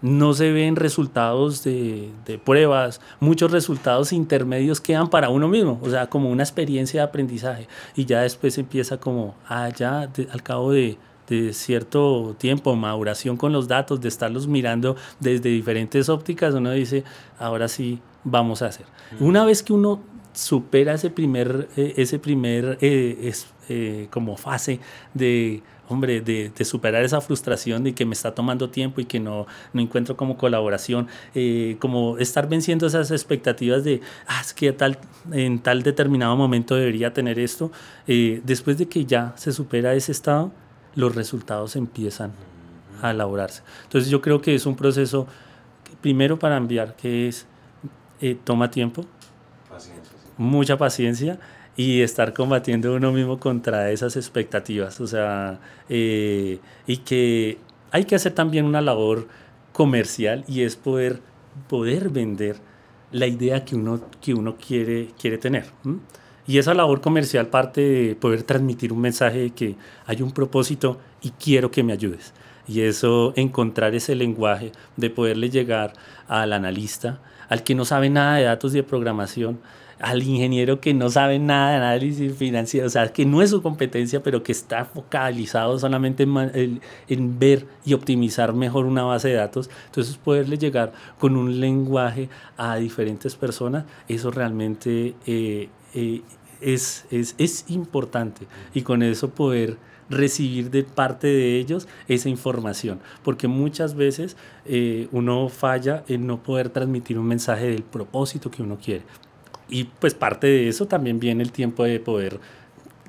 no 0.02 0.32
se 0.34 0.52
ven 0.52 0.76
resultados 0.76 1.62
de, 1.64 2.10
de, 2.26 2.38
pruebas, 2.38 3.00
muchos 3.20 3.50
resultados 3.50 4.12
intermedios 4.12 4.80
quedan 4.80 5.10
para 5.10 5.28
uno 5.28 5.48
mismo, 5.48 5.78
o 5.82 5.90
sea, 5.90 6.08
como 6.08 6.30
una 6.30 6.42
experiencia 6.42 7.00
de 7.00 7.08
aprendizaje. 7.08 7.68
Y 7.94 8.04
ya 8.04 8.22
después 8.22 8.56
empieza 8.58 8.98
como, 8.98 9.34
ah, 9.48 9.68
ya 9.68 10.10
al 10.32 10.42
cabo 10.42 10.72
de, 10.72 10.98
de 11.28 11.52
cierto 11.52 12.34
tiempo, 12.38 12.74
maduración 12.76 13.36
con 13.36 13.52
los 13.52 13.68
datos, 13.68 14.00
de 14.00 14.08
estarlos 14.08 14.46
mirando 14.46 14.96
desde 15.20 15.48
diferentes 15.48 16.08
ópticas, 16.08 16.54
uno 16.54 16.72
dice, 16.72 17.04
ahora 17.38 17.68
sí, 17.68 18.00
vamos 18.24 18.62
a 18.62 18.66
hacer. 18.66 18.86
Una 19.18 19.44
vez 19.44 19.62
que 19.62 19.72
uno 19.72 20.00
supera 20.32 20.94
ese 20.94 21.10
primer, 21.10 21.68
eh, 21.76 21.94
ese 21.96 22.18
primer 22.18 22.78
eh, 22.80 23.18
es, 23.22 23.48
eh, 23.68 24.08
como 24.10 24.36
fase 24.36 24.80
de 25.14 25.62
hombre, 25.90 26.20
de, 26.20 26.52
superar 26.64 27.02
esa 27.02 27.20
frustración 27.20 27.82
de 27.82 27.94
que 27.94 28.04
me 28.04 28.14
está 28.14 28.34
tomando 28.34 28.70
tiempo 28.70 29.00
y 29.00 29.04
que 29.04 29.18
no, 29.18 29.46
no 29.72 29.80
encuentro 29.80 30.16
como 30.16 30.36
colaboración, 30.36 31.08
eh, 31.34 31.76
como 31.80 32.18
estar 32.18 32.48
venciendo 32.48 32.86
esas 32.86 33.10
expectativas 33.10 33.82
de, 33.82 34.00
ah, 34.26 34.40
es 34.40 34.54
que 34.54 34.72
tal, 34.72 34.98
en 35.32 35.58
tal 35.58 35.82
determinado 35.82 36.36
momento 36.36 36.76
debería 36.76 37.12
tener 37.12 37.38
esto, 37.38 37.72
eh, 38.06 38.40
después 38.44 38.78
de 38.78 38.86
que 38.86 39.04
ya 39.04 39.34
se 39.36 39.52
supera 39.52 39.94
ese 39.94 40.12
estado, 40.12 40.52
los 40.94 41.14
resultados 41.14 41.76
empiezan 41.76 42.32
a 43.02 43.10
elaborarse. 43.10 43.62
Entonces 43.84 44.10
yo 44.10 44.20
creo 44.20 44.40
que 44.40 44.54
es 44.54 44.66
un 44.66 44.76
proceso, 44.76 45.26
primero 46.00 46.38
para 46.38 46.56
enviar, 46.56 46.94
que 46.96 47.28
es, 47.28 47.46
eh, 48.20 48.36
toma 48.44 48.70
tiempo, 48.70 49.04
paciencia, 49.68 50.12
mucha 50.36 50.76
paciencia 50.76 51.40
y 51.80 52.02
estar 52.02 52.34
combatiendo 52.34 52.94
uno 52.94 53.10
mismo 53.10 53.40
contra 53.40 53.90
esas 53.90 54.14
expectativas. 54.16 55.00
O 55.00 55.06
sea, 55.06 55.60
eh, 55.88 56.58
y 56.86 56.98
que 56.98 57.56
hay 57.90 58.04
que 58.04 58.16
hacer 58.16 58.34
también 58.34 58.66
una 58.66 58.82
labor 58.82 59.28
comercial 59.72 60.44
y 60.46 60.60
es 60.60 60.76
poder, 60.76 61.20
poder 61.70 62.10
vender 62.10 62.56
la 63.12 63.26
idea 63.26 63.64
que 63.64 63.76
uno, 63.76 63.98
que 64.20 64.34
uno 64.34 64.56
quiere, 64.56 65.08
quiere 65.18 65.38
tener. 65.38 65.70
Y 66.46 66.58
esa 66.58 66.74
labor 66.74 67.00
comercial 67.00 67.46
parte 67.46 67.80
de 67.80 68.14
poder 68.14 68.42
transmitir 68.42 68.92
un 68.92 69.00
mensaje 69.00 69.38
de 69.38 69.50
que 69.50 69.76
hay 70.04 70.20
un 70.20 70.32
propósito 70.32 71.00
y 71.22 71.30
quiero 71.30 71.70
que 71.70 71.82
me 71.82 71.94
ayudes. 71.94 72.34
Y 72.68 72.82
eso, 72.82 73.32
encontrar 73.36 73.94
ese 73.94 74.14
lenguaje 74.14 74.72
de 74.98 75.08
poderle 75.08 75.48
llegar 75.48 75.94
al 76.28 76.52
analista, 76.52 77.22
al 77.48 77.64
que 77.64 77.74
no 77.74 77.86
sabe 77.86 78.10
nada 78.10 78.36
de 78.36 78.44
datos 78.44 78.74
y 78.74 78.76
de 78.76 78.82
programación, 78.82 79.60
al 80.00 80.22
ingeniero 80.22 80.80
que 80.80 80.94
no 80.94 81.10
sabe 81.10 81.38
nada 81.38 81.70
de 81.70 81.76
análisis 81.76 82.34
financiero, 82.34 82.86
o 82.86 82.90
sea, 82.90 83.12
que 83.12 83.26
no 83.26 83.42
es 83.42 83.50
su 83.50 83.62
competencia, 83.62 84.22
pero 84.22 84.42
que 84.42 84.52
está 84.52 84.84
focalizado 84.84 85.78
solamente 85.78 86.22
en, 86.24 87.38
ver 87.38 87.66
y 87.84 87.94
optimizar 87.94 88.54
mejor 88.54 88.86
una 88.86 89.02
base 89.02 89.28
de 89.28 89.34
datos. 89.34 89.70
Entonces, 89.86 90.16
poderle 90.16 90.56
llegar 90.56 90.92
con 91.18 91.36
un 91.36 91.60
lenguaje 91.60 92.28
a 92.56 92.76
diferentes 92.76 93.36
personas, 93.36 93.84
eso 94.08 94.30
realmente 94.30 95.14
eh, 95.26 95.68
eh, 95.94 96.22
es, 96.60 97.04
es, 97.10 97.34
es 97.38 97.66
importante. 97.68 98.46
Y 98.74 98.82
con 98.82 99.02
eso 99.02 99.30
poder 99.30 99.76
recibir 100.08 100.70
de 100.70 100.82
parte 100.82 101.28
de 101.28 101.58
ellos 101.58 101.86
esa 102.08 102.28
información, 102.28 103.00
porque 103.22 103.48
muchas 103.48 103.94
veces 103.94 104.36
eh, 104.66 105.08
uno 105.12 105.48
falla 105.48 106.04
en 106.08 106.26
no 106.26 106.42
poder 106.42 106.68
transmitir 106.70 107.18
un 107.18 107.26
mensaje 107.26 107.66
del 107.68 107.84
propósito 107.84 108.50
que 108.50 108.62
uno 108.62 108.76
quiere. 108.76 109.04
Y 109.70 109.84
pues 109.84 110.14
parte 110.14 110.46
de 110.46 110.68
eso 110.68 110.86
también 110.86 111.20
viene 111.20 111.42
el 111.42 111.52
tiempo 111.52 111.84
de 111.84 112.00
poder 112.00 112.40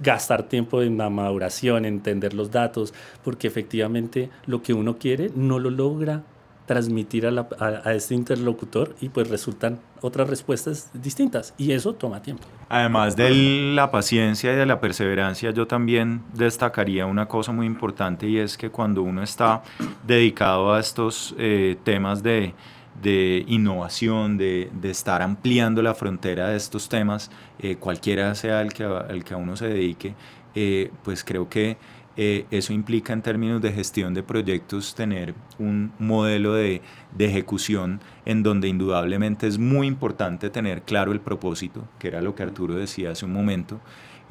gastar 0.01 0.43
tiempo 0.43 0.81
en 0.81 0.97
la 0.97 1.09
maduración, 1.09 1.85
entender 1.85 2.33
los 2.33 2.51
datos, 2.51 2.93
porque 3.23 3.47
efectivamente 3.47 4.29
lo 4.45 4.61
que 4.61 4.73
uno 4.73 4.97
quiere 4.97 5.31
no 5.35 5.59
lo 5.59 5.69
logra 5.69 6.23
transmitir 6.65 7.27
a, 7.27 7.47
a, 7.59 7.93
este 7.93 8.15
interlocutor 8.15 8.95
y 9.01 9.09
pues 9.09 9.29
resultan 9.29 9.79
otras 9.99 10.29
respuestas 10.29 10.89
distintas 10.93 11.53
y 11.57 11.73
eso 11.73 11.93
toma 11.93 12.21
tiempo. 12.21 12.47
Además 12.69 13.15
de 13.15 13.29
la 13.75 13.91
paciencia 13.91 14.53
y 14.53 14.55
de 14.55 14.65
la 14.65 14.79
perseverancia, 14.79 15.51
yo 15.51 15.67
también 15.67 16.23
destacaría 16.33 17.05
una 17.05 17.27
cosa 17.27 17.51
muy 17.51 17.65
importante 17.65 18.27
y 18.27 18.37
es 18.37 18.57
que 18.57 18.69
cuando 18.69 19.01
uno 19.03 19.21
está 19.21 19.63
dedicado 20.07 20.73
a 20.73 20.79
estos 20.79 21.35
eh, 21.37 21.77
temas 21.83 22.23
de, 22.23 22.53
de 23.01 23.43
innovación, 23.47 24.37
de, 24.37 24.69
de, 24.73 24.91
estar 24.91 25.21
ampliando 25.21 25.81
la 25.81 25.93
frontera 25.93 26.49
de 26.49 26.57
estos 26.57 26.89
temas, 26.89 27.31
eh, 27.59 27.75
cualquiera 27.75 28.35
sea 28.35 28.61
el 28.61 28.73
que, 28.73 28.83
el 29.09 29.23
que 29.23 29.33
a 29.33 29.37
uno 29.37 29.55
se 29.55 29.67
dedique, 29.67 30.15
eh, 30.55 30.91
pues 31.03 31.23
creo 31.23 31.49
que 31.49 31.77
eh, 32.17 32.45
eso 32.51 32.73
implica 32.73 33.13
en 33.13 33.21
términos 33.21 33.61
de 33.61 33.71
gestión 33.71 34.13
de 34.13 34.21
proyectos 34.21 34.93
tener 34.95 35.33
un 35.57 35.93
modelo 35.97 36.53
de, 36.53 36.81
de, 37.15 37.25
ejecución 37.25 38.01
en 38.25 38.43
donde 38.43 38.67
indudablemente 38.67 39.47
es 39.47 39.57
muy 39.57 39.87
importante 39.87 40.49
tener 40.49 40.81
claro 40.81 41.13
el 41.13 41.21
propósito, 41.21 41.87
que 41.99 42.09
era 42.09 42.21
lo 42.21 42.35
que 42.35 42.43
Arturo 42.43 42.75
decía 42.75 43.11
hace 43.11 43.25
un 43.25 43.31
momento. 43.31 43.79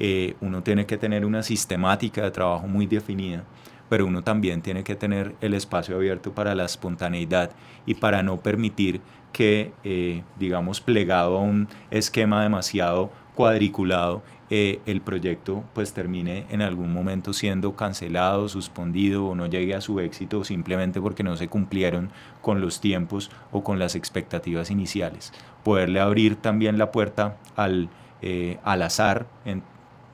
Eh, 0.03 0.35
uno 0.41 0.63
tiene 0.63 0.85
que 0.85 0.97
tener 0.97 1.25
una 1.25 1.43
sistemática 1.43 2.23
de 2.23 2.31
trabajo 2.31 2.67
muy 2.67 2.87
definida, 2.87 3.43
pero 3.91 4.05
uno 4.05 4.23
también 4.23 4.61
tiene 4.61 4.85
que 4.85 4.95
tener 4.95 5.35
el 5.41 5.53
espacio 5.53 5.97
abierto 5.97 6.31
para 6.31 6.55
la 6.55 6.63
espontaneidad 6.63 7.51
y 7.85 7.95
para 7.95 8.23
no 8.23 8.39
permitir 8.39 9.01
que, 9.33 9.73
eh, 9.83 10.23
digamos, 10.39 10.79
plegado 10.79 11.37
a 11.37 11.41
un 11.41 11.67
esquema 11.89 12.41
demasiado 12.41 13.11
cuadriculado, 13.35 14.23
eh, 14.49 14.79
el 14.85 15.01
proyecto 15.01 15.65
pues 15.73 15.91
termine 15.91 16.45
en 16.51 16.61
algún 16.61 16.93
momento 16.93 17.33
siendo 17.33 17.75
cancelado, 17.75 18.47
suspendido 18.47 19.25
o 19.25 19.35
no 19.35 19.47
llegue 19.47 19.75
a 19.75 19.81
su 19.81 19.99
éxito 19.99 20.45
simplemente 20.45 21.01
porque 21.01 21.23
no 21.23 21.35
se 21.35 21.49
cumplieron 21.49 22.11
con 22.41 22.61
los 22.61 22.79
tiempos 22.79 23.29
o 23.51 23.61
con 23.61 23.77
las 23.77 23.95
expectativas 23.95 24.71
iniciales. 24.71 25.33
Poderle 25.65 25.99
abrir 25.99 26.37
también 26.37 26.77
la 26.77 26.93
puerta 26.93 27.35
al, 27.57 27.89
eh, 28.21 28.57
al 28.63 28.83
azar, 28.83 29.25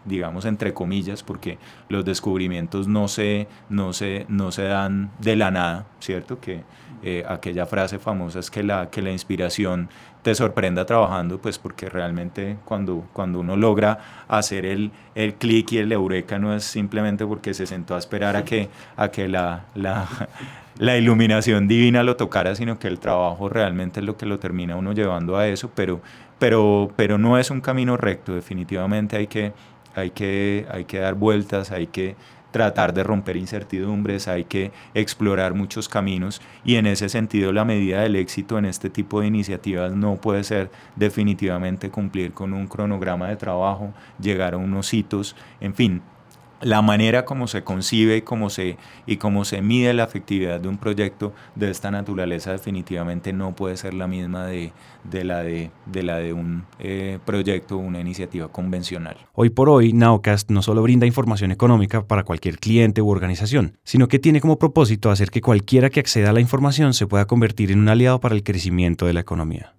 digamos 0.07 0.45
entre 0.45 0.73
comillas, 0.73 1.23
porque 1.23 1.57
los 1.89 2.05
descubrimientos 2.05 2.87
no 2.87 3.07
se, 3.07 3.47
no 3.69 3.93
se, 3.93 4.25
no 4.29 4.51
se 4.51 4.63
dan 4.63 5.11
de 5.19 5.35
la 5.35 5.51
nada, 5.51 5.85
¿cierto? 5.99 6.39
Que 6.39 6.63
eh, 7.03 7.23
aquella 7.27 7.65
frase 7.67 7.99
famosa 7.99 8.39
es 8.39 8.49
que 8.49 8.63
la, 8.63 8.89
que 8.89 9.03
la 9.03 9.11
inspiración 9.11 9.89
te 10.23 10.33
sorprenda 10.33 10.85
trabajando, 10.85 11.39
pues 11.39 11.59
porque 11.59 11.89
realmente 11.89 12.57
cuando, 12.65 13.07
cuando 13.13 13.39
uno 13.39 13.55
logra 13.55 14.25
hacer 14.27 14.65
el, 14.65 14.91
el 15.15 15.35
clic 15.35 15.73
y 15.73 15.77
el 15.77 15.91
eureka 15.91 16.39
no 16.39 16.55
es 16.55 16.63
simplemente 16.63 17.25
porque 17.25 17.53
se 17.53 17.65
sentó 17.65 17.95
a 17.95 17.99
esperar 17.99 18.35
a 18.35 18.43
que, 18.43 18.69
a 18.95 19.09
que 19.09 19.27
la, 19.27 19.65
la, 19.75 20.07
la 20.79 20.97
iluminación 20.97 21.67
divina 21.67 22.03
lo 22.03 22.15
tocara, 22.17 22.55
sino 22.55 22.77
que 22.79 22.87
el 22.87 22.99
trabajo 22.99 23.47
realmente 23.47 23.99
es 23.99 24.05
lo 24.05 24.17
que 24.17 24.25
lo 24.25 24.39
termina 24.39 24.75
uno 24.75 24.91
llevando 24.91 25.37
a 25.37 25.47
eso, 25.47 25.71
pero, 25.73 26.01
pero, 26.39 26.91
pero 26.95 27.17
no 27.17 27.37
es 27.37 27.49
un 27.49 27.61
camino 27.61 27.95
recto, 27.95 28.33
definitivamente 28.33 29.17
hay 29.17 29.27
que, 29.27 29.53
hay 29.97 30.11
que, 30.11 30.65
hay 30.71 30.85
que 30.85 30.99
dar 30.99 31.15
vueltas, 31.15 31.71
hay 31.71 31.87
que 31.87 32.15
tratar 32.51 32.93
de 32.93 33.03
romper 33.03 33.35
incertidumbres, 33.35 34.27
hay 34.27 34.45
que 34.45 34.71
explorar 34.93 35.53
muchos 35.53 35.89
caminos. 35.89 36.41
Y 36.63 36.75
en 36.75 36.87
ese 36.87 37.09
sentido 37.09 37.51
la 37.51 37.65
medida 37.65 38.01
del 38.01 38.15
éxito 38.15 38.57
en 38.57 38.65
este 38.65 38.89
tipo 38.89 39.21
de 39.21 39.27
iniciativas 39.27 39.91
no 39.93 40.15
puede 40.15 40.43
ser 40.43 40.71
definitivamente 40.95 41.89
cumplir 41.89 42.33
con 42.33 42.53
un 42.53 42.67
cronograma 42.67 43.27
de 43.27 43.35
trabajo, 43.35 43.93
llegar 44.19 44.53
a 44.53 44.57
unos 44.57 44.93
hitos, 44.93 45.35
en 45.59 45.73
fin, 45.73 46.01
la 46.61 46.81
manera 46.81 47.25
como 47.25 47.47
se 47.47 47.63
concibe 47.63 48.17
y 48.17 48.21
cómo 48.21 48.49
se, 48.49 48.77
y 49.05 49.17
cómo 49.17 49.45
se 49.45 49.61
mide 49.61 49.93
la 49.93 50.03
efectividad 50.03 50.59
de 50.59 50.67
un 50.67 50.77
proyecto 50.77 51.33
de 51.55 51.69
esta 51.69 51.91
naturaleza 51.91 52.51
definitivamente 52.51 53.33
no 53.33 53.55
puede 53.55 53.77
ser 53.77 53.93
la 53.93 54.07
misma 54.07 54.45
de, 54.45 54.71
de 55.03 55.23
la, 55.23 55.43
de, 55.43 55.71
de, 55.85 56.03
la 56.03 56.17
de 56.17 56.33
un 56.33 56.63
eh, 56.79 57.19
proyecto 57.25 57.75
o 57.75 57.79
una 57.79 57.99
iniciativa 57.99 58.47
convencional. 58.47 59.17
Hoy 59.33 59.49
por 59.49 59.69
hoy, 59.69 59.93
Nowcast 59.93 60.49
no 60.49 60.61
solo 60.61 60.81
brinda 60.81 61.05
información 61.05 61.51
económica 61.51 62.05
para 62.05 62.23
cualquier 62.23 62.59
cliente 62.59 63.01
u 63.01 63.09
organización, 63.09 63.77
sino 63.83 64.07
que 64.07 64.19
tiene 64.19 64.41
como 64.41 64.57
propósito 64.57 65.11
hacer 65.11 65.29
que 65.29 65.41
cualquiera 65.41 65.89
que 65.89 65.99
acceda 65.99 66.29
a 66.29 66.33
la 66.33 66.41
información 66.41 66.93
se 66.93 67.07
pueda 67.07 67.25
convertir 67.25 67.71
en 67.71 67.79
un 67.79 67.89
aliado 67.89 68.19
para 68.19 68.35
el 68.35 68.43
crecimiento 68.43 69.05
de 69.05 69.13
la 69.13 69.21
economía. 69.21 69.73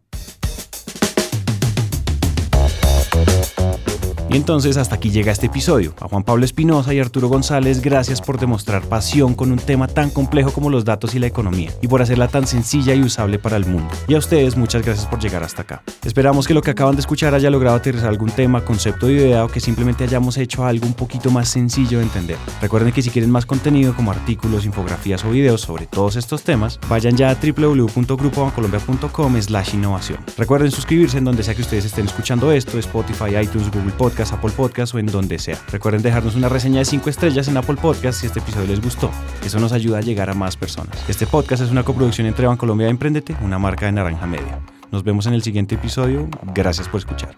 Y 4.31 4.37
entonces 4.37 4.77
hasta 4.77 4.97
aquí 4.97 5.11
llega 5.11 5.33
este 5.33 5.47
episodio. 5.47 5.95
A 6.01 6.09
Juan 6.09 6.23
Pablo 6.23 6.45
Espinosa 6.45 6.93
y 6.93 7.01
Arturo 7.01 7.29
González, 7.29 7.81
gracias 7.81 8.21
por 8.21 8.39
demostrar 8.39 8.83
pasión 8.83 9.35
con 9.35 9.51
un 9.53 9.59
tema 9.59 9.89
tan 9.89 10.11
complejo 10.11 10.53
como 10.53 10.69
los 10.69 10.85
datos 10.85 11.15
y 11.15 11.19
la 11.19 11.27
economía, 11.27 11.73
y 11.81 11.89
por 11.89 12.03
hacerla 12.03 12.29
tan 12.29 12.47
sencilla 12.47 12.95
y 12.95 13.01
usable 13.01 13.39
para 13.39 13.57
el 13.57 13.65
mundo. 13.65 13.89
Y 14.07 14.15
a 14.15 14.19
ustedes, 14.19 14.55
muchas 14.57 14.85
gracias 14.85 15.07
por 15.07 15.19
llegar 15.19 15.43
hasta 15.43 15.63
acá. 15.63 15.83
Esperamos 16.05 16.47
que 16.47 16.53
lo 16.53 16.61
que 16.61 16.73
acaban 16.73 16.95
de 16.95 17.01
escuchar 17.01 17.35
haya 17.35 17.49
logrado 17.49 17.77
aterrizar 17.77 18.11
algún 18.11 18.31
tema, 18.31 18.63
concepto 18.65 19.07
o 19.07 19.11
idea, 19.11 19.47
o 19.47 19.49
que 19.49 19.61
simplemente 19.61 20.05
hayamos 20.05 20.37
hecho 20.37 20.67
algo 20.67 20.87
un 20.87 20.93
poquito 20.93 21.31
más 21.31 21.49
sencillo 21.49 21.97
de 21.99 22.05
entender. 22.05 22.37
Recuerden 22.61 22.93
que 22.93 23.01
si 23.01 23.09
quieren 23.09 23.31
más 23.31 23.47
contenido 23.47 23.97
como 23.97 24.11
artículos, 24.11 24.67
infografías 24.67 25.25
o 25.25 25.31
videos 25.31 25.63
sobre 25.63 25.87
todos 25.87 26.17
estos 26.17 26.43
temas, 26.43 26.79
vayan 26.91 27.17
ya 27.17 27.31
a 27.31 27.35
www.grupobancolombia.com 27.35 29.41
slash 29.41 29.75
innovación. 29.75 30.19
Recuerden 30.37 30.71
suscribirse 30.71 31.17
en 31.17 31.25
donde 31.25 31.43
sea 31.43 31.55
que 31.55 31.63
ustedes 31.63 31.87
estén 31.87 32.05
escuchando 32.05 32.53
esto, 32.53 32.79
Spotify, 32.79 33.39
iTunes, 33.43 33.71
Google 33.71 33.93
Apple 34.19 34.51
Podcast 34.51 34.95
o 34.95 34.99
en 34.99 35.07
donde 35.07 35.39
sea. 35.39 35.59
Recuerden 35.71 36.03
dejarnos 36.03 36.35
una 36.35 36.49
reseña 36.49 36.81
de 36.81 36.85
5 36.85 37.09
estrellas 37.09 37.49
en 37.49 37.57
Apple 37.57 37.77
Podcast 37.77 38.21
si 38.21 38.27
este 38.27 38.41
episodio 38.41 38.67
les 38.67 38.81
gustó. 38.81 39.11
Eso 39.45 39.61
nos 39.61 39.73
ayuda 39.73 39.99
a 39.99 40.01
llegar 40.01 40.29
a 40.31 40.35
más 40.35 40.57
personas. 40.57 40.99
Este 41.09 41.27
podcast 41.27 41.63
es 41.63 41.71
una 41.71 41.85
coproducción 41.85 42.27
entre 42.27 42.47
Bancolombia 42.47 42.89
y 42.89 42.91
Emprendete, 42.91 43.37
una 43.43 43.59
marca 43.59 43.87
de 43.87 43.93
Naranja 43.93 44.27
Media. 44.27 44.61
Nos 44.91 45.05
vemos 45.05 45.27
en 45.27 45.35
el 45.35 45.43
siguiente 45.43 45.77
episodio. 45.77 46.29
Gracias 46.55 46.89
por 46.89 46.99
escuchar. 46.99 47.37